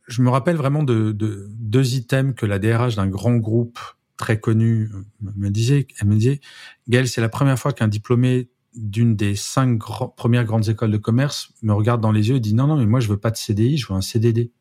Je 0.06 0.22
me 0.22 0.30
rappelle 0.30 0.56
vraiment 0.56 0.82
de, 0.82 1.12
de 1.12 1.48
deux 1.50 1.94
items 1.94 2.34
que 2.34 2.46
la 2.46 2.58
DRH 2.58 2.96
d'un 2.96 3.08
grand 3.08 3.36
groupe 3.36 3.78
très 4.16 4.38
connu 4.38 4.90
euh, 4.92 5.30
me 5.36 5.48
disait. 5.48 5.86
Elle 6.00 6.08
me 6.08 6.14
disait, 6.14 6.40
Gaël, 6.88 7.08
c'est 7.08 7.20
la 7.20 7.28
première 7.28 7.58
fois 7.58 7.72
qu'un 7.72 7.88
diplômé 7.88 8.48
d'une 8.74 9.16
des 9.16 9.34
cinq 9.34 9.78
premières 10.16 10.44
grandes 10.44 10.68
écoles 10.68 10.90
de 10.90 10.98
commerce 10.98 11.52
me 11.62 11.72
regarde 11.72 12.00
dans 12.00 12.12
les 12.12 12.28
yeux 12.28 12.36
et 12.36 12.40
dit 12.40 12.54
non 12.54 12.66
non 12.66 12.76
mais 12.76 12.86
moi 12.86 13.00
je 13.00 13.08
veux 13.08 13.16
pas 13.16 13.30
de 13.30 13.36
CDI, 13.36 13.78
je 13.78 13.88
veux 13.88 13.94
un 13.94 14.00
CDD. 14.00 14.52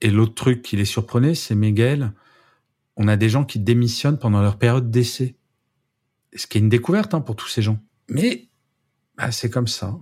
et 0.00 0.10
l'autre 0.10 0.34
truc 0.34 0.62
qui 0.62 0.76
les 0.76 0.84
surprenait, 0.84 1.34
c'est 1.34 1.54
mais 1.54 1.72
Gaël, 1.72 2.12
on 2.96 3.08
a 3.08 3.16
des 3.16 3.28
gens 3.28 3.44
qui 3.44 3.58
démissionnent 3.58 4.18
pendant 4.18 4.40
leur 4.40 4.58
période 4.58 4.90
d'essai 4.90 5.36
ce 6.34 6.46
qui 6.46 6.58
est 6.58 6.60
une 6.60 6.68
découverte 6.68 7.14
hein, 7.14 7.20
pour 7.20 7.36
tous 7.36 7.48
ces 7.48 7.62
gens. 7.62 7.78
Mais 8.08 8.48
bah, 9.16 9.30
c'est 9.30 9.50
comme 9.50 9.68
ça. 9.68 9.96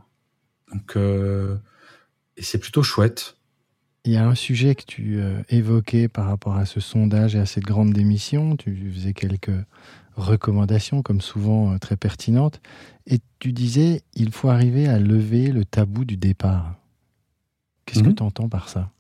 Donc, 0.73 0.97
euh, 0.97 1.57
et 2.37 2.43
c'est 2.43 2.59
plutôt 2.59 2.83
chouette. 2.83 3.37
Il 4.05 4.13
y 4.13 4.17
a 4.17 4.27
un 4.27 4.35
sujet 4.35 4.75
que 4.75 4.85
tu 4.85 5.21
euh, 5.21 5.43
évoquais 5.49 6.09
par 6.09 6.27
rapport 6.27 6.57
à 6.57 6.67
ce 6.67 6.81
sondage 6.81 7.37
et 7.37 7.39
à 7.39 7.47
cette 7.47 7.65
grande 7.65 7.93
démission. 7.93 8.57
Tu 8.57 8.91
faisais 8.93 9.13
quelques 9.13 9.51
recommandations, 10.17 11.03
comme 11.03 11.21
souvent 11.21 11.73
euh, 11.73 11.79
très 11.79 11.97
pertinentes. 11.97 12.61
Et 13.07 13.21
tu 13.39 13.53
disais, 13.53 14.03
il 14.15 14.33
faut 14.33 14.49
arriver 14.49 14.89
à 14.89 14.99
lever 14.99 15.49
le 15.49 15.65
tabou 15.65 16.05
du 16.05 16.17
départ. 16.17 16.77
Qu'est-ce 17.87 18.03
que 18.03 18.09
mhm. 18.09 18.15
tu 18.15 18.23
entends 18.23 18.49
par 18.49 18.69
ça? 18.69 18.91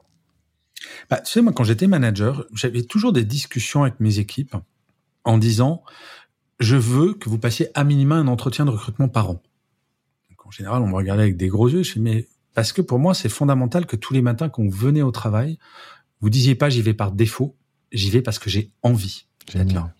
Bah, 1.10 1.20
Tu 1.20 1.32
sais, 1.32 1.42
moi, 1.42 1.52
quand 1.52 1.64
j'étais 1.64 1.86
manager, 1.86 2.44
j'avais 2.54 2.82
toujours 2.82 3.12
des 3.12 3.24
discussions 3.24 3.82
avec 3.82 4.00
mes 4.00 4.18
équipes 4.18 4.56
en 5.24 5.38
disant, 5.38 5.82
je 6.58 6.76
veux 6.76 7.14
que 7.14 7.28
vous 7.28 7.38
passiez 7.38 7.68
à 7.74 7.84
minima 7.84 8.16
un 8.16 8.26
entretien 8.26 8.64
de 8.64 8.70
recrutement 8.70 9.08
par 9.08 9.30
an. 9.30 9.42
en 10.44 10.50
général, 10.50 10.82
on 10.82 10.88
me 10.88 10.94
regardait 10.94 11.22
avec 11.22 11.36
des 11.36 11.48
gros 11.48 11.68
yeux. 11.68 11.82
Je 11.82 11.94
dis, 11.94 12.00
mais 12.00 12.26
parce 12.54 12.72
que 12.72 12.82
pour 12.82 12.98
moi, 12.98 13.14
c'est 13.14 13.28
fondamental 13.28 13.86
que 13.86 13.96
tous 13.96 14.12
les 14.12 14.22
matins, 14.22 14.48
quand 14.48 14.62
vous 14.62 14.70
venez 14.70 15.02
au 15.02 15.10
travail, 15.10 15.58
vous 16.20 16.30
disiez 16.30 16.54
pas 16.54 16.68
j'y 16.70 16.82
vais 16.82 16.94
par 16.94 17.12
défaut, 17.12 17.56
j'y 17.92 18.10
vais 18.10 18.22
parce 18.22 18.38
que 18.38 18.50
j'ai 18.50 18.70
envie. 18.82 19.26
Génial. 19.50 19.94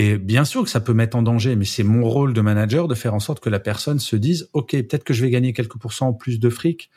Et 0.00 0.16
bien 0.16 0.44
sûr 0.44 0.62
que 0.62 0.70
ça 0.70 0.78
peut 0.78 0.94
mettre 0.94 1.16
en 1.16 1.22
danger, 1.22 1.56
mais 1.56 1.64
c'est 1.64 1.82
mon 1.82 2.08
rôle 2.08 2.32
de 2.32 2.40
manager 2.40 2.86
de 2.86 2.94
faire 2.94 3.14
en 3.14 3.18
sorte 3.18 3.40
que 3.40 3.50
la 3.50 3.58
personne 3.58 3.98
se 3.98 4.14
dise, 4.14 4.48
OK, 4.52 4.70
peut-être 4.70 5.02
que 5.02 5.12
je 5.12 5.22
vais 5.22 5.30
gagner 5.30 5.52
quelques 5.52 5.76
pourcents 5.76 6.10
en 6.10 6.12
plus 6.12 6.38
de 6.38 6.48
fric. 6.48 6.88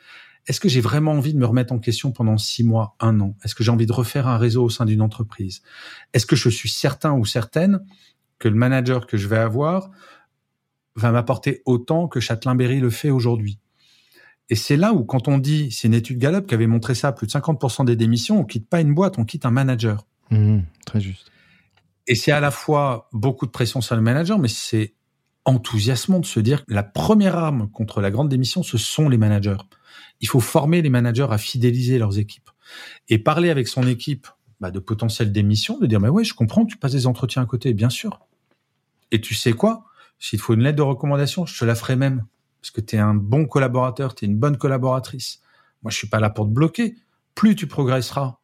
Est-ce 0.46 0.60
que 0.60 0.68
j'ai 0.68 0.80
vraiment 0.80 1.10
envie 1.10 1.34
de 1.34 1.38
me 1.38 1.44
remettre 1.44 1.72
en 1.72 1.80
question 1.80 2.12
pendant 2.12 2.38
six 2.38 2.62
mois, 2.62 2.94
un 3.00 3.20
an? 3.20 3.36
Est-ce 3.44 3.56
que 3.56 3.64
j'ai 3.64 3.72
envie 3.72 3.86
de 3.86 3.92
refaire 3.92 4.28
un 4.28 4.38
réseau 4.38 4.62
au 4.62 4.70
sein 4.70 4.84
d'une 4.84 5.02
entreprise? 5.02 5.62
Est-ce 6.12 6.26
que 6.26 6.36
je 6.36 6.48
suis 6.48 6.68
certain 6.68 7.12
ou 7.12 7.24
certaine 7.24 7.80
que 8.38 8.46
le 8.46 8.54
manager 8.54 9.08
que 9.08 9.16
je 9.16 9.26
vais 9.26 9.36
avoir 9.36 9.90
va 10.94 11.10
m'apporter 11.10 11.60
autant 11.64 12.06
que 12.06 12.20
Châtelain-Berry 12.20 12.78
le 12.78 12.90
fait 12.90 13.10
aujourd'hui? 13.10 13.58
Et 14.48 14.54
c'est 14.54 14.76
là 14.76 14.92
où, 14.92 15.02
quand 15.02 15.26
on 15.26 15.38
dit, 15.38 15.72
c'est 15.72 15.88
une 15.88 15.94
étude 15.94 16.18
Gallup 16.18 16.46
qui 16.46 16.54
avait 16.54 16.68
montré 16.68 16.94
ça, 16.94 17.10
plus 17.10 17.26
de 17.26 17.32
50% 17.32 17.84
des 17.84 17.96
démissions, 17.96 18.38
on 18.38 18.44
quitte 18.44 18.68
pas 18.68 18.80
une 18.80 18.94
boîte, 18.94 19.18
on 19.18 19.24
quitte 19.24 19.44
un 19.44 19.50
manager. 19.50 20.06
Mmh, 20.30 20.60
très 20.86 21.00
juste. 21.00 21.31
Et 22.06 22.14
c'est 22.14 22.32
à 22.32 22.40
la 22.40 22.50
fois 22.50 23.08
beaucoup 23.12 23.46
de 23.46 23.50
pression 23.50 23.80
sur 23.80 23.94
le 23.94 24.02
manager, 24.02 24.38
mais 24.38 24.48
c'est 24.48 24.94
enthousiasmant 25.44 26.20
de 26.20 26.26
se 26.26 26.40
dire 26.40 26.64
que 26.64 26.74
la 26.74 26.82
première 26.82 27.36
arme 27.36 27.68
contre 27.70 28.00
la 28.00 28.10
grande 28.10 28.28
démission, 28.28 28.62
ce 28.62 28.78
sont 28.78 29.08
les 29.08 29.18
managers. 29.18 29.58
Il 30.20 30.28
faut 30.28 30.40
former 30.40 30.82
les 30.82 30.90
managers 30.90 31.26
à 31.30 31.38
fidéliser 31.38 31.98
leurs 31.98 32.18
équipes. 32.18 32.50
Et 33.08 33.18
parler 33.18 33.50
avec 33.50 33.68
son 33.68 33.86
équipe 33.86 34.28
bah, 34.60 34.70
de 34.70 34.78
potentielle 34.78 35.32
démission, 35.32 35.78
de 35.78 35.86
dire, 35.86 36.00
mais 36.00 36.08
ouais, 36.08 36.24
je 36.24 36.34
comprends 36.34 36.64
tu 36.64 36.76
passes 36.76 36.92
des 36.92 37.06
entretiens 37.06 37.42
à 37.42 37.46
côté, 37.46 37.74
bien 37.74 37.90
sûr. 37.90 38.20
Et 39.10 39.20
tu 39.20 39.34
sais 39.34 39.52
quoi? 39.52 39.84
S'il 40.18 40.38
faut 40.38 40.54
une 40.54 40.62
lettre 40.62 40.76
de 40.76 40.82
recommandation, 40.82 41.46
je 41.46 41.58
te 41.58 41.64
la 41.64 41.74
ferai 41.74 41.96
même. 41.96 42.24
Parce 42.60 42.70
que 42.70 42.80
tu 42.80 42.94
es 42.94 42.98
un 43.00 43.14
bon 43.14 43.46
collaborateur, 43.46 44.14
tu 44.14 44.24
es 44.24 44.28
une 44.28 44.38
bonne 44.38 44.56
collaboratrice. 44.56 45.40
Moi, 45.82 45.90
je 45.90 45.96
suis 45.96 46.06
pas 46.06 46.20
là 46.20 46.30
pour 46.30 46.46
te 46.46 46.50
bloquer. 46.50 46.94
Plus 47.34 47.56
tu 47.56 47.66
progresseras, 47.66 48.38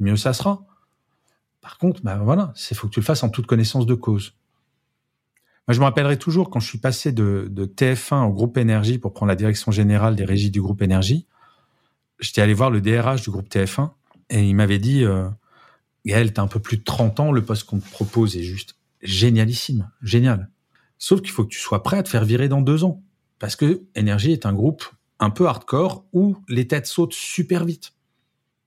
mieux 0.00 0.16
ça 0.16 0.32
sera. 0.32 0.66
Par 1.64 1.78
contre, 1.78 2.02
bah 2.02 2.20
voilà, 2.22 2.52
c'est 2.54 2.74
faut 2.74 2.88
que 2.88 2.92
tu 2.92 3.00
le 3.00 3.04
fasses 3.06 3.22
en 3.22 3.30
toute 3.30 3.46
connaissance 3.46 3.86
de 3.86 3.94
cause. 3.94 4.34
Moi, 5.66 5.74
je 5.74 5.80
me 5.80 5.84
rappellerai 5.84 6.18
toujours 6.18 6.50
quand 6.50 6.60
je 6.60 6.68
suis 6.68 6.76
passé 6.76 7.10
de, 7.10 7.50
TF1 7.56 8.26
au 8.26 8.32
groupe 8.34 8.58
Énergie 8.58 8.98
pour 8.98 9.14
prendre 9.14 9.30
la 9.30 9.34
direction 9.34 9.72
générale 9.72 10.14
des 10.14 10.26
régies 10.26 10.50
du 10.50 10.60
groupe 10.60 10.82
Énergie. 10.82 11.26
J'étais 12.20 12.42
allé 12.42 12.52
voir 12.52 12.70
le 12.70 12.82
DRH 12.82 13.22
du 13.22 13.30
groupe 13.30 13.48
TF1 13.48 13.92
et 14.28 14.46
il 14.46 14.54
m'avait 14.54 14.78
dit 14.78 15.04
euh, 15.04 15.26
Gaël, 16.04 16.34
t'as 16.34 16.42
un 16.42 16.48
peu 16.48 16.60
plus 16.60 16.76
de 16.76 16.84
30 16.84 17.20
ans, 17.20 17.32
le 17.32 17.42
poste 17.42 17.64
qu'on 17.64 17.78
te 17.78 17.90
propose 17.90 18.36
est 18.36 18.42
juste 18.42 18.76
génialissime, 19.00 19.90
génial. 20.02 20.50
Sauf 20.98 21.22
qu'il 21.22 21.30
faut 21.30 21.44
que 21.44 21.48
tu 21.48 21.58
sois 21.58 21.82
prêt 21.82 21.96
à 21.96 22.02
te 22.02 22.10
faire 22.10 22.26
virer 22.26 22.50
dans 22.50 22.60
deux 22.60 22.84
ans. 22.84 23.02
Parce 23.38 23.56
que 23.56 23.84
Énergie 23.94 24.32
est 24.32 24.44
un 24.44 24.52
groupe 24.52 24.84
un 25.18 25.30
peu 25.30 25.46
hardcore 25.46 26.04
où 26.12 26.36
les 26.46 26.68
têtes 26.68 26.86
sautent 26.86 27.14
super 27.14 27.64
vite. 27.64 27.94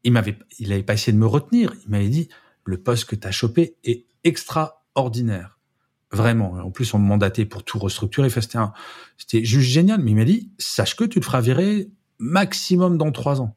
Il 0.04 0.14
m'avait, 0.14 0.39
il 0.58 0.74
avait 0.74 0.82
pas 0.82 0.95
essayé 0.95 1.14
de 1.14 1.20
me 1.20 1.28
retenir. 1.28 1.76
Il 1.86 1.91
m'avait 1.91 2.10
dit, 2.10 2.30
le 2.68 2.78
poste 2.78 3.05
que 3.05 3.15
tu 3.15 3.28
as 3.28 3.32
chopé 3.32 3.76
est 3.84 4.05
extraordinaire. 4.24 5.57
Vraiment. 6.11 6.53
En 6.53 6.72
plus, 6.72 6.93
on 6.93 6.99
me 6.99 7.07
mandatait 7.07 7.45
pour 7.45 7.63
tout 7.63 7.80
restructurer. 7.80 8.30
C'était 8.30 9.43
juste 9.43 9.70
génial. 9.70 10.01
Mais 10.01 10.11
il 10.11 10.15
m'a 10.15 10.26
dit, 10.26 10.51
sache 10.57 10.95
que 10.95 11.03
tu 11.03 11.20
te 11.20 11.26
feras 11.26 11.41
virer 11.41 11.89
maximum 12.20 12.97
dans 12.97 13.11
trois 13.11 13.41
ans. 13.41 13.55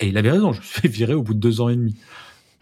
Et 0.00 0.08
il 0.08 0.16
avait 0.16 0.30
raison. 0.30 0.52
Je 0.52 0.60
me 0.60 0.64
suis 0.64 0.80
fait 0.80 0.88
virer 0.88 1.14
au 1.14 1.22
bout 1.22 1.34
de 1.34 1.40
deux 1.40 1.60
ans 1.60 1.68
et 1.68 1.76
demi. 1.76 1.96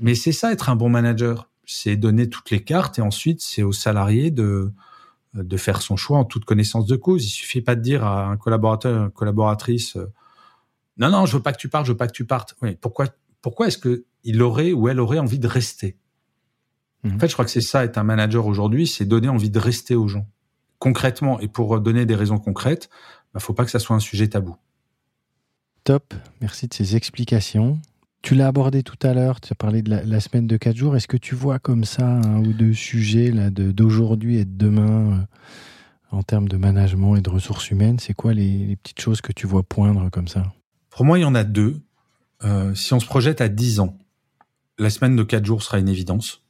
Mais 0.00 0.14
c'est 0.14 0.32
ça, 0.32 0.52
être 0.52 0.70
un 0.70 0.76
bon 0.76 0.88
manager. 0.88 1.50
C'est 1.66 1.96
donner 1.96 2.28
toutes 2.28 2.50
les 2.50 2.62
cartes 2.62 2.98
et 2.98 3.02
ensuite, 3.02 3.40
c'est 3.40 3.62
aux 3.62 3.72
salariés 3.72 4.30
de, 4.30 4.72
faire 5.56 5.82
son 5.82 5.96
choix 5.96 6.18
en 6.18 6.24
toute 6.24 6.44
connaissance 6.44 6.86
de 6.86 6.96
cause. 6.96 7.24
Il 7.24 7.30
suffit 7.30 7.60
pas 7.60 7.74
de 7.74 7.82
dire 7.82 8.04
à 8.04 8.26
un 8.26 8.36
collaborateur, 8.36 9.04
une 9.04 9.10
collaboratrice, 9.10 9.96
euh, 9.96 10.06
non, 10.98 11.10
non, 11.10 11.26
je 11.26 11.36
veux 11.36 11.42
pas 11.42 11.52
que 11.52 11.58
tu 11.58 11.68
partes, 11.68 11.86
je 11.86 11.92
veux 11.92 11.96
pas 11.96 12.06
que 12.06 12.12
tu 12.12 12.24
partes. 12.24 12.54
Pourquoi, 12.80 13.06
pourquoi 13.42 13.66
est-ce 13.66 13.78
que 13.78 14.04
il 14.26 14.42
aurait 14.42 14.72
ou 14.72 14.88
elle 14.88 15.00
aurait 15.00 15.18
envie 15.18 15.38
de 15.38 15.46
rester 15.46 15.96
En 17.04 17.08
mhm. 17.08 17.20
fait, 17.20 17.28
je 17.28 17.32
crois 17.32 17.44
que 17.44 17.50
c'est 17.50 17.60
ça 17.60 17.84
être 17.84 17.96
un 17.96 18.04
manager 18.04 18.46
aujourd'hui, 18.46 18.86
c'est 18.86 19.06
donner 19.06 19.28
envie 19.28 19.50
de 19.50 19.58
rester 19.58 19.94
aux 19.94 20.08
gens 20.08 20.26
concrètement. 20.78 21.40
Et 21.40 21.48
pour 21.48 21.80
donner 21.80 22.06
des 22.06 22.14
raisons 22.14 22.38
concrètes, 22.38 22.88
il 22.90 23.34
bah, 23.34 23.40
faut 23.40 23.54
pas 23.54 23.64
que 23.64 23.70
ça 23.70 23.78
soit 23.78 23.96
un 23.96 24.00
sujet 24.00 24.28
tabou. 24.28 24.56
Top, 25.84 26.14
merci 26.40 26.66
de 26.66 26.74
ces 26.74 26.96
explications. 26.96 27.80
Tu 28.22 28.34
l'as 28.34 28.48
abordé 28.48 28.82
tout 28.82 28.98
à 29.02 29.14
l'heure, 29.14 29.40
tu 29.40 29.52
as 29.52 29.54
parlé 29.54 29.82
de 29.82 29.90
la, 29.90 30.20
semaine 30.20 30.48
de 30.48 30.56
quatre 30.56 30.76
jours. 30.76 30.96
Est-ce 30.96 31.06
que 31.06 31.16
tu 31.16 31.36
vois 31.36 31.60
comme 31.60 31.84
ça 31.84 32.06
un 32.06 32.38
ou 32.40 32.52
deux 32.52 32.72
sujets 32.72 33.30
là, 33.30 33.50
d'aujourd'hui 33.50 34.38
et 34.38 34.44
de 34.44 34.56
demain 34.56 35.12
euh, 35.12 36.16
en 36.16 36.22
termes 36.24 36.48
de 36.48 36.56
management 36.56 37.14
et 37.14 37.20
de 37.20 37.30
ressources 37.30 37.70
humaines? 37.70 38.00
C'est 38.00 38.14
quoi 38.14 38.34
les, 38.34 38.76
petites 38.82 39.00
choses 39.00 39.20
que 39.20 39.32
tu 39.32 39.46
vois 39.46 39.62
poindre 39.62 40.10
comme 40.10 40.26
ça? 40.26 40.52
Pour 40.90 41.04
moi, 41.04 41.20
il 41.20 41.22
y 41.22 41.24
en 41.24 41.36
a 41.36 41.44
deux. 41.44 41.80
Euh, 42.42 42.74
si 42.74 42.92
on 42.94 43.00
se 43.00 43.06
projette 43.06 43.40
à 43.40 43.48
10 43.48 43.78
ans, 43.78 43.96
la 44.78 44.90
semaine 44.90 45.16
de 45.16 45.22
4 45.22 45.44
jours 45.44 45.62
sera 45.62 45.78
une 45.78 45.88
évidence, 45.88 46.44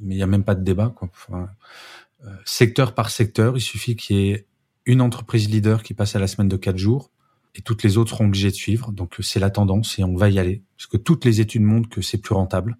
mais 0.00 0.14
il 0.14 0.16
n'y 0.18 0.22
a 0.22 0.26
même 0.26 0.44
pas 0.44 0.54
de 0.54 0.62
débat. 0.62 0.94
Quoi. 0.94 1.10
Euh, 1.32 2.28
secteur 2.44 2.94
par 2.94 3.10
secteur, 3.10 3.56
il 3.56 3.60
suffit 3.60 3.96
qu'il 3.96 4.16
y 4.16 4.30
ait 4.30 4.46
une 4.86 5.00
entreprise 5.00 5.48
leader 5.48 5.82
qui 5.82 5.94
passe 5.94 6.14
à 6.16 6.18
la 6.18 6.26
semaine 6.26 6.48
de 6.48 6.56
4 6.56 6.76
jours 6.76 7.10
et 7.54 7.62
toutes 7.62 7.82
les 7.82 7.96
autres 7.98 8.10
seront 8.10 8.26
obligées 8.26 8.50
de 8.50 8.54
suivre. 8.54 8.92
Donc 8.92 9.16
c'est 9.20 9.40
la 9.40 9.50
tendance 9.50 9.98
et 9.98 10.04
on 10.04 10.16
va 10.16 10.30
y 10.30 10.38
aller, 10.38 10.62
parce 10.76 10.86
que 10.86 10.96
toutes 10.96 11.24
les 11.24 11.40
études 11.40 11.62
montrent 11.62 11.88
que 11.88 12.02
c'est 12.02 12.18
plus 12.18 12.34
rentable. 12.34 12.76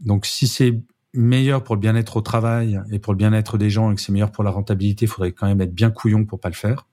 Donc 0.00 0.26
si 0.26 0.46
c'est 0.46 0.80
meilleur 1.14 1.64
pour 1.64 1.74
le 1.74 1.80
bien-être 1.80 2.16
au 2.16 2.20
travail 2.20 2.80
et 2.92 2.98
pour 2.98 3.12
le 3.12 3.16
bien-être 3.16 3.58
des 3.58 3.70
gens 3.70 3.90
et 3.90 3.94
que 3.94 4.00
c'est 4.00 4.12
meilleur 4.12 4.30
pour 4.30 4.44
la 4.44 4.50
rentabilité, 4.50 5.06
il 5.06 5.08
faudrait 5.08 5.32
quand 5.32 5.46
même 5.46 5.60
être 5.60 5.74
bien 5.74 5.90
couillon 5.90 6.24
pour 6.24 6.40
pas 6.40 6.48
le 6.48 6.54
faire. 6.54 6.86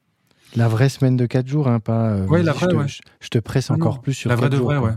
La 0.56 0.68
vraie 0.68 0.90
semaine 0.90 1.18
de 1.18 1.26
4 1.26 1.48
jours, 1.48 1.68
hein, 1.68 1.80
pas. 1.80 2.12
Euh, 2.12 2.26
oui, 2.30 2.42
la 2.42 2.54
vraie, 2.54 2.68
je, 2.88 3.00
te, 3.00 3.08
je 3.20 3.28
te 3.30 3.40
presse 3.40 3.70
encore 3.72 4.02
plus 4.02 4.14
sur 4.14 4.30
la 4.30 4.36
vraie 4.36 4.50
de 4.50 4.58
vraie, 4.58 4.78
ouais. 4.78 4.94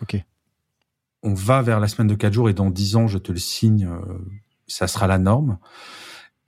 Ok. 0.00 0.22
On 1.22 1.34
va 1.34 1.62
vers 1.62 1.80
la 1.80 1.88
semaine 1.88 2.08
de 2.08 2.14
4 2.14 2.32
jours 2.32 2.48
et 2.48 2.54
dans 2.54 2.70
10 2.70 2.96
ans, 2.96 3.06
je 3.08 3.18
te 3.18 3.32
le 3.32 3.38
signe, 3.38 3.86
euh, 3.86 4.18
ça 4.66 4.86
sera 4.86 5.06
la 5.06 5.18
norme. 5.18 5.58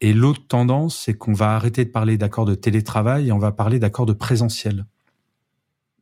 Et 0.00 0.12
l'autre 0.12 0.46
tendance, 0.46 0.96
c'est 0.96 1.14
qu'on 1.14 1.32
va 1.32 1.54
arrêter 1.56 1.84
de 1.84 1.90
parler 1.90 2.16
d'accords 2.16 2.44
de 2.44 2.54
télétravail 2.54 3.28
et 3.28 3.32
on 3.32 3.38
va 3.38 3.50
parler 3.50 3.78
d'accords 3.78 4.06
de 4.06 4.12
présentiel. 4.12 4.86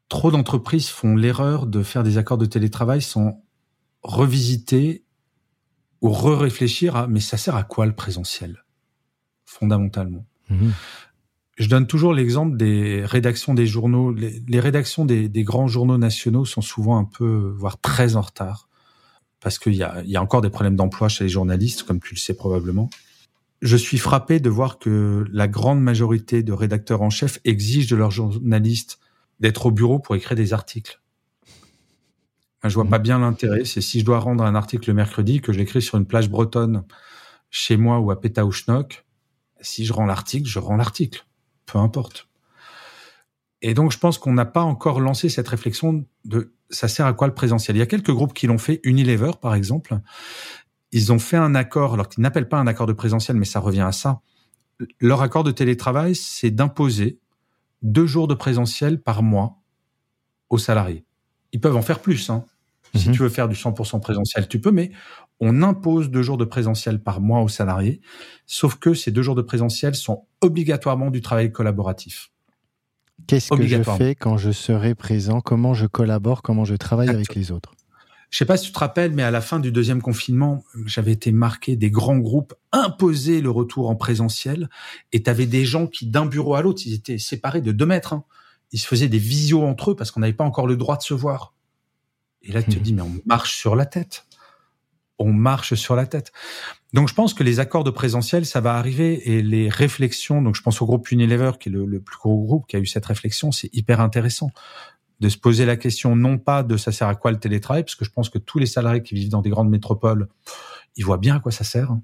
Trop 0.09 0.31
d'entreprises 0.31 0.89
font 0.89 1.17
l'erreur 1.17 1.67
de 1.67 1.83
faire 1.83 2.03
des 2.03 2.19
accords 2.19 2.39
de 2.39 2.47
télétravail 2.47 3.01
sans 3.01 3.43
revisiter 4.03 5.05
ou 6.03 6.11
re-réfléchir 6.11 6.95
à 6.95 7.07
mais 7.07 7.21
ça 7.21 7.39
sert 7.39 7.57
à 7.57 7.65
quoi 7.65 7.87
le 7.87 7.95
présentiel? 7.95 8.65
Fondamentalement. 9.47 10.27
Mhm 10.51 10.73
je 11.57 11.69
donne 11.69 11.87
toujours 11.87 12.13
l'exemple 12.13 12.57
des 12.57 13.05
rédactions 13.05 13.55
des 13.55 13.67
journaux. 13.67 14.13
Les, 14.13 14.61
rédactions 14.61 15.07
des, 15.07 15.29
grands 15.43 15.69
journaux 15.69 15.97
nationaux 15.97 16.45
sont 16.45 16.61
souvent 16.61 16.99
un 16.99 17.05
peu, 17.05 17.55
voire 17.57 17.81
très 17.81 18.17
en 18.17 18.21
retard, 18.21 18.69
parce 19.41 19.59
qu'il 19.59 19.75
y 19.75 19.83
a, 19.83 20.23
encore 20.23 20.43
des 20.43 20.51
problèmes 20.51 20.77
d'emploi 20.77 21.09
chez 21.09 21.25
les 21.25 21.31
journalistes, 21.31 21.85
comme 21.85 22.01
tu 22.01 22.15
le 22.15 22.21
sais 22.21 22.35
probablement. 22.35 22.91
Je 23.63 23.77
suis 23.77 23.97
frappé 23.97 24.39
de 24.39 24.51
voir 24.51 24.79
que 24.79 25.25
la 25.33 25.49
grande 25.49 25.81
majorité 25.81 26.43
de 26.43 26.53
rédacteurs 26.53 27.01
en 27.01 27.09
chef 27.09 27.41
exigent 27.47 27.89
de 27.89 27.97
leurs 27.97 28.11
journalistes 28.11 28.99
d'être 29.41 29.67
au 29.67 29.71
bureau 29.71 29.99
pour 29.99 30.15
écrire 30.15 30.37
des 30.37 30.53
articles. 30.53 31.01
Je 32.65 32.75
vois 32.75 32.85
pas 32.85 32.99
bien 32.99 33.19
l'intérêt. 33.19 33.65
C'est 33.65 33.81
si 33.81 34.01
je 34.01 34.05
dois 34.05 34.19
rendre 34.19 34.45
un 34.45 34.55
article 34.55 34.91
le 34.91 34.95
mercredi, 34.95 35.41
que 35.41 35.53
je 35.53 35.59
l'écris 35.59 35.81
sur 35.81 35.97
une 35.97 36.07
plage 36.07 36.29
bretonne 36.29 36.85
chez 37.51 37.79
moi 37.79 38.01
ou 38.01 38.11
à 38.11 38.21
Pétaouchnok, 38.21 39.07
si 39.63 39.87
je 39.87 39.93
rends 39.95 40.07
l'article, 40.07 40.47
je 40.47 40.59
rends 40.59 40.77
l'article 40.77 41.26
peu 41.67 41.79
importe. 41.79 42.29
Et 43.63 43.75
donc, 43.75 43.93
je 43.93 43.99
pense 43.99 44.19
qu'on 44.19 44.33
n'a 44.33 44.45
pas 44.45 44.63
encore 44.63 45.01
lancé 45.01 45.29
cette 45.29 45.49
réflexion 45.49 46.05
de 46.25 46.53
ça 46.71 46.89
sert 46.89 47.07
à 47.07 47.13
quoi 47.13 47.27
le 47.27 47.35
présentiel? 47.35 47.77
Il 47.77 47.79
y 47.79 47.83
a 47.83 47.87
quelques 47.87 48.11
groupes 48.11 48.35
qui 48.35 48.47
l'ont 48.47 48.59
fait. 48.59 48.81
Unilever, 48.83 49.33
par 49.41 49.55
exemple, 49.55 49.99
ils 50.93 51.13
ont 51.13 51.19
fait 51.19 51.37
un 51.37 51.55
accord, 51.55 51.95
alors 51.95 52.09
qu'ils 52.09 52.23
n'appellent 52.23 52.49
pas 52.49 52.59
un 52.59 52.67
accord 52.67 52.87
de 52.87 52.93
présentiel, 52.93 53.37
mais 53.37 53.45
ça 53.45 53.61
revient 53.61 53.83
à 53.83 53.93
ça. 53.93 54.21
Leur 55.01 55.23
accord 55.23 55.45
de 55.45 55.51
télétravail, 55.51 56.15
c'est 56.15 56.51
d'imposer 56.51 57.21
deux 57.83 58.07
jours 58.07 58.29
de 58.29 58.35
présentiel 58.35 59.01
par 59.01 59.23
mois 59.23 59.59
aux 60.51 60.59
salariés. 60.59 61.05
Ils 61.53 61.61
peuvent 61.61 61.77
en 61.77 61.83
faire 61.83 62.01
plus. 62.01 62.31
Hein. 62.31 62.45
Si 62.95 63.09
mhm. 63.09 63.15
tu 63.15 63.23
veux 63.23 63.29
faire 63.29 63.49
du 63.49 63.55
100% 63.55 64.01
présentiel, 64.01 64.49
tu 64.49 64.61
peux, 64.61 64.71
mais 64.71 64.91
on 65.41 65.63
impose 65.63 66.11
deux 66.11 66.23
jours 66.23 66.39
de 66.39 66.45
présentiel 66.45 67.03
par 67.03 67.21
mois 67.21 67.41
aux 67.41 67.49
salariés, 67.49 68.01
sauf 68.47 68.77
que 68.77 68.95
ces 68.95 69.11
deux 69.11 69.23
jours 69.23 69.35
de 69.35 69.43
présentiel 69.43 69.95
sont 69.95 70.27
obligatoirement 70.41 71.11
du 71.11 71.21
travail 71.21 71.53
collaboratif. 71.53 72.31
Qu'est-ce 73.27 73.55
que 73.55 73.67
je 73.67 73.83
fais 73.83 74.15
quand 74.15 74.37
je 74.37 74.51
serai 74.51 74.95
présent? 74.95 75.41
Comment 75.41 75.75
je 75.75 75.87
collabore? 75.87 76.43
Comment 76.43 76.65
je 76.65 76.75
travaille 76.75 77.09
avec 77.09 77.35
les 77.35 77.51
autres? 77.51 77.73
Je 78.31 78.39
sais 78.39 78.45
pas 78.45 78.57
si 78.57 78.67
tu 78.67 78.73
te 78.73 78.79
rappelles, 78.79 79.13
mais 79.13 79.23
à 79.23 79.31
la 79.31 79.41
fin 79.41 79.61
du 79.61 79.71
deuxième 79.71 80.03
confinement, 80.03 80.65
j'avais 80.85 81.13
été 81.13 81.33
marqué 81.33 81.77
des 81.77 81.91
grands 81.91 82.19
groupes 82.19 82.55
imposaient 82.73 83.41
le 83.41 83.51
retour 83.51 83.89
en 83.89 83.95
présentiel, 83.95 84.69
et 85.13 85.23
tu 85.23 85.31
avais 85.31 85.47
des 85.47 85.65
gens 85.65 85.87
qui 85.87 86.07
d'un 86.07 86.27
bureau 86.27 86.55
à 86.55 86.63
l'autre, 86.63 86.83
ils 86.87 86.95
étaient 86.95 87.19
séparés 87.19 87.61
de 87.61 87.73
deux 87.73 87.87
mètres. 87.87 88.13
Hein. 88.13 88.25
Ils 88.73 88.81
se 88.81 88.87
faisaient 88.87 89.09
des 89.09 89.19
visios 89.19 89.65
entre 89.65 89.93
eux 89.93 89.97
parce 89.97 90.11
qu'on 90.11 90.21
n'avait 90.21 90.33
pas 90.33 90.45
encore 90.45 90.67
le 90.67 90.77
droit 90.77 90.97
de 90.97 91.03
se 91.03 91.15
voir. 91.15 91.55
Et 92.43 92.53
là, 92.53 92.63
tu 92.63 92.71
te 92.71 92.79
mmh. 92.79 92.83
dis, 92.83 92.93
mais 92.95 93.03
on 93.03 93.13
marche 93.25 93.57
sur 93.57 93.77
la 93.77 93.87
tête 93.87 94.26
on 95.19 95.33
marche 95.33 95.75
sur 95.75 95.97
la 95.97 96.07
tête. 96.07 96.33
Donc 96.93 97.09
je 97.09 97.15
pense 97.15 97.35
que 97.35 97.43
les 97.43 97.61
accords 97.61 97.85
de 97.85 97.91
présentiel, 97.91 98.47
ça 98.47 98.61
va 98.61 98.75
arriver 98.75 99.31
et 99.31 99.43
les 99.43 99.69
réflexions, 99.69 100.43
donc 100.43 100.55
je 100.55 100.63
pense 100.63 100.81
au 100.83 100.87
groupe 100.87 101.11
Unilever, 101.11 101.53
qui 101.59 101.69
est 101.69 101.73
le, 101.73 102.01
plus 102.01 102.17
gros 102.17 102.45
groupe 102.45 102.67
qui 102.67 102.77
a 102.77 102.79
eu 102.79 102.87
cette 102.87 103.07
réflexion, 103.07 103.53
c'est 103.53 103.75
hyper 103.75 104.01
intéressant 104.01 104.51
de 105.21 105.29
se 105.29 105.39
poser 105.39 105.65
la 105.65 105.77
question 105.77 106.15
non 106.15 106.37
pas 106.37 106.63
de 106.63 106.77
ça 106.77 106.93
sert 106.93 107.09
à 107.09 107.15
quoi 107.15 107.31
le 107.31 107.39
télétravail, 107.39 107.83
parce 107.83 107.95
que 107.95 108.05
je 108.05 108.11
pense 108.11 108.29
que 108.29 108.39
tous 108.39 108.59
les 108.59 108.67
salariés 108.67 109.03
qui 109.03 109.15
vivent 109.15 109.31
dans 109.31 109.41
des 109.41 109.51
grandes 109.51 109.71
métropoles, 109.71 110.29
ils 110.97 111.05
voient 111.05 111.19
bien 111.19 111.37
à 111.37 111.41
quoi 111.41 111.53
ça 111.53 111.65
sert, 111.65 111.91
hein. 111.91 112.03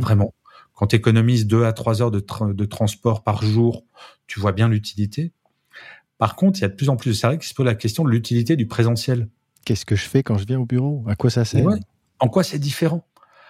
vraiment. 0.00 0.34
Quand 0.72 0.88
tu 0.88 0.96
économises 0.96 1.46
2 1.46 1.64
à 1.64 1.72
3 1.72 2.02
heures 2.02 2.10
de, 2.10 2.24
de 2.52 2.64
transport 2.64 3.22
par 3.22 3.42
jour, 3.42 3.84
tu 4.26 4.40
vois 4.40 4.52
bien 4.52 4.68
l'utilité. 4.68 5.32
Par 6.18 6.36
contre, 6.36 6.58
il 6.58 6.62
y 6.62 6.64
a 6.64 6.68
de 6.68 6.74
plus 6.74 6.88
en 6.88 6.96
plus 6.96 7.10
de 7.10 7.14
salariés 7.14 7.38
qui 7.38 7.48
se 7.48 7.54
posent 7.54 7.66
la 7.66 7.74
question 7.74 8.02
de 8.02 8.10
l'utilité 8.10 8.56
du 8.56 8.66
présentiel. 8.66 9.28
Qu'est-ce 9.64 9.84
que 9.84 9.94
je 9.94 10.08
fais 10.08 10.22
quand 10.22 10.36
je 10.36 10.46
viens 10.46 10.58
au 10.58 10.66
bureau? 10.66 11.04
À 11.06 11.16
quoi 11.16 11.30
ça 11.30 11.44
sert? 11.44 11.68
En 12.20 12.28
quoi 12.28 12.44
c'est 12.44 12.58
différent? 12.58 13.06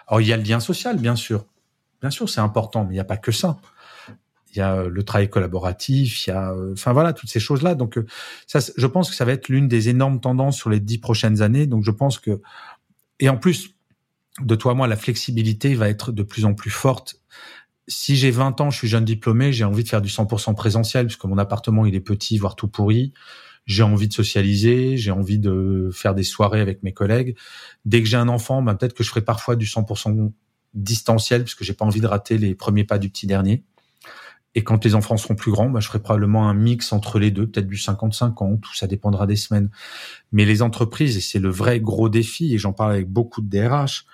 Alors, 0.06 0.20
il 0.20 0.26
y 0.26 0.32
a 0.32 0.36
le 0.36 0.42
lien 0.42 0.60
social, 0.60 0.98
bien 0.98 1.16
sûr. 1.16 1.46
Bien 2.00 2.10
sûr, 2.10 2.28
c'est 2.28 2.40
important, 2.40 2.84
mais 2.84 2.90
il 2.90 2.94
n'y 2.94 3.00
a 3.00 3.04
pas 3.04 3.16
que 3.16 3.32
ça. 3.32 3.58
Il 4.54 4.58
y 4.58 4.60
a 4.60 4.74
euh, 4.74 4.88
le 4.88 5.02
travail 5.02 5.28
collaboratif, 5.28 6.26
il 6.26 6.30
y 6.30 6.32
a, 6.32 6.52
euh, 6.52 6.74
enfin 6.74 6.92
voilà, 6.92 7.12
toutes 7.12 7.30
ces 7.30 7.40
choses-là. 7.40 7.74
Donc, 7.74 7.98
euh, 7.98 8.06
ça, 8.46 8.60
je 8.76 8.86
pense 8.86 9.10
que 9.10 9.16
ça 9.16 9.24
va 9.24 9.32
être 9.32 9.48
l'une 9.48 9.68
des 9.68 9.88
énormes 9.88 10.20
tendances 10.20 10.56
sur 10.56 10.70
les 10.70 10.80
dix 10.80 10.98
prochaines 10.98 11.42
années. 11.42 11.66
Donc, 11.66 11.82
je 11.82 11.90
pense 11.90 12.18
que, 12.18 12.40
et 13.20 13.28
en 13.28 13.36
plus, 13.36 13.74
de 14.40 14.54
toi, 14.54 14.74
moi, 14.74 14.86
la 14.86 14.96
flexibilité 14.96 15.74
va 15.74 15.88
être 15.88 16.12
de 16.12 16.22
plus 16.22 16.44
en 16.44 16.54
plus 16.54 16.70
forte 16.70 17.20
si 17.88 18.16
j'ai 18.16 18.30
20 18.30 18.60
ans, 18.60 18.70
je 18.70 18.78
suis 18.78 18.88
jeune 18.88 19.04
diplômé, 19.04 19.52
j'ai 19.52 19.64
envie 19.64 19.84
de 19.84 19.88
faire 19.88 20.00
du 20.00 20.08
100% 20.08 20.54
présentiel 20.54 21.06
puisque 21.06 21.24
mon 21.24 21.38
appartement 21.38 21.84
il 21.86 21.94
est 21.94 22.00
petit, 22.00 22.38
voire 22.38 22.56
tout 22.56 22.68
pourri. 22.68 23.12
J'ai 23.66 23.82
envie 23.82 24.08
de 24.08 24.12
socialiser, 24.12 24.96
j'ai 24.96 25.10
envie 25.10 25.38
de 25.38 25.90
faire 25.92 26.14
des 26.14 26.22
soirées 26.22 26.60
avec 26.60 26.82
mes 26.82 26.92
collègues. 26.92 27.36
Dès 27.84 28.02
que 28.02 28.08
j'ai 28.08 28.16
un 28.16 28.28
enfant, 28.28 28.62
bah, 28.62 28.74
peut-être 28.74 28.94
que 28.94 29.02
je 29.02 29.08
ferai 29.08 29.22
parfois 29.22 29.56
du 29.56 29.66
100% 29.66 30.32
distanciel 30.74 31.44
puisque 31.44 31.62
j'ai 31.64 31.72
pas 31.72 31.84
envie 31.84 32.00
de 32.00 32.06
rater 32.06 32.36
les 32.36 32.54
premiers 32.54 32.84
pas 32.84 32.98
du 32.98 33.08
petit 33.08 33.26
dernier. 33.26 33.64
Et 34.56 34.62
quand 34.62 34.84
les 34.84 34.94
enfants 34.94 35.16
seront 35.16 35.34
plus 35.34 35.50
grands, 35.50 35.68
bah, 35.68 35.80
je 35.80 35.88
ferai 35.88 36.00
probablement 36.00 36.48
un 36.48 36.54
mix 36.54 36.92
entre 36.92 37.18
les 37.18 37.30
deux, 37.30 37.48
peut-être 37.48 37.66
du 37.66 37.76
50-50, 37.76 38.60
tout 38.60 38.74
ça 38.74 38.86
dépendra 38.86 39.26
des 39.26 39.36
semaines. 39.36 39.70
Mais 40.30 40.44
les 40.44 40.62
entreprises, 40.62 41.16
et 41.16 41.20
c'est 41.20 41.40
le 41.40 41.50
vrai 41.50 41.80
gros 41.80 42.08
défi, 42.08 42.54
et 42.54 42.58
j'en 42.58 42.72
parle 42.72 42.92
avec 42.92 43.08
beaucoup 43.08 43.40
de 43.40 43.48
DRH, 43.48 44.06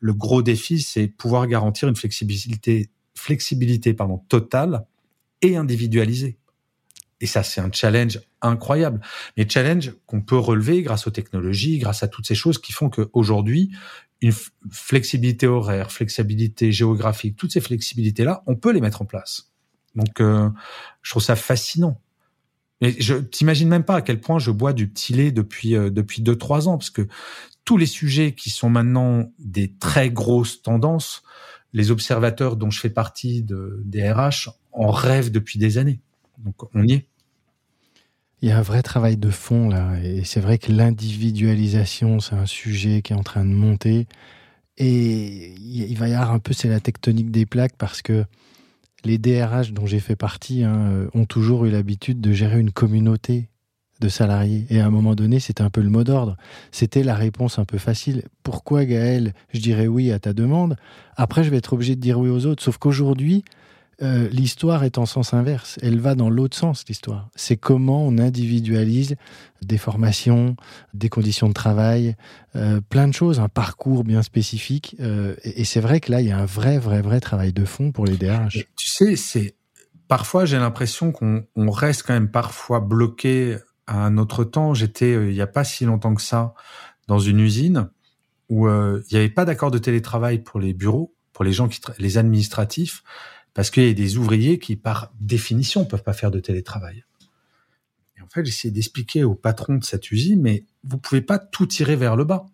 le 0.00 0.12
gros 0.12 0.42
défi, 0.42 0.80
c'est 0.80 1.06
pouvoir 1.06 1.46
garantir 1.46 1.88
une 1.88 1.96
flexibilité 1.96 2.90
flexibilité 3.14 3.94
pardon, 3.94 4.18
totale 4.28 4.84
et 5.40 5.56
individualisée. 5.56 6.36
Et 7.24 7.26
ça, 7.26 7.42
c'est 7.42 7.62
un 7.62 7.72
challenge 7.72 8.20
incroyable. 8.42 9.00
Mais 9.38 9.48
challenge 9.48 9.94
qu'on 10.04 10.20
peut 10.20 10.36
relever 10.36 10.82
grâce 10.82 11.06
aux 11.06 11.10
technologies, 11.10 11.78
grâce 11.78 12.02
à 12.02 12.08
toutes 12.08 12.26
ces 12.26 12.34
choses 12.34 12.58
qui 12.58 12.70
font 12.70 12.90
qu'aujourd'hui, 12.90 13.70
une 14.20 14.34
flexibilité 14.70 15.46
horaire, 15.46 15.90
flexibilité 15.90 16.70
géographique, 16.70 17.36
toutes 17.36 17.50
ces 17.50 17.62
flexibilités-là, 17.62 18.42
on 18.46 18.56
peut 18.56 18.72
les 18.72 18.82
mettre 18.82 19.00
en 19.00 19.06
place. 19.06 19.50
Donc, 19.94 20.20
euh, 20.20 20.50
je 21.00 21.12
trouve 21.12 21.22
ça 21.22 21.34
fascinant. 21.34 21.98
Mais 22.82 22.94
je 23.00 23.14
t'imagine 23.14 23.70
même 23.70 23.84
pas 23.84 23.96
à 23.96 24.02
quel 24.02 24.20
point 24.20 24.38
je 24.38 24.50
bois 24.50 24.74
du 24.74 24.86
petit 24.86 25.14
lait 25.14 25.32
depuis 25.32 25.76
euh, 25.76 25.88
depuis 25.88 26.20
deux 26.20 26.36
trois 26.36 26.68
ans, 26.68 26.76
parce 26.76 26.90
que 26.90 27.08
tous 27.64 27.78
les 27.78 27.86
sujets 27.86 28.34
qui 28.34 28.50
sont 28.50 28.68
maintenant 28.68 29.32
des 29.38 29.72
très 29.72 30.10
grosses 30.10 30.60
tendances, 30.60 31.22
les 31.72 31.90
observateurs 31.90 32.56
dont 32.56 32.70
je 32.70 32.80
fais 32.80 32.90
partie 32.90 33.42
de, 33.42 33.80
des 33.86 34.12
RH 34.12 34.50
en 34.72 34.90
rêvent 34.90 35.30
depuis 35.30 35.58
des 35.58 35.78
années. 35.78 36.02
Donc 36.44 36.56
on 36.74 36.86
y 36.86 36.92
est. 36.92 37.08
Il 38.44 38.48
y 38.48 38.50
a 38.50 38.58
un 38.58 38.62
vrai 38.62 38.82
travail 38.82 39.16
de 39.16 39.30
fond 39.30 39.70
là, 39.70 39.94
et 40.04 40.22
c'est 40.22 40.38
vrai 40.38 40.58
que 40.58 40.70
l'individualisation, 40.70 42.20
c'est 42.20 42.34
un 42.34 42.44
sujet 42.44 43.00
qui 43.00 43.14
est 43.14 43.16
en 43.16 43.22
train 43.22 43.42
de 43.42 43.50
monter. 43.50 44.06
Et 44.76 45.54
il 45.58 45.96
va 45.96 46.08
y 46.08 46.12
avoir 46.12 46.32
un 46.32 46.40
peu, 46.40 46.52
c'est 46.52 46.68
la 46.68 46.78
tectonique 46.78 47.30
des 47.30 47.46
plaques 47.46 47.76
parce 47.78 48.02
que 48.02 48.26
les 49.02 49.16
DRH 49.16 49.72
dont 49.72 49.86
j'ai 49.86 49.98
fait 49.98 50.14
partie 50.14 50.62
hein, 50.62 51.08
ont 51.14 51.24
toujours 51.24 51.64
eu 51.64 51.70
l'habitude 51.70 52.20
de 52.20 52.32
gérer 52.32 52.60
une 52.60 52.70
communauté 52.70 53.48
de 54.02 54.10
salariés. 54.10 54.66
Et 54.68 54.78
à 54.78 54.86
un 54.86 54.90
moment 54.90 55.14
donné, 55.14 55.40
c'était 55.40 55.62
un 55.62 55.70
peu 55.70 55.80
le 55.80 55.88
mot 55.88 56.04
d'ordre. 56.04 56.36
C'était 56.70 57.02
la 57.02 57.14
réponse 57.14 57.58
un 57.58 57.64
peu 57.64 57.78
facile. 57.78 58.24
Pourquoi, 58.42 58.84
Gaël, 58.84 59.32
je 59.54 59.60
dirais 59.60 59.86
oui 59.86 60.12
à 60.12 60.18
ta 60.18 60.34
demande 60.34 60.76
Après, 61.16 61.44
je 61.44 61.48
vais 61.48 61.56
être 61.56 61.72
obligé 61.72 61.96
de 61.96 62.00
dire 62.02 62.18
oui 62.18 62.28
aux 62.28 62.44
autres. 62.44 62.62
Sauf 62.62 62.76
qu'aujourd'hui, 62.76 63.42
euh, 64.02 64.28
l'histoire 64.28 64.84
est 64.84 64.98
en 64.98 65.06
sens 65.06 65.34
inverse. 65.34 65.78
Elle 65.82 66.00
va 66.00 66.14
dans 66.14 66.30
l'autre 66.30 66.56
sens, 66.56 66.84
l'histoire. 66.88 67.28
C'est 67.34 67.56
comment 67.56 68.06
on 68.06 68.18
individualise 68.18 69.16
des 69.62 69.78
formations, 69.78 70.56
des 70.92 71.08
conditions 71.08 71.48
de 71.48 71.54
travail, 71.54 72.16
euh, 72.56 72.80
plein 72.80 73.08
de 73.08 73.14
choses, 73.14 73.40
un 73.40 73.48
parcours 73.48 74.04
bien 74.04 74.22
spécifique. 74.22 74.96
Euh, 75.00 75.36
et, 75.42 75.64
c'est 75.64 75.80
vrai 75.80 76.00
que 76.00 76.10
là, 76.10 76.20
il 76.20 76.28
y 76.28 76.32
a 76.32 76.38
un 76.38 76.44
vrai, 76.44 76.78
vrai, 76.78 77.02
vrai 77.02 77.20
travail 77.20 77.52
de 77.52 77.64
fond 77.64 77.92
pour 77.92 78.04
les 78.04 78.16
DRH. 78.16 78.66
tu 78.76 78.88
sais, 78.88 79.16
c'est 79.16 79.54
parfois 80.08 80.44
j'ai 80.44 80.58
l'impression 80.58 81.12
qu'on 81.12 81.44
reste 81.70 82.02
quand 82.02 82.14
même 82.14 82.30
parfois 82.30 82.80
bloqué 82.80 83.56
à 83.86 84.04
un 84.04 84.18
autre 84.18 84.44
temps, 84.44 84.74
j'étais 84.74 85.12
il 85.12 85.34
n'y 85.34 85.40
a 85.40 85.46
pas 85.46 85.64
si 85.64 85.84
longtemps 85.84 86.14
que 86.14 86.22
ça 86.22 86.54
dans 87.06 87.18
une 87.18 87.40
usine 87.40 87.90
où 88.48 88.68
il 88.68 89.02
n'y 89.12 89.18
avait 89.18 89.28
pas 89.28 89.44
d'accord 89.44 89.70
de 89.70 89.78
télétravail 89.78 90.38
pour 90.38 90.60
les 90.60 90.72
bureaux, 90.72 91.14
pour 91.32 91.44
les 91.44 91.52
gens 91.52 91.68
qui 91.68 91.80
les 91.98 92.18
administratifs, 92.18 93.02
parce 93.54 93.70
qu'il 93.70 93.86
y 93.86 93.90
a 93.90 93.94
des 93.94 94.16
ouvriers 94.16 94.58
qui 94.58 94.76
par 94.76 95.12
définition 95.20 95.84
peuvent 95.84 96.02
pas 96.02 96.12
faire 96.12 96.30
de 96.30 96.40
télétravail. 96.40 97.04
Et 98.18 98.20
en 98.20 98.28
fait, 98.28 98.44
j'essayais 98.44 98.72
d'expliquer 98.72 99.24
au 99.24 99.34
patron 99.34 99.76
de 99.76 99.84
cette 99.84 100.10
usine, 100.10 100.42
mais 100.42 100.64
vous 100.82 100.98
pouvez 100.98 101.20
pas 101.20 101.38
tout 101.38 101.66
tirer 101.66 101.96
vers 101.96 102.16
le 102.16 102.24
bas. 102.24 102.46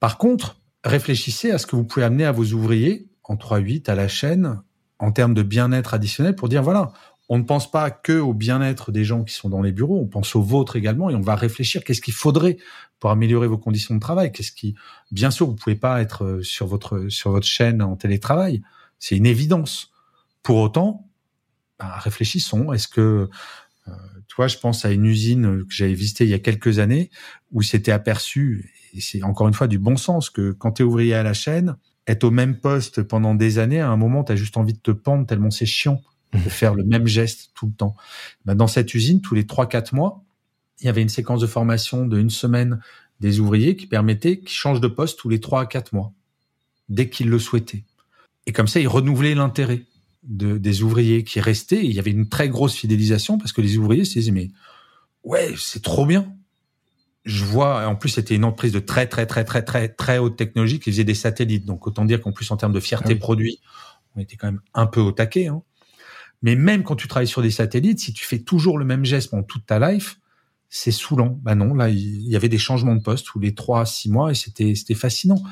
Par 0.00 0.18
contre, 0.18 0.56
réfléchissez 0.82 1.50
à 1.50 1.58
ce 1.58 1.66
que 1.66 1.76
vous 1.76 1.84
pouvez 1.84 2.04
amener 2.04 2.24
à 2.24 2.32
vos 2.32 2.44
ouvriers 2.52 3.08
en 3.24 3.36
3-8 3.36 3.88
à 3.88 3.94
la 3.94 4.08
chaîne 4.08 4.60
en 4.98 5.12
termes 5.12 5.34
de 5.34 5.42
bien-être 5.42 5.94
additionnel 5.94 6.34
pour 6.34 6.48
dire 6.48 6.62
voilà, 6.62 6.92
on 7.28 7.38
ne 7.38 7.42
pense 7.42 7.70
pas 7.70 7.90
que 7.90 8.12
au 8.12 8.34
bien-être 8.34 8.92
des 8.92 9.04
gens 9.04 9.24
qui 9.24 9.34
sont 9.34 9.48
dans 9.48 9.62
les 9.62 9.72
bureaux, 9.72 9.98
on 9.98 10.06
pense 10.06 10.36
au 10.36 10.42
vôtre 10.42 10.76
également 10.76 11.08
et 11.08 11.14
on 11.14 11.20
va 11.20 11.34
réfléchir 11.34 11.82
qu'est-ce 11.84 12.02
qu'il 12.02 12.14
faudrait 12.14 12.58
pour 13.00 13.10
améliorer 13.10 13.48
vos 13.48 13.58
conditions 13.58 13.94
de 13.94 14.00
travail. 14.00 14.30
Qu'est-ce 14.30 14.52
qui, 14.52 14.74
bien 15.10 15.30
sûr, 15.30 15.46
vous 15.46 15.54
pouvez 15.54 15.76
pas 15.76 16.02
être 16.02 16.24
euh, 16.24 16.42
sur 16.42 16.66
votre 16.66 17.08
sur 17.08 17.30
votre 17.30 17.46
chaîne 17.46 17.82
en 17.82 17.96
télétravail, 17.96 18.62
c'est 18.98 19.16
une 19.16 19.26
évidence. 19.26 19.92
Pour 20.42 20.58
autant, 20.58 21.08
bah, 21.78 21.98
réfléchissons. 21.98 22.72
Est-ce 22.72 22.88
que 22.88 23.28
euh, 23.88 23.92
tu 24.28 24.36
vois, 24.36 24.48
je 24.48 24.58
pense 24.58 24.84
à 24.84 24.90
une 24.90 25.04
usine 25.04 25.64
que 25.64 25.74
j'avais 25.74 25.94
visitée 25.94 26.24
il 26.24 26.30
y 26.30 26.34
a 26.34 26.38
quelques 26.38 26.78
années 26.78 27.10
où 27.52 27.62
c'était 27.62 27.92
aperçu, 27.92 28.72
et 28.94 29.00
c'est 29.00 29.22
encore 29.22 29.48
une 29.48 29.54
fois 29.54 29.66
du 29.66 29.78
bon 29.78 29.96
sens, 29.96 30.30
que 30.30 30.52
quand 30.52 30.72
tu 30.72 30.82
es 30.82 30.84
ouvrier 30.84 31.14
à 31.14 31.22
la 31.22 31.34
chaîne, 31.34 31.76
être 32.06 32.24
au 32.24 32.30
même 32.30 32.58
poste 32.58 33.02
pendant 33.02 33.34
des 33.34 33.58
années, 33.58 33.80
à 33.80 33.90
un 33.90 33.96
moment, 33.96 34.24
tu 34.24 34.32
as 34.32 34.36
juste 34.36 34.56
envie 34.56 34.72
de 34.72 34.78
te 34.78 34.90
pendre 34.90 35.26
tellement 35.26 35.50
c'est 35.50 35.66
chiant 35.66 36.02
de 36.32 36.48
faire 36.48 36.74
le 36.74 36.84
même 36.84 37.06
geste 37.06 37.50
tout 37.54 37.66
le 37.66 37.72
temps. 37.72 37.96
Ben, 38.44 38.54
dans 38.54 38.66
cette 38.66 38.94
usine, 38.94 39.20
tous 39.20 39.34
les 39.34 39.44
3-4 39.44 39.94
mois, 39.94 40.24
il 40.80 40.86
y 40.86 40.88
avait 40.88 41.02
une 41.02 41.08
séquence 41.08 41.40
de 41.40 41.46
formation 41.46 42.06
de 42.06 42.18
une 42.18 42.30
semaine 42.30 42.80
des 43.20 43.40
ouvriers 43.40 43.76
qui 43.76 43.86
permettait 43.86 44.40
qu'ils 44.40 44.48
changent 44.48 44.80
de 44.80 44.88
poste 44.88 45.18
tous 45.18 45.28
les 45.28 45.40
3 45.40 45.62
à 45.62 45.66
4 45.66 45.92
mois, 45.94 46.12
dès 46.88 47.08
qu'ils 47.08 47.28
le 47.28 47.38
souhaitaient. 47.38 47.84
Et 48.46 48.52
comme 48.52 48.68
ça, 48.68 48.80
ils 48.80 48.88
renouvelaient 48.88 49.34
l'intérêt 49.34 49.82
de, 50.22 50.58
des 50.58 50.82
ouvriers 50.82 51.24
qui 51.24 51.40
restaient. 51.40 51.84
Et 51.84 51.86
il 51.86 51.94
y 51.94 51.98
avait 51.98 52.10
une 52.10 52.28
très 52.28 52.48
grosse 52.48 52.74
fidélisation 52.74 53.38
parce 53.38 53.52
que 53.52 53.60
les 53.60 53.78
ouvriers 53.78 54.04
se 54.04 54.14
disaient, 54.14 54.32
mais 54.32 54.50
ouais, 55.22 55.54
c'est 55.56 55.82
trop 55.82 56.06
bien. 56.06 56.34
Je 57.24 57.44
vois, 57.44 57.86
en 57.86 57.96
plus, 57.96 58.10
c'était 58.10 58.34
une 58.34 58.44
entreprise 58.44 58.72
de 58.72 58.80
très, 58.80 59.06
très, 59.06 59.26
très, 59.26 59.44
très, 59.44 59.62
très, 59.62 59.88
très 59.88 60.18
haute 60.18 60.36
technologie 60.36 60.78
qui 60.78 60.90
faisait 60.90 61.04
des 61.04 61.14
satellites. 61.14 61.64
Donc, 61.64 61.86
autant 61.86 62.04
dire 62.04 62.20
qu'en 62.20 62.32
plus, 62.32 62.50
en 62.50 62.56
termes 62.56 62.74
de 62.74 62.80
fierté 62.80 63.14
ah 63.16 63.18
produit, 63.18 63.60
on 64.14 64.20
était 64.20 64.36
quand 64.36 64.48
même 64.48 64.60
un 64.74 64.86
peu 64.86 65.00
au 65.00 65.10
taquet. 65.10 65.46
Hein. 65.46 65.62
Mais 66.42 66.54
même 66.54 66.82
quand 66.82 66.96
tu 66.96 67.08
travailles 67.08 67.26
sur 67.26 67.40
des 67.40 67.50
satellites, 67.50 68.00
si 68.00 68.12
tu 68.12 68.26
fais 68.26 68.40
toujours 68.40 68.78
le 68.78 68.84
même 68.84 69.06
geste 69.06 69.30
pendant 69.30 69.42
toute 69.42 69.64
ta 69.64 69.78
life, 69.78 70.18
c'est 70.68 70.90
saoulant. 70.90 71.38
Bah 71.42 71.54
non, 71.54 71.74
là, 71.74 71.88
il 71.88 72.28
y 72.28 72.36
avait 72.36 72.50
des 72.50 72.58
changements 72.58 72.94
de 72.94 73.02
poste 73.02 73.26
tous 73.26 73.40
les 73.40 73.54
trois 73.54 73.86
six 73.86 74.10
mois 74.10 74.30
et 74.30 74.34
c'était, 74.34 74.74
c'était 74.74 74.94
fascinant. 74.94 75.42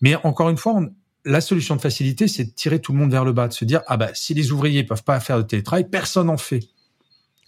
Mais 0.00 0.14
encore 0.24 0.48
une 0.48 0.56
fois, 0.56 0.80
la 1.24 1.40
solution 1.40 1.76
de 1.76 1.80
facilité, 1.80 2.28
c'est 2.28 2.44
de 2.44 2.50
tirer 2.50 2.80
tout 2.80 2.92
le 2.92 2.98
monde 2.98 3.10
vers 3.10 3.24
le 3.24 3.32
bas, 3.32 3.48
de 3.48 3.52
se 3.52 3.64
dire, 3.64 3.82
ah 3.86 3.96
bah, 3.96 4.10
si 4.14 4.34
les 4.34 4.52
ouvriers 4.52 4.84
peuvent 4.84 5.04
pas 5.04 5.20
faire 5.20 5.38
de 5.38 5.42
télétravail, 5.42 5.88
personne 5.88 6.28
en 6.28 6.36
fait. 6.36 6.68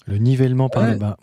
Le 0.06 0.18
nivellement 0.18 0.68
par 0.68 0.86
le 0.86 0.96
bas. 0.96 1.16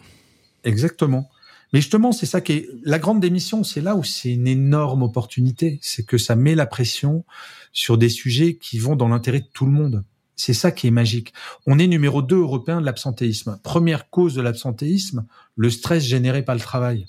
Exactement. 0.63 1.29
Mais 1.73 1.79
justement, 1.79 2.11
c'est 2.11 2.25
ça 2.25 2.41
qui 2.41 2.53
est 2.53 2.69
la 2.83 2.99
grande 2.99 3.21
démission. 3.21 3.63
C'est 3.63 3.81
là 3.81 3.95
où 3.95 4.03
c'est 4.03 4.33
une 4.33 4.47
énorme 4.47 5.03
opportunité. 5.03 5.79
C'est 5.81 6.05
que 6.05 6.17
ça 6.17 6.35
met 6.35 6.55
la 6.55 6.65
pression 6.65 7.23
sur 7.71 7.97
des 7.97 8.09
sujets 8.09 8.57
qui 8.57 8.79
vont 8.79 8.95
dans 8.95 9.07
l'intérêt 9.07 9.39
de 9.39 9.47
tout 9.53 9.65
le 9.65 9.71
monde. 9.71 10.03
C'est 10.35 10.53
ça 10.53 10.71
qui 10.71 10.87
est 10.87 10.91
magique. 10.91 11.33
On 11.67 11.79
est 11.79 11.87
numéro 11.87 12.21
2 12.21 12.35
européen 12.35 12.81
de 12.81 12.85
l'absentéisme. 12.85 13.59
Première 13.63 14.09
cause 14.09 14.33
de 14.33 14.41
l'absentéisme, 14.41 15.25
le 15.55 15.69
stress 15.69 16.03
généré 16.03 16.43
par 16.43 16.55
le 16.55 16.61
travail. 16.61 17.05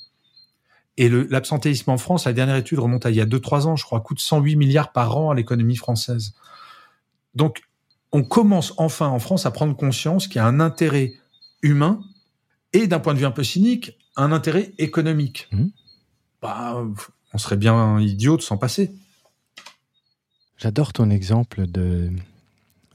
Et 0.98 1.08
l'absentéisme 1.08 1.90
en 1.90 1.98
France, 1.98 2.26
la 2.26 2.32
dernière 2.32 2.56
étude 2.56 2.78
remonte 2.78 3.06
à 3.06 3.10
il 3.10 3.16
y 3.16 3.20
a 3.20 3.26
2-3 3.26 3.66
ans, 3.66 3.76
je 3.76 3.84
crois, 3.84 4.00
coûte 4.00 4.20
108 4.20 4.56
milliards 4.56 4.92
par 4.92 5.16
an 5.16 5.30
à 5.30 5.34
l'économie 5.34 5.76
française. 5.76 6.34
Donc, 7.34 7.62
on 8.12 8.22
commence 8.22 8.74
enfin 8.76 9.08
en 9.08 9.18
France 9.18 9.46
à 9.46 9.50
prendre 9.50 9.74
conscience 9.74 10.26
qu'il 10.26 10.36
y 10.36 10.40
a 10.40 10.46
un 10.46 10.60
intérêt 10.60 11.14
humain 11.62 12.00
et 12.74 12.86
d'un 12.86 13.00
point 13.00 13.14
de 13.14 13.18
vue 13.18 13.24
un 13.24 13.30
peu 13.30 13.44
cynique, 13.44 13.98
un 14.16 14.32
intérêt 14.32 14.72
économique. 14.78 15.48
Mmh. 15.52 15.66
Bah, 16.42 16.84
on 17.32 17.38
serait 17.38 17.56
bien 17.56 17.98
idiot 18.00 18.36
de 18.36 18.42
s'en 18.42 18.58
passer. 18.58 18.92
J'adore 20.58 20.92
ton 20.92 21.10
exemple 21.10 21.66
de 21.66 22.10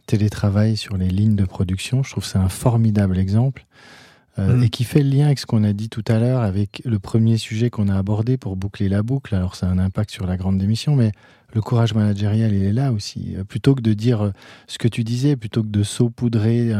télétravail 0.05 0.77
sur 0.77 0.97
les 0.97 1.09
lignes 1.09 1.35
de 1.35 1.45
production. 1.45 2.03
Je 2.03 2.11
trouve 2.11 2.23
que 2.23 2.29
c'est 2.29 2.37
un 2.37 2.49
formidable 2.49 3.17
exemple. 3.17 3.65
Euh, 4.39 4.57
mm. 4.57 4.63
Et 4.63 4.69
qui 4.69 4.83
fait 4.83 5.01
le 5.01 5.09
lien 5.09 5.25
avec 5.25 5.39
ce 5.39 5.45
qu'on 5.45 5.63
a 5.63 5.73
dit 5.73 5.89
tout 5.89 6.03
à 6.07 6.19
l'heure, 6.19 6.41
avec 6.41 6.81
le 6.85 6.99
premier 6.99 7.37
sujet 7.37 7.69
qu'on 7.69 7.87
a 7.87 7.97
abordé 7.97 8.37
pour 8.37 8.55
boucler 8.55 8.89
la 8.89 9.01
boucle. 9.01 9.33
Alors, 9.35 9.55
ça 9.55 9.67
a 9.67 9.69
un 9.69 9.79
impact 9.79 10.11
sur 10.11 10.27
la 10.27 10.37
grande 10.37 10.57
démission, 10.57 10.95
mais 10.95 11.11
le 11.53 11.61
courage 11.61 11.93
managérial, 11.93 12.53
il 12.53 12.63
est 12.63 12.73
là 12.73 12.91
aussi. 12.91 13.35
Euh, 13.35 13.43
plutôt 13.43 13.73
que 13.73 13.81
de 13.81 13.93
dire 13.93 14.25
euh, 14.25 14.31
ce 14.67 14.77
que 14.77 14.87
tu 14.87 15.03
disais, 15.03 15.35
plutôt 15.35 15.63
que 15.63 15.69
de 15.69 15.83
saupoudrer 15.83 16.71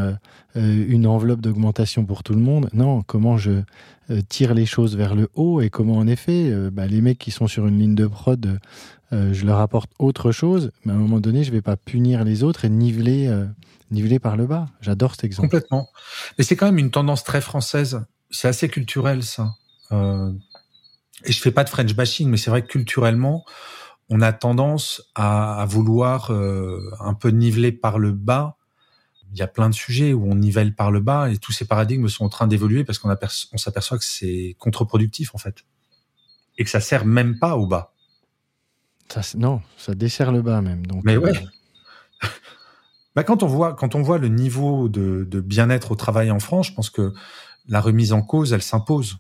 une 0.56 1.06
enveloppe 1.06 1.42
d'augmentation 1.42 2.06
pour 2.06 2.24
tout 2.24 2.34
le 2.34 2.40
monde, 2.40 2.70
non, 2.74 3.04
comment 3.04 3.38
je 3.38 3.62
tire 4.30 4.54
les 4.54 4.66
choses 4.66 4.96
vers 4.96 5.16
le 5.16 5.30
haut 5.34 5.62
et 5.62 5.70
comment 5.70 5.98
en 5.98 6.08
effet, 6.08 6.52
bah, 6.72 6.88
les 6.88 7.02
mecs 7.02 7.18
qui 7.18 7.32
sont 7.32 7.48
sur 7.48 7.68
une 7.68 7.80
ligne 7.80 7.96
de 7.96 8.08
prod, 8.08 8.60
je 9.12 9.46
leur 9.46 9.60
apporte 9.60 9.92
autre 10.00 10.32
chose, 10.32 10.72
mais 10.86 10.94
à 10.94 10.96
un 10.96 11.00
moment 11.00 11.20
donné, 11.20 11.44
je 11.44 11.52
vais 11.52 11.62
pas 11.62 11.78
punir 11.78 12.24
les 12.24 12.44
autres 12.44 12.66
et 12.66 12.70
niveler, 12.70 13.30
niveler 13.92 14.20
par 14.20 14.38
le 14.38 14.48
bas. 14.48 14.68
J'adore 14.82 15.12
cet 15.12 15.24
exemple. 15.24 15.50
Complètement. 15.50 15.90
Mais 16.38 16.44
c'est 16.44 16.56
quand 16.56 16.68
même 16.68 16.78
une 16.78 16.92
tendance 16.92 17.24
très 17.24 17.42
française. 17.42 18.06
C'est 18.30 18.48
assez 18.48 18.70
culturel, 18.70 19.24
ça. 19.24 19.54
et 19.92 21.32
je 21.32 21.42
fais 21.42 21.52
pas 21.52 21.64
de 21.64 21.70
French 21.70 21.94
bashing, 21.94 22.30
mais 22.30 22.38
c'est 22.38 22.50
vrai 22.50 22.62
que 22.62 22.68
culturellement, 22.68 23.46
on 24.10 24.22
a 24.22 24.34
tendance 24.34 25.02
à, 25.16 25.66
vouloir 25.68 26.32
euh, 26.32 26.80
un 27.00 27.14
peu 27.14 27.30
niveler 27.30 27.72
par 27.72 28.00
le 28.00 28.12
bas. 28.12 28.57
Il 29.34 29.38
y 29.38 29.42
a 29.42 29.48
plein 29.48 29.70
de 29.70 29.74
sujets 29.74 30.14
où 30.14 30.26
on 30.30 30.36
nivelle 30.36 30.74
par 30.74 30.92
le 30.92 31.00
bas 31.00 31.30
et 31.30 31.38
tous 31.38 31.52
ces 31.52 31.66
paradigmes 31.66 32.08
sont 32.08 32.26
en 32.26 32.30
train 32.30 32.48
d'évoluer 32.48 32.84
parce 32.84 32.98
qu'on 33.00 33.14
on 33.54 33.58
s'aperçoit 33.58 33.98
que 33.98 34.06
c'est 34.06 34.56
contre-productif 34.58 35.36
en 35.36 35.38
fait 35.38 35.66
et 36.58 36.64
que 36.64 36.70
ça 36.70 36.80
sert 36.80 37.06
même 37.06 37.38
pas 37.38 37.56
au 37.56 37.68
bas. 37.68 37.94
Ça, 39.10 39.22
non, 39.38 39.62
ça 39.78 39.96
dessert 39.96 40.32
le 40.32 40.42
bas 40.42 40.62
même. 40.62 40.86
Donc, 40.86 41.04
Mais 41.04 41.18
ouais. 41.18 41.32
Euh, 42.24 42.28
bah, 43.16 43.24
quand 43.24 43.44
on 43.44 43.48
voit 43.48 43.74
quand 43.74 43.96
on 43.96 44.02
voit 44.02 44.18
le 44.18 44.28
niveau 44.28 44.90
de, 44.90 45.26
de 45.30 45.40
bien-être 45.40 45.92
au 45.92 45.96
travail 45.96 46.32
en 46.32 46.40
France, 46.40 46.68
je 46.68 46.74
pense 46.74 46.90
que 46.90 47.14
la 47.68 47.82
remise 47.82 48.14
en 48.14 48.22
cause, 48.22 48.54
elle 48.54 48.62
s'impose. 48.62 49.18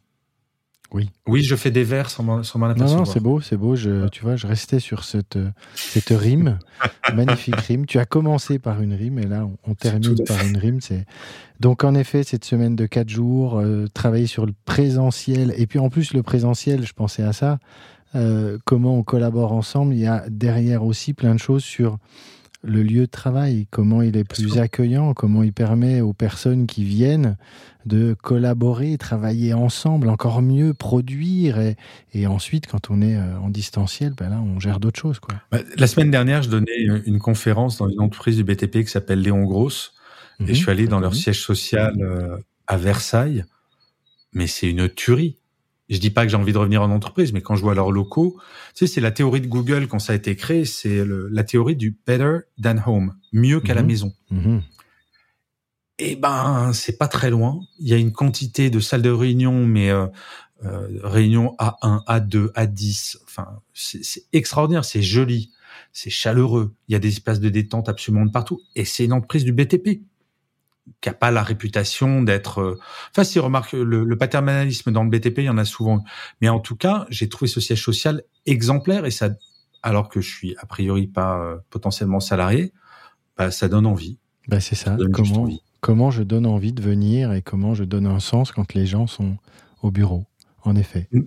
Oui. 0.94 1.10
Oui, 1.28 1.44
je 1.44 1.56
fais 1.56 1.72
des 1.72 1.84
vers 1.84 2.10
sans 2.10 2.24
m'en 2.24 2.38
Non, 2.38 2.76
non, 2.76 3.06
c'est 3.06 3.20
beau, 3.20 3.42
c'est 3.42 3.58
beau. 3.58 3.76
Je, 3.76 4.08
tu 4.08 4.24
vois, 4.24 4.38
je 4.38 4.48
restais 4.48 4.80
sur 4.80 5.04
cette, 5.04 5.38
cette 5.76 6.10
rime, 6.10 6.60
magnifique 7.14 7.58
rime. 7.58 7.86
Tu 7.86 8.00
as 8.00 8.06
commencé 8.06 8.58
par 8.58 8.82
une 8.82 8.94
rime 8.94 9.20
et 9.20 9.26
là, 9.26 9.48
on, 9.66 9.74
termine 9.74 10.16
par 10.26 10.46
une 10.46 10.58
rime. 10.58 10.80
C'est 10.80 11.06
donc 11.60 11.84
en 11.84 11.94
effet 11.94 12.24
cette 12.24 12.46
semaine 12.46 12.76
de 12.76 12.86
quatre 12.86 13.10
jours, 13.10 13.60
euh, 13.60 13.88
travailler 13.94 14.28
sur 14.28 14.46
le 14.46 14.54
présentiel 14.66 15.54
et 15.58 15.68
puis 15.68 15.80
en 15.80 15.90
plus 15.90 16.14
le 16.14 16.24
présentiel, 16.24 16.86
je 16.86 16.94
pensais 16.94 17.24
à 17.24 17.34
ça. 17.34 17.60
Euh, 18.16 18.58
comment 18.64 18.98
on 18.98 19.04
collabore 19.04 19.52
ensemble. 19.52 19.94
Il 19.94 20.00
y 20.00 20.08
a 20.08 20.24
derrière 20.30 20.86
aussi 20.86 21.14
plein 21.14 21.36
de 21.36 21.40
choses 21.40 21.64
sur 21.64 21.98
le 22.64 22.84
lieu 22.84 23.02
de 23.02 23.12
travail, 23.12 23.68
comment 23.70 24.02
il 24.02 24.18
est 24.18 24.24
plus 24.24 24.58
accueillant, 24.58 25.14
comment 25.14 25.44
il 25.44 25.54
permet 25.54 26.02
aux 26.02 26.14
personnes 26.14 26.68
qui 26.68 26.84
viennent 26.84 27.38
de 27.86 28.16
collaborer, 28.22 28.98
travailler 28.98 29.54
ensemble, 29.54 30.10
encore 30.10 30.42
mieux 30.42 30.74
produire. 30.74 31.58
Et, 32.14 32.28
ensuite, 32.28 32.68
quand 32.68 32.90
on 32.90 33.02
est 33.02 33.16
euh, 33.16 33.40
en 33.40 33.50
distanciel, 33.50 34.14
ben 34.14 34.30
là, 34.30 34.42
on 34.42 34.60
gère 34.60 34.80
d'autres 34.80 35.00
choses. 35.00 35.20
Quoi. 35.20 35.36
Bah, 35.52 35.60
la 35.78 35.88
semaine 35.88 36.12
dernière, 36.12 36.44
je 36.44 36.50
donnais 36.50 36.82
une 37.06 37.20
conférence 37.20 37.78
dans 37.78 37.88
une 37.88 38.02
entreprise 38.02 38.36
du 38.36 38.44
BTP 38.44 38.84
qui 38.84 38.88
s'appelle 38.88 39.22
Léon 39.22 39.44
Gross. 39.46 39.94
et 40.40 40.48
je 40.48 40.52
mhm. 40.52 40.56
suis 40.56 40.72
allé 40.72 40.88
dans 40.88 41.00
leur 41.00 41.16
siège 41.16 41.42
social 41.42 41.96
euh, 42.02 42.38
à 42.68 42.78
Versailles. 42.78 43.46
Mais 44.34 44.48
c'est 44.48 44.70
une 44.70 44.90
tuerie. 44.90 45.38
Je 45.90 46.00
dis 46.00 46.10
pas 46.10 46.26
que 46.26 46.30
j'ai 46.30 46.38
envie 46.38 46.54
de 46.54 46.58
revenir 46.58 46.82
en 46.82 46.92
entreprise, 46.92 47.32
mais 47.32 47.42
quand 47.42 47.56
je 47.56 47.62
vois 47.62 47.74
leurs 47.74 47.92
locaux, 47.92 48.38
tu 48.76 48.86
sais, 48.86 48.94
c'est 48.94 49.02
la 49.02 49.12
théorie 49.12 49.42
de 49.42 49.48
Google 49.48 49.88
quand 49.88 50.00
ça 50.00 50.14
a 50.14 50.16
été 50.16 50.36
créé, 50.36 50.66
c'est 50.66 51.04
la 51.06 51.44
théorie 51.44 51.76
du 51.76 51.98
better 52.06 52.40
than 52.62 52.78
home, 52.86 53.16
mieux 53.32 53.62
qu'à 53.62 53.74
la 53.74 53.82
mhm. 53.82 53.88
maison. 53.88 54.14
Mhm. 54.30 54.62
Eh 56.00 56.16
ben, 56.16 56.72
c'est 56.74 56.98
pas 56.98 57.08
très 57.08 57.30
loin. 57.30 57.60
Il 57.80 57.88
y 57.88 57.94
a 57.94 57.98
une 57.98 58.12
quantité 58.12 58.70
de 58.70 58.80
salles 58.80 59.02
de 59.02 59.10
réunion, 59.10 59.66
mais 59.66 59.90
euh, 59.90 60.08
euh, 60.66 60.88
réunion 61.04 61.56
A1, 61.58 62.04
A2, 62.06 62.52
A10. 62.54 63.18
Enfin, 63.24 63.62
c'est 63.74 64.24
extraordinaire, 64.34 64.86
c'est 64.86 65.02
joli, 65.02 65.52
c'est 65.94 66.10
chaleureux. 66.10 66.76
Il 66.88 66.94
y 66.94 66.96
a 66.96 67.00
des 67.00 67.10
espaces 67.10 67.40
de 67.40 67.50
détente 67.50 67.90
absolument 67.90 68.26
de 68.26 68.32
partout, 68.32 68.62
et 68.76 68.86
c'est 68.86 69.06
une 69.06 69.14
entreprise 69.14 69.44
du 69.44 69.54
BTP 69.54 70.02
qui 71.02 71.10
a 71.10 71.14
pas 71.14 71.32
la 71.32 71.44
réputation 71.44 72.22
d'être. 72.22 72.62
Euh, 72.62 72.80
enfin, 73.12 73.24
si 73.24 73.40
remarque 73.40 73.74
le, 73.74 74.04
le, 74.04 74.18
paternalisme 74.18 74.92
dans 74.92 75.04
le 75.04 75.10
BTP, 75.10 75.40
il 75.40 75.44
y 75.46 75.50
en 75.50 75.58
a 75.58 75.66
souvent. 75.66 76.04
Mais 76.42 76.50
en 76.50 76.60
tout 76.60 76.76
cas, 76.76 77.06
j'ai 77.10 77.30
trouvé 77.30 77.48
ce 77.50 77.60
siège 77.60 77.84
social 77.84 78.24
exemplaire 78.46 79.06
et 79.06 79.12
ça, 79.12 79.30
alors 79.84 80.10
que 80.10 80.22
je 80.22 80.30
suis 80.30 80.56
a 80.58 80.66
priori 80.66 81.08
pas 81.08 81.40
euh, 81.40 81.58
potentiellement 81.70 82.20
salarié, 82.20 82.74
bah, 83.38 83.52
ça 83.52 83.68
donne 83.68 83.86
envie. 83.86 84.18
Bah, 84.48 84.60
c'est 84.60 84.76
ça. 84.76 84.98
Comment, 85.14 85.48
comment 85.82 86.12
je 86.12 86.24
donne 86.24 86.46
envie 86.46 86.74
de 86.74 86.82
venir 86.82 87.34
et 87.34 87.42
comment 87.42 87.74
je 87.74 87.84
donne 87.84 88.08
un 88.08 88.20
sens 88.20 88.52
quand 88.52 88.74
les 88.74 88.86
gens 88.86 89.08
sont 89.08 89.38
au 89.82 89.92
bureau. 89.92 90.26
En 90.64 90.76
effet. 90.76 91.08
Mm. 91.12 91.22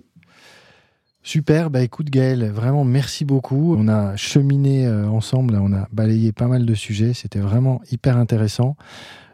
Super, 1.23 1.69
bah 1.69 1.83
écoute 1.83 2.09
Gaël, 2.09 2.49
vraiment 2.49 2.83
merci 2.83 3.25
beaucoup. 3.25 3.75
On 3.77 3.87
a 3.87 4.15
cheminé 4.15 4.87
euh, 4.87 5.07
ensemble, 5.07 5.55
on 5.55 5.71
a 5.71 5.87
balayé 5.91 6.31
pas 6.31 6.47
mal 6.47 6.65
de 6.65 6.73
sujets, 6.73 7.13
c'était 7.13 7.39
vraiment 7.39 7.79
hyper 7.91 8.17
intéressant. 8.17 8.75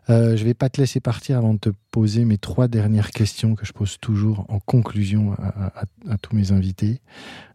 Euh, 0.09 0.37
je 0.37 0.41
ne 0.41 0.47
vais 0.47 0.53
pas 0.53 0.69
te 0.69 0.79
laisser 0.79 0.99
partir 0.99 1.37
avant 1.37 1.53
de 1.53 1.59
te 1.59 1.69
poser 1.91 2.23
mes 2.23 2.37
trois 2.37 2.67
dernières 2.67 3.11
questions 3.11 3.55
que 3.55 3.65
je 3.65 3.73
pose 3.73 3.97
toujours 3.99 4.45
en 4.49 4.59
conclusion 4.59 5.33
à, 5.33 6.17
tous 6.21 6.35
mes 6.35 6.51
invités. 6.51 7.01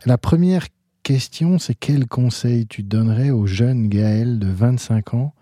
La 0.05 0.19
première 0.19 0.67
question, 1.03 1.59
c'est 1.59 1.75
quel 1.75 2.07
conseil 2.07 2.67
tu 2.67 2.83
donnerais 2.83 3.31
au 3.31 3.47
jeune 3.47 3.89
Gaël 3.89 4.39
de 4.39 4.49
25 4.49 5.15
ans 5.15 5.35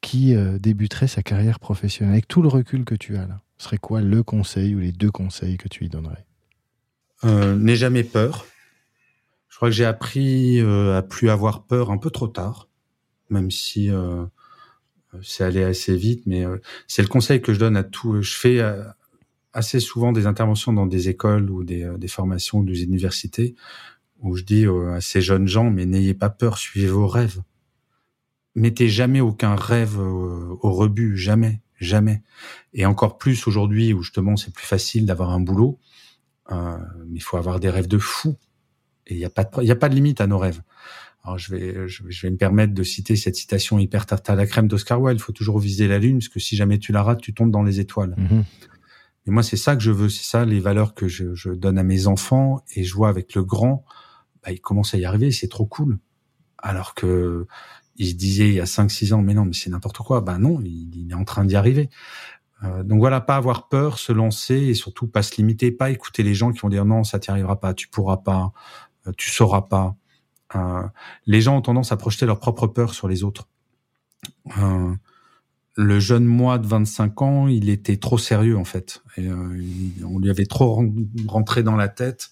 qui 0.00 0.34
euh, 0.34 0.58
débuterait 0.58 1.08
sa 1.08 1.22
carrière 1.22 1.58
professionnelle? 1.58 2.14
Avec 2.14 2.28
tout 2.28 2.42
le 2.42 2.48
recul 2.48 2.84
que 2.84 2.94
tu 2.94 3.16
as 3.16 3.26
là, 3.26 3.40
serait 3.58 3.78
quoi 3.78 4.00
le 4.00 4.22
conseil 4.22 4.74
ou 4.74 4.78
les 4.78 4.92
deux 4.92 5.10
conseils 5.10 5.56
que 5.56 5.68
tu 5.68 5.80
lui 5.80 5.88
donnerais? 5.88 6.24
Euh, 7.24 7.56
N'aie 7.56 7.76
jamais 7.76 8.04
peur. 8.04 8.46
Je 9.48 9.56
crois 9.56 9.68
que 9.68 9.74
j'ai 9.74 9.84
appris 9.84 10.60
à 10.60 11.02
plus 11.02 11.28
avoir 11.28 11.64
peur 11.64 11.90
un 11.90 11.98
peu 11.98 12.10
trop 12.10 12.26
tard, 12.26 12.68
même 13.28 13.50
si 13.50 13.90
c'est 15.22 15.44
allé 15.44 15.62
assez 15.62 15.96
vite, 15.96 16.22
mais 16.26 16.44
euh, 16.44 16.58
c'est 16.86 17.02
le 17.02 17.08
conseil 17.08 17.42
que 17.42 17.52
je 17.52 17.58
donne 17.58 17.76
à 17.76 17.84
tout. 17.84 18.22
Je 18.22 18.34
fais 18.34 18.60
euh, 18.60 18.82
assez 19.52 19.80
souvent 19.80 20.12
des 20.12 20.26
interventions 20.26 20.72
dans 20.72 20.86
des 20.86 21.08
écoles 21.08 21.50
ou 21.50 21.64
des, 21.64 21.82
euh, 21.82 21.98
des 21.98 22.08
formations 22.08 22.58
ou 22.58 22.64
des 22.64 22.82
universités 22.82 23.54
où 24.22 24.36
je 24.36 24.44
dis 24.44 24.66
à 24.66 25.00
ces 25.00 25.20
jeunes 25.20 25.48
gens, 25.48 25.68
mais 25.70 25.84
n'ayez 25.84 26.14
pas 26.14 26.30
peur, 26.30 26.56
suivez 26.56 26.86
vos 26.86 27.08
rêves. 27.08 27.42
Mettez 28.54 28.88
jamais 28.88 29.20
aucun 29.20 29.56
rêve 29.56 29.98
au, 29.98 30.72
rebut, 30.72 31.16
jamais, 31.16 31.60
jamais. 31.80 32.22
Et 32.72 32.86
encore 32.86 33.18
plus 33.18 33.48
aujourd'hui 33.48 33.92
où 33.92 34.02
justement 34.02 34.36
c'est 34.36 34.54
plus 34.54 34.66
facile 34.66 35.06
d'avoir 35.06 35.30
un 35.30 35.40
boulot, 35.40 35.80
euh, 36.52 36.78
mais 37.08 37.18
il 37.18 37.22
faut 37.22 37.36
avoir 37.36 37.58
des 37.58 37.68
rêves 37.68 37.88
de 37.88 37.98
fou. 37.98 38.36
Et 39.08 39.14
il 39.14 39.18
n'y 39.18 39.24
a 39.24 39.30
a 39.34 39.74
pas 39.76 39.88
de 39.88 39.94
limite 39.94 40.20
à 40.20 40.28
nos 40.28 40.38
rêves. 40.38 40.62
Alors 41.24 41.38
je 41.38 41.54
vais, 41.54 41.88
je, 41.88 42.02
vais 42.22 42.30
me 42.30 42.36
permettre 42.36 42.74
de 42.74 42.82
citer 42.82 43.14
cette 43.14 43.36
citation 43.36 43.78
hyper 43.78 44.06
tarte 44.06 44.28
à 44.28 44.34
la 44.34 44.46
crème 44.46 44.66
d'Oscar 44.66 45.00
Wilde. 45.00 45.20
Il 45.20 45.22
faut 45.22 45.32
toujours 45.32 45.58
viser 45.58 45.86
la 45.86 45.98
lune, 45.98 46.18
parce 46.18 46.28
que 46.28 46.40
si 46.40 46.56
jamais 46.56 46.78
tu 46.78 46.90
la 46.90 47.02
rates, 47.02 47.20
tu 47.20 47.32
tombes 47.32 47.52
dans 47.52 47.62
les 47.62 47.78
étoiles. 47.78 48.14
Mhm. 48.18 48.44
Et 49.26 49.30
moi, 49.30 49.44
c'est 49.44 49.56
ça 49.56 49.76
que 49.76 49.82
je 49.82 49.92
veux, 49.92 50.08
c'est 50.08 50.24
ça 50.24 50.44
les 50.44 50.58
valeurs 50.58 50.94
que 50.94 51.06
je, 51.06 51.34
je, 51.34 51.50
donne 51.50 51.78
à 51.78 51.84
mes 51.84 52.08
enfants. 52.08 52.64
Et 52.74 52.82
je 52.82 52.92
vois 52.94 53.08
avec 53.08 53.36
le 53.36 53.44
grand, 53.44 53.84
bah, 54.42 54.50
il 54.50 54.60
commence 54.60 54.94
à 54.94 54.98
y 54.98 55.04
arriver, 55.04 55.30
c'est 55.30 55.48
trop 55.48 55.66
cool. 55.66 55.98
Alors 56.58 56.94
que 56.94 57.46
il 57.96 58.08
se 58.08 58.14
disait 58.14 58.48
il 58.48 58.54
y 58.54 58.60
a 58.60 58.64
5-6 58.64 59.12
ans, 59.14 59.22
mais 59.22 59.34
non, 59.34 59.44
mais 59.44 59.52
c'est 59.52 59.70
n'importe 59.70 59.98
quoi. 59.98 60.20
Ben 60.20 60.38
non, 60.38 60.60
il, 60.64 61.08
est 61.10 61.14
en 61.14 61.24
train 61.24 61.44
d'y 61.44 61.56
arriver. 61.56 61.90
Euh, 62.64 62.82
donc 62.82 63.00
voilà, 63.00 63.20
pas 63.20 63.36
avoir 63.36 63.68
peur, 63.68 63.98
se 63.98 64.12
lancer 64.12 64.56
et 64.56 64.74
surtout 64.74 65.06
pas 65.06 65.22
se 65.22 65.36
limiter, 65.36 65.72
pas 65.72 65.90
écouter 65.90 66.22
les 66.22 66.34
gens 66.34 66.52
qui 66.52 66.60
vont 66.60 66.68
dire 66.68 66.84
non, 66.84 67.04
ça 67.04 67.18
t'y 67.18 67.30
arrivera 67.30 67.60
pas, 67.60 67.74
tu 67.74 67.88
pourras 67.88 68.18
pas, 68.18 68.52
euh, 69.06 69.12
tu 69.16 69.30
sauras 69.30 69.62
pas. 69.62 69.96
Les 71.26 71.40
gens 71.40 71.56
ont 71.56 71.62
tendance 71.62 71.92
à 71.92 71.96
projeter 71.96 72.26
leur 72.26 72.40
propre 72.40 72.66
peur 72.66 72.94
sur 72.94 73.08
les 73.08 73.24
autres. 73.24 73.48
Euh, 74.58 74.94
le 75.74 76.00
jeune 76.00 76.24
moi 76.24 76.58
de 76.58 76.66
25 76.66 77.22
ans, 77.22 77.48
il 77.48 77.70
était 77.70 77.96
trop 77.96 78.18
sérieux 78.18 78.56
en 78.58 78.64
fait. 78.64 79.02
Et, 79.16 79.26
euh, 79.28 79.58
on 80.04 80.18
lui 80.18 80.30
avait 80.30 80.46
trop 80.46 80.84
rentré 81.26 81.62
dans 81.62 81.76
la 81.76 81.88
tête. 81.88 82.30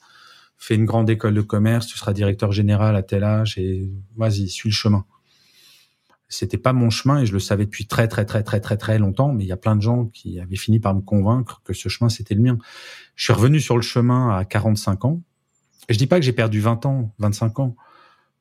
Fais 0.58 0.74
une 0.74 0.84
grande 0.84 1.08
école 1.08 1.34
de 1.34 1.40
commerce, 1.40 1.86
tu 1.86 1.96
seras 1.96 2.12
directeur 2.12 2.52
général 2.52 2.94
à 2.94 3.02
tel 3.02 3.24
âge 3.24 3.56
et 3.56 3.90
vas-y, 4.16 4.48
suis 4.48 4.68
le 4.68 4.74
chemin. 4.74 5.06
C'était 6.28 6.58
pas 6.58 6.72
mon 6.72 6.90
chemin 6.90 7.22
et 7.22 7.26
je 7.26 7.32
le 7.32 7.40
savais 7.40 7.64
depuis 7.64 7.86
très 7.86 8.06
très 8.06 8.24
très 8.24 8.44
très 8.44 8.60
très 8.60 8.76
très 8.76 8.98
longtemps. 8.98 9.32
Mais 9.32 9.44
il 9.44 9.48
y 9.48 9.52
a 9.52 9.56
plein 9.56 9.74
de 9.74 9.80
gens 9.80 10.06
qui 10.06 10.38
avaient 10.38 10.56
fini 10.56 10.78
par 10.78 10.94
me 10.94 11.00
convaincre 11.00 11.62
que 11.64 11.72
ce 11.72 11.88
chemin 11.88 12.10
c'était 12.10 12.34
le 12.34 12.42
mien. 12.42 12.58
Je 13.16 13.24
suis 13.24 13.32
revenu 13.32 13.58
sur 13.58 13.76
le 13.76 13.82
chemin 13.82 14.36
à 14.36 14.44
45 14.44 15.06
ans. 15.06 15.22
Et 15.88 15.94
je 15.94 15.98
dis 15.98 16.06
pas 16.06 16.20
que 16.20 16.24
j'ai 16.24 16.32
perdu 16.32 16.60
20 16.60 16.86
ans, 16.86 17.14
25 17.18 17.58
ans. 17.58 17.76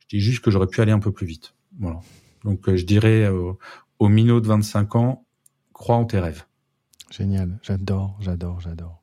Dis 0.10 0.20
juste 0.20 0.44
que 0.44 0.52
j'aurais 0.52 0.68
pu 0.68 0.82
aller 0.82 0.92
un 0.92 1.00
peu 1.00 1.12
plus 1.12 1.28
vite. 1.28 1.54
Voilà. 1.80 2.00
Donc 2.44 2.68
euh, 2.68 2.76
je 2.76 2.86
dirais 2.86 3.26
euh, 3.26 3.54
aux 4.00 4.10
minots 4.10 4.42
de 4.42 4.48
25 4.48 4.96
ans, 4.96 5.26
crois 5.74 5.96
en 5.96 6.06
tes 6.06 6.20
rêves. 6.20 6.46
Génial, 7.12 7.60
j'adore, 7.64 8.18
j'adore, 8.20 8.60
j'adore. 8.60 9.02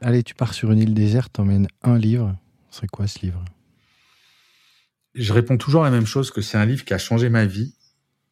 Allez, 0.00 0.22
tu 0.22 0.34
pars 0.34 0.54
sur 0.54 0.72
une 0.72 0.78
île 0.78 0.94
déserte, 0.94 1.32
t'emmènes 1.34 1.68
un 1.82 1.98
livre. 1.98 2.36
Ce 2.70 2.78
serait 2.78 2.86
quoi 2.86 3.06
ce 3.06 3.20
livre? 3.20 3.44
Je 5.14 5.32
réponds 5.32 5.56
toujours 5.56 5.82
la 5.82 5.90
même 5.90 6.06
chose, 6.06 6.30
que 6.30 6.40
c'est 6.40 6.56
un 6.56 6.64
livre 6.64 6.84
qui 6.84 6.94
a 6.94 6.98
changé 6.98 7.28
ma 7.28 7.44
vie, 7.44 7.74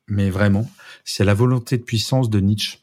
mais 0.07 0.31
vraiment. 0.31 0.71
C'est 1.05 1.25
La 1.25 1.35
volonté 1.35 1.77
de 1.77 1.83
puissance 1.83 2.31
de 2.31 2.41
Nietzsche, 2.41 2.79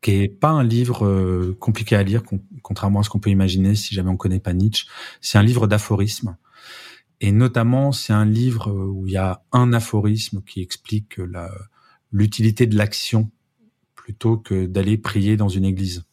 qui 0.00 0.12
est 0.12 0.28
pas 0.28 0.48
un 0.48 0.64
livre 0.64 1.06
euh, 1.06 1.56
compliqué 1.60 1.94
à 1.94 2.02
lire, 2.02 2.22
contrairement 2.62 3.00
à 3.00 3.02
ce 3.02 3.10
qu'on 3.10 3.20
peut 3.20 3.30
imaginer 3.30 3.74
si 3.74 3.94
jamais 3.94 4.10
on 4.10 4.16
connaît 4.16 4.40
pas 4.40 4.52
Nietzsche. 4.52 4.86
C'est 5.20 5.38
un 5.38 5.42
livre 5.42 5.66
d'aphorismes 5.66 6.36
Et 7.20 7.32
notamment, 7.32 7.92
c'est 7.92 8.12
un 8.12 8.26
livre 8.26 8.70
où 8.70 9.06
il 9.06 9.12
y 9.12 9.16
a 9.16 9.42
un 9.52 9.72
aphorisme 9.72 10.42
qui 10.42 10.60
explique 10.60 11.18
l'utilité 12.12 12.66
de 12.66 12.76
l'action 12.76 13.30
plutôt 13.94 14.36
que 14.36 14.66
d'aller 14.66 14.98
prier 14.98 15.36
dans 15.36 15.48
une 15.48 15.64
église. 15.64 16.04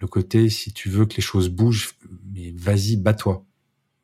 Le 0.00 0.06
côté, 0.06 0.48
si 0.48 0.72
tu 0.72 0.90
veux 0.90 1.06
que 1.06 1.16
les 1.16 1.22
choses 1.22 1.48
bougent, 1.48 1.94
mais 2.32 2.52
vas-y, 2.56 2.96
bats-toi. 2.96 3.44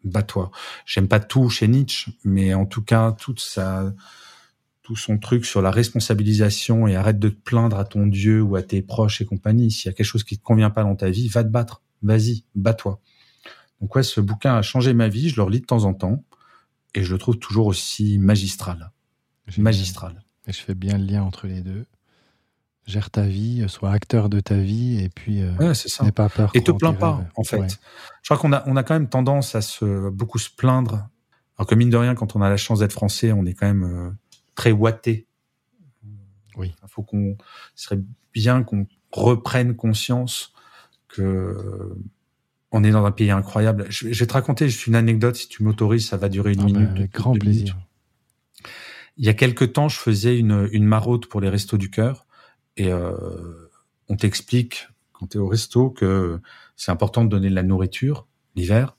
Bats-toi. 0.04 0.50
J'aime 0.86 1.08
pas 1.08 1.20
tout 1.20 1.48
chez 1.48 1.68
Nietzsche, 1.68 2.12
mais 2.24 2.54
en 2.54 2.66
tout 2.66 2.82
cas, 2.82 3.12
toute 3.12 3.40
sa, 3.40 3.94
tout 4.82 4.96
son 4.96 5.18
truc 5.18 5.46
sur 5.46 5.62
la 5.62 5.70
responsabilisation 5.70 6.86
et 6.86 6.96
arrête 6.96 7.18
de 7.18 7.28
te 7.28 7.40
plaindre 7.40 7.78
à 7.78 7.84
ton 7.84 8.06
Dieu 8.06 8.42
ou 8.42 8.56
à 8.56 8.62
tes 8.62 8.82
proches 8.82 9.20
et 9.20 9.24
compagnie. 9.24 9.70
S'il 9.70 9.86
y 9.86 9.88
a 9.88 9.92
quelque 9.92 10.06
chose 10.06 10.24
qui 10.24 10.36
te 10.36 10.42
convient 10.42 10.70
pas 10.70 10.82
dans 10.82 10.96
ta 10.96 11.10
vie, 11.10 11.28
va 11.28 11.42
te 11.42 11.48
battre. 11.48 11.82
Vas-y, 12.02 12.44
bats-toi. 12.54 13.00
Donc 13.80 13.94
ouais, 13.96 14.02
ce 14.02 14.20
bouquin 14.20 14.56
a 14.56 14.62
changé 14.62 14.94
ma 14.94 15.08
vie. 15.08 15.28
Je 15.28 15.36
le 15.36 15.42
relis 15.42 15.60
de 15.60 15.66
temps 15.66 15.84
en 15.84 15.94
temps 15.94 16.22
et 16.94 17.02
je 17.02 17.12
le 17.12 17.18
trouve 17.18 17.38
toujours 17.38 17.66
aussi 17.66 18.18
magistral. 18.18 18.92
Magistral. 19.58 20.24
Et 20.46 20.52
je 20.52 20.60
fais 20.60 20.74
bien 20.74 20.98
le 20.98 21.04
lien 21.04 21.22
entre 21.22 21.46
les 21.46 21.60
deux. 21.60 21.84
Gère 22.86 23.10
ta 23.10 23.22
vie, 23.22 23.64
sois 23.68 23.92
acteur 23.92 24.28
de 24.28 24.40
ta 24.40 24.56
vie 24.56 25.02
et 25.02 25.08
puis 25.08 25.42
euh, 25.42 25.54
ouais, 25.56 25.72
n'aie 26.02 26.12
pas 26.12 26.28
peur. 26.28 26.50
Et 26.52 26.62
te 26.62 26.70
plains 26.70 26.92
pas, 26.92 27.24
en 27.34 27.42
fait. 27.42 27.78
Je 28.22 28.26
crois 28.26 28.36
qu'on 28.36 28.52
a, 28.52 28.62
on 28.66 28.76
a 28.76 28.82
quand 28.82 28.94
même 28.94 29.08
tendance 29.08 29.54
à 29.54 29.62
se 29.62 30.10
beaucoup 30.10 30.38
se 30.38 30.50
plaindre. 30.50 31.08
Alors 31.56 31.66
que 31.66 31.74
mine 31.74 31.88
de 31.88 31.96
rien, 31.96 32.14
quand 32.14 32.36
on 32.36 32.42
a 32.42 32.50
la 32.50 32.58
chance 32.58 32.80
d'être 32.80 32.92
français, 32.92 33.32
on 33.32 33.46
est 33.46 33.54
quand 33.54 33.66
même 33.66 33.84
euh, 33.84 34.10
très 34.54 34.72
ouaté. 34.72 35.26
Oui. 36.56 36.74
Il 36.82 36.88
faut 36.88 37.02
qu'on, 37.02 37.36
serait 37.74 38.00
bien 38.34 38.62
qu'on 38.62 38.86
reprenne 39.12 39.76
conscience 39.76 40.52
que 41.08 41.96
on 42.74 42.82
est 42.82 42.90
dans 42.90 43.04
un 43.06 43.12
pays 43.12 43.30
incroyable. 43.30 43.86
Je, 43.88 44.08
vais 44.08 44.26
te 44.26 44.32
raconter 44.32 44.68
juste 44.68 44.88
une 44.88 44.96
anecdote, 44.96 45.36
si 45.36 45.48
tu 45.48 45.62
m'autorises, 45.62 46.08
ça 46.08 46.16
va 46.16 46.28
durer 46.28 46.54
une 46.54 46.60
ah 46.62 46.64
minute. 46.64 46.90
avec 46.90 47.12
grand 47.12 47.32
plaisir. 47.32 47.78
Il 49.16 49.24
y 49.24 49.28
a 49.28 49.34
quelque 49.34 49.64
temps, 49.64 49.88
je 49.88 49.96
faisais 49.96 50.36
une, 50.36 50.68
une 50.72 50.84
maraude 50.84 51.26
pour 51.26 51.40
les 51.40 51.48
restos 51.48 51.78
du 51.78 51.88
cœur 51.88 52.26
et 52.76 52.92
euh, 52.92 53.14
on 54.08 54.16
t'explique 54.16 54.88
quand 55.12 55.28
tu 55.28 55.38
es 55.38 55.40
au 55.40 55.46
resto 55.46 55.90
que 55.90 56.40
c'est 56.74 56.90
important 56.90 57.24
de 57.24 57.28
donner 57.28 57.48
de 57.48 57.54
la 57.54 57.62
nourriture 57.62 58.26
l'hiver, 58.56 58.96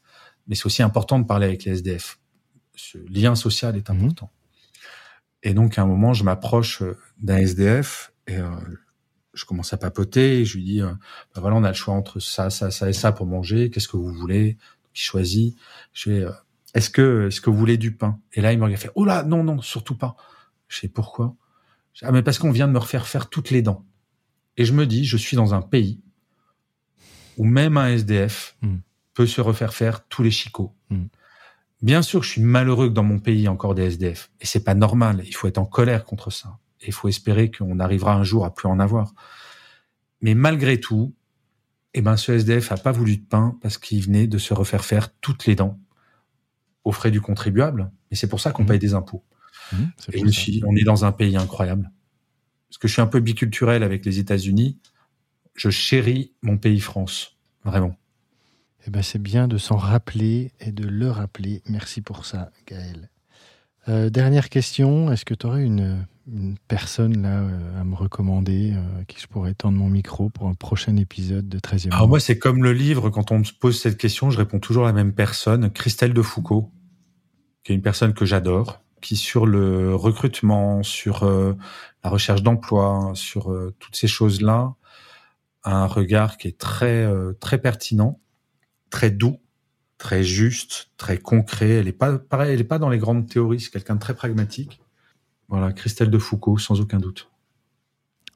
mais 0.47 0.55
c'est 0.55 0.67
aussi 0.67 0.82
important 0.82 1.19
de 1.19 1.26
parler 1.26 1.45
avec 1.45 1.65
les 1.65 1.73
SDF. 1.73 2.17
Ce 2.76 2.97
lien 3.09 3.36
social 3.36 3.76
est 3.76 3.89
mhm. 3.89 3.97
important. 3.97 4.32
Et 5.43 5.53
donc, 5.53 5.78
à 5.78 5.82
un 5.82 5.86
moment, 5.86 6.13
je 6.13 6.23
m'approche 6.23 6.82
euh, 6.82 6.97
d'un 7.17 7.38
SDF 7.39 8.13
et 8.28 8.38
euh, 8.38 8.49
je 9.36 9.45
commence 9.45 9.73
à 9.73 9.77
papoter. 9.77 10.41
Et 10.41 10.45
je 10.45 10.57
lui 10.57 10.63
dis, 10.63 10.81
euh, 10.81 10.91
bah 11.33 11.41
voilà, 11.41 11.55
on 11.55 11.63
a 11.63 11.69
le 11.69 11.75
choix 11.75 11.93
entre 11.93 12.19
ça, 12.19 12.49
ça, 12.49 12.71
ça 12.71 12.89
et 12.89 12.93
ça 12.93 13.11
pour 13.11 13.27
manger. 13.27 13.69
Qu'est-ce 13.69 13.88
que 13.88 13.97
vous 13.97 14.13
voulez? 14.13 14.57
Il 14.95 14.99
choisit. 14.99 15.55
Je 15.93 16.09
vais, 16.09 16.25
est-ce 16.75 16.89
que, 16.89 17.27
est-ce 17.27 17.39
que 17.39 17.49
vous 17.49 17.57
voulez 17.57 17.77
du 17.77 17.93
pain? 17.93 18.19
Et 18.33 18.41
là, 18.41 18.51
il 18.51 18.59
me 18.59 18.65
regarde, 18.65 18.81
fait, 18.81 18.91
oh 18.95 19.05
là, 19.05 19.23
non, 19.23 19.43
non, 19.43 19.61
surtout 19.61 19.95
pas. 19.95 20.17
Je 20.67 20.79
sais 20.81 20.88
pourquoi? 20.89 21.36
ah, 22.01 22.11
mais 22.11 22.21
parce 22.21 22.38
qu'on 22.38 22.51
vient 22.51 22.67
de 22.67 22.73
me 22.73 22.79
refaire 22.79 23.07
faire 23.07 23.29
toutes 23.29 23.49
les 23.49 23.61
dents. 23.61 23.86
Et 24.57 24.65
je 24.65 24.73
me 24.73 24.86
dis, 24.86 25.05
je 25.05 25.15
suis 25.15 25.38
dans 25.38 25.53
un 25.53 25.61
pays 25.61 26.01
où 27.38 27.45
même 27.45 27.77
un 27.77 27.88
SDF 27.88 28.57
hmm. 28.61 28.77
peut 29.13 29.25
se 29.25 29.39
refaire 29.39 29.73
faire 29.73 30.05
tous 30.07 30.21
les 30.21 30.31
chicots. 30.31 30.75
Hmm. 30.89 31.05
Bien 31.81 32.01
sûr, 32.01 32.23
je 32.23 32.29
suis 32.29 32.41
malheureux 32.41 32.89
que 32.89 32.93
dans 32.93 33.03
mon 33.03 33.19
pays, 33.19 33.47
encore 33.47 33.73
des 33.73 33.83
SDF. 33.83 34.31
Et 34.41 34.45
c'est 34.45 34.63
pas 34.63 34.75
normal. 34.75 35.21
Il 35.25 35.33
faut 35.33 35.47
être 35.47 35.57
en 35.57 35.65
colère 35.65 36.03
contre 36.03 36.29
ça. 36.29 36.57
Et 36.86 36.89
il 36.89 36.93
faut 36.93 37.07
espérer 37.07 37.49
qu'on 37.51 37.79
arrivera 37.79 38.13
un 38.13 38.23
jour 38.23 38.45
à 38.45 38.53
plus 38.53 38.67
en 38.67 38.79
avoir. 38.79 39.13
Mais 40.21 40.36
malgré 40.36 40.79
tout, 40.79 41.15
eh 41.93 42.01
ben, 42.01 42.15
ce 42.15 42.31
SDF 42.33 42.71
a 42.71 42.77
pas 42.77 42.91
voulu 42.91 43.17
de 43.17 43.25
pain 43.25 43.57
parce 43.61 43.77
qu'il 43.77 44.01
venait 44.01 44.27
de 44.27 44.38
se 44.38 44.53
refaire 44.53 44.86
faire 44.86 45.13
toutes 45.19 45.45
les 45.47 45.55
dents 45.55 45.79
aux 46.83 46.91
frais 46.91 47.11
du 47.11 47.21
contribuable. 47.21 47.91
Et 48.11 48.15
c'est 48.15 48.27
pour 48.27 48.39
ça 48.39 48.51
qu'on 48.51 48.63
mmh. 48.63 48.67
paye 48.67 48.79
des 48.79 48.93
impôts. 48.93 49.23
Mmh, 49.71 49.83
et 50.13 50.61
on 50.65 50.75
est 50.75 50.83
dans 50.83 51.05
un 51.05 51.11
pays 51.11 51.36
incroyable. 51.38 51.91
Parce 52.69 52.77
que 52.77 52.88
je 52.88 52.93
suis 52.93 53.01
un 53.01 53.07
peu 53.07 53.19
biculturel 53.19 53.81
avec 53.81 54.05
les 54.05 54.19
États-Unis. 54.19 54.77
Je 55.55 55.69
chéris 55.69 56.33
mon 56.43 56.57
pays 56.57 56.79
France. 56.79 57.38
Vraiment. 57.63 57.97
Eh 58.86 58.91
ben, 58.91 59.01
c'est 59.01 59.21
bien 59.21 59.47
de 59.47 59.57
s'en 59.57 59.77
rappeler 59.77 60.51
et 60.59 60.71
de 60.71 60.86
le 60.86 61.09
rappeler. 61.09 61.63
Merci 61.67 62.01
pour 62.01 62.25
ça, 62.25 62.51
Gaël. 62.67 63.09
Euh, 63.88 64.09
dernière 64.09 64.49
question, 64.49 65.11
est-ce 65.11 65.25
que 65.25 65.33
tu 65.33 65.45
aurais 65.45 65.63
une, 65.63 66.05
personne 66.67 67.21
là 67.21 67.41
euh, 67.41 67.82
à 67.82 67.84
me 67.84 67.95
recommander 67.95 68.73
euh, 68.73 69.03
qui 69.07 69.19
je 69.19 69.28
pourrais 69.28 69.53
tendre 69.53 69.78
mon 69.78 69.89
micro 69.89 70.30
pour 70.30 70.47
un 70.47 70.53
prochain 70.53 70.95
épisode 70.95 71.47
de 71.47 71.59
13e 71.59 71.93
Alors 71.93 72.07
moi, 72.07 72.19
c'est 72.19 72.39
comme 72.39 72.63
le 72.63 72.73
livre, 72.73 73.09
quand 73.09 73.32
on 73.32 73.39
me 73.39 73.59
pose 73.59 73.80
cette 73.80 73.97
question, 73.97 74.32
je 74.32 74.38
réponds 74.38 74.59
toujours 74.59 74.86
à 74.86 74.88
la 74.88 74.93
même 74.93 75.13
personne, 75.13 75.71
Christelle 75.71 76.13
de 76.13 76.21
Foucault, 76.21 76.71
qui 77.63 77.71
est 77.71 77.76
une 77.76 77.82
personne 77.82 78.13
que 78.13 78.26
j'adore, 78.26 78.82
qui 79.01 79.17
sur 79.17 79.45
le 79.45 79.95
recrutement, 79.95 80.82
sur 80.82 81.26
la 81.26 82.09
recherche 82.09 82.41
d'emploi, 82.41 83.11
sur 83.13 83.55
toutes 83.78 83.95
ces 83.95 84.07
choses-là, 84.07 84.73
a 85.63 85.76
un 85.76 85.86
regard 85.86 86.38
qui 86.38 86.47
est 86.47 86.57
très 86.57 87.07
très 87.39 87.59
pertinent 87.59 88.19
très 88.95 89.11
doux, 89.11 89.41
très 89.97 90.23
juste, 90.23 90.89
très 90.95 91.17
concret. 91.17 91.69
Elle 91.69 91.89
est 91.89 91.91
pas 91.91 92.17
pareil, 92.17 92.53
elle 92.53 92.61
est 92.61 92.63
pas 92.63 92.80
dans 92.80 92.89
les 92.89 92.97
grandes 92.97 93.28
théories. 93.28 93.59
C'est 93.59 93.71
quelqu'un 93.71 93.95
de 93.95 93.99
très 93.99 94.15
pragmatique. 94.15 94.82
Voilà, 95.48 95.74
Christelle 95.74 96.10
de 96.10 96.18
Foucault, 96.18 96.58
sans 96.58 96.82
aucun 96.82 97.00
doute. 97.00 97.30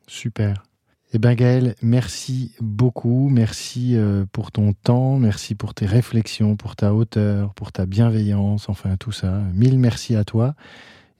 Super. 0.07 0.63
Eh 1.11 1.17
bien 1.17 1.33
Gaël, 1.33 1.75
merci 1.81 2.53
beaucoup, 2.61 3.29
merci 3.29 3.95
euh, 3.95 4.25
pour 4.31 4.51
ton 4.51 4.73
temps, 4.73 5.17
merci 5.17 5.55
pour 5.55 5.73
tes 5.73 5.87
réflexions, 5.87 6.55
pour 6.55 6.75
ta 6.75 6.93
hauteur, 6.93 7.55
pour 7.55 7.71
ta 7.71 7.87
bienveillance, 7.87 8.69
enfin 8.69 8.95
tout 8.95 9.11
ça. 9.11 9.41
Mille 9.55 9.79
merci 9.79 10.15
à 10.15 10.23
toi. 10.23 10.53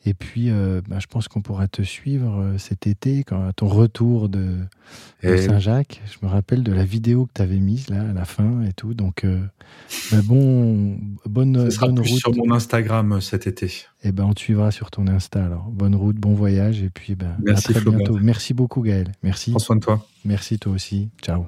Et 0.06 0.14
puis, 0.14 0.50
euh, 0.50 0.82
bah, 0.88 0.98
je 1.00 1.08
pense 1.08 1.28
qu'on 1.28 1.42
pourra 1.42 1.68
te 1.68 1.82
suivre 1.82 2.40
euh, 2.40 2.58
cet 2.58 2.88
été, 2.88 3.24
quand, 3.24 3.48
à 3.48 3.54
ton 3.54 3.68
retour 3.68 4.30
de, 4.30 4.56
Saint-Jacques. 5.22 6.02
Je 6.06 6.26
me 6.26 6.32
rappelle 6.32 6.64
de 6.64 6.72
la 6.72 6.86
vidéo 6.86 7.26
que 7.26 7.34
tu 7.36 7.42
avais 7.42 7.58
mise 7.58 7.90
là, 7.90 8.10
à 8.10 8.14
la 8.14 8.24
fin 8.24 8.62
et 8.64 8.72
tout. 8.72 8.94
Donc, 8.94 9.26
euh, 9.26 9.42
bah, 10.12 10.20
bon, 10.24 10.98
bonne, 11.26 11.70
sera 11.70 11.88
bonne 11.88 12.02
plus 12.02 12.12
route. 12.12 12.20
sur 12.20 12.36
mon 12.36 12.54
Instagram 12.54 13.20
cet 13.20 13.46
été. 13.46 13.66
Et 13.66 14.10
eh 14.10 14.12
ben, 14.14 14.24
on 14.24 14.34
te 14.34 14.40
suivra 14.40 14.72
sur 14.72 14.90
ton 14.92 15.08
Insta 15.08 15.44
alors. 15.44 15.70
Bonne 15.70 15.96
route, 15.96 16.16
bon 16.16 16.34
voyage 16.34 16.82
et 16.82 16.90
puis 16.90 17.16
ben, 17.16 17.36
à 17.50 17.54
très 17.56 17.82
bientôt. 17.82 18.18
Merci 18.22 18.54
beaucoup 18.54 18.82
Gaël. 18.82 19.12
Merci. 19.24 19.52
Prends 19.52 19.60
soin 19.60 19.76
de 19.76 19.82
toi. 19.82 20.08
Merci 20.24 20.58
toi 20.58 20.72
aussi. 20.72 21.10
Ciao. 21.22 21.46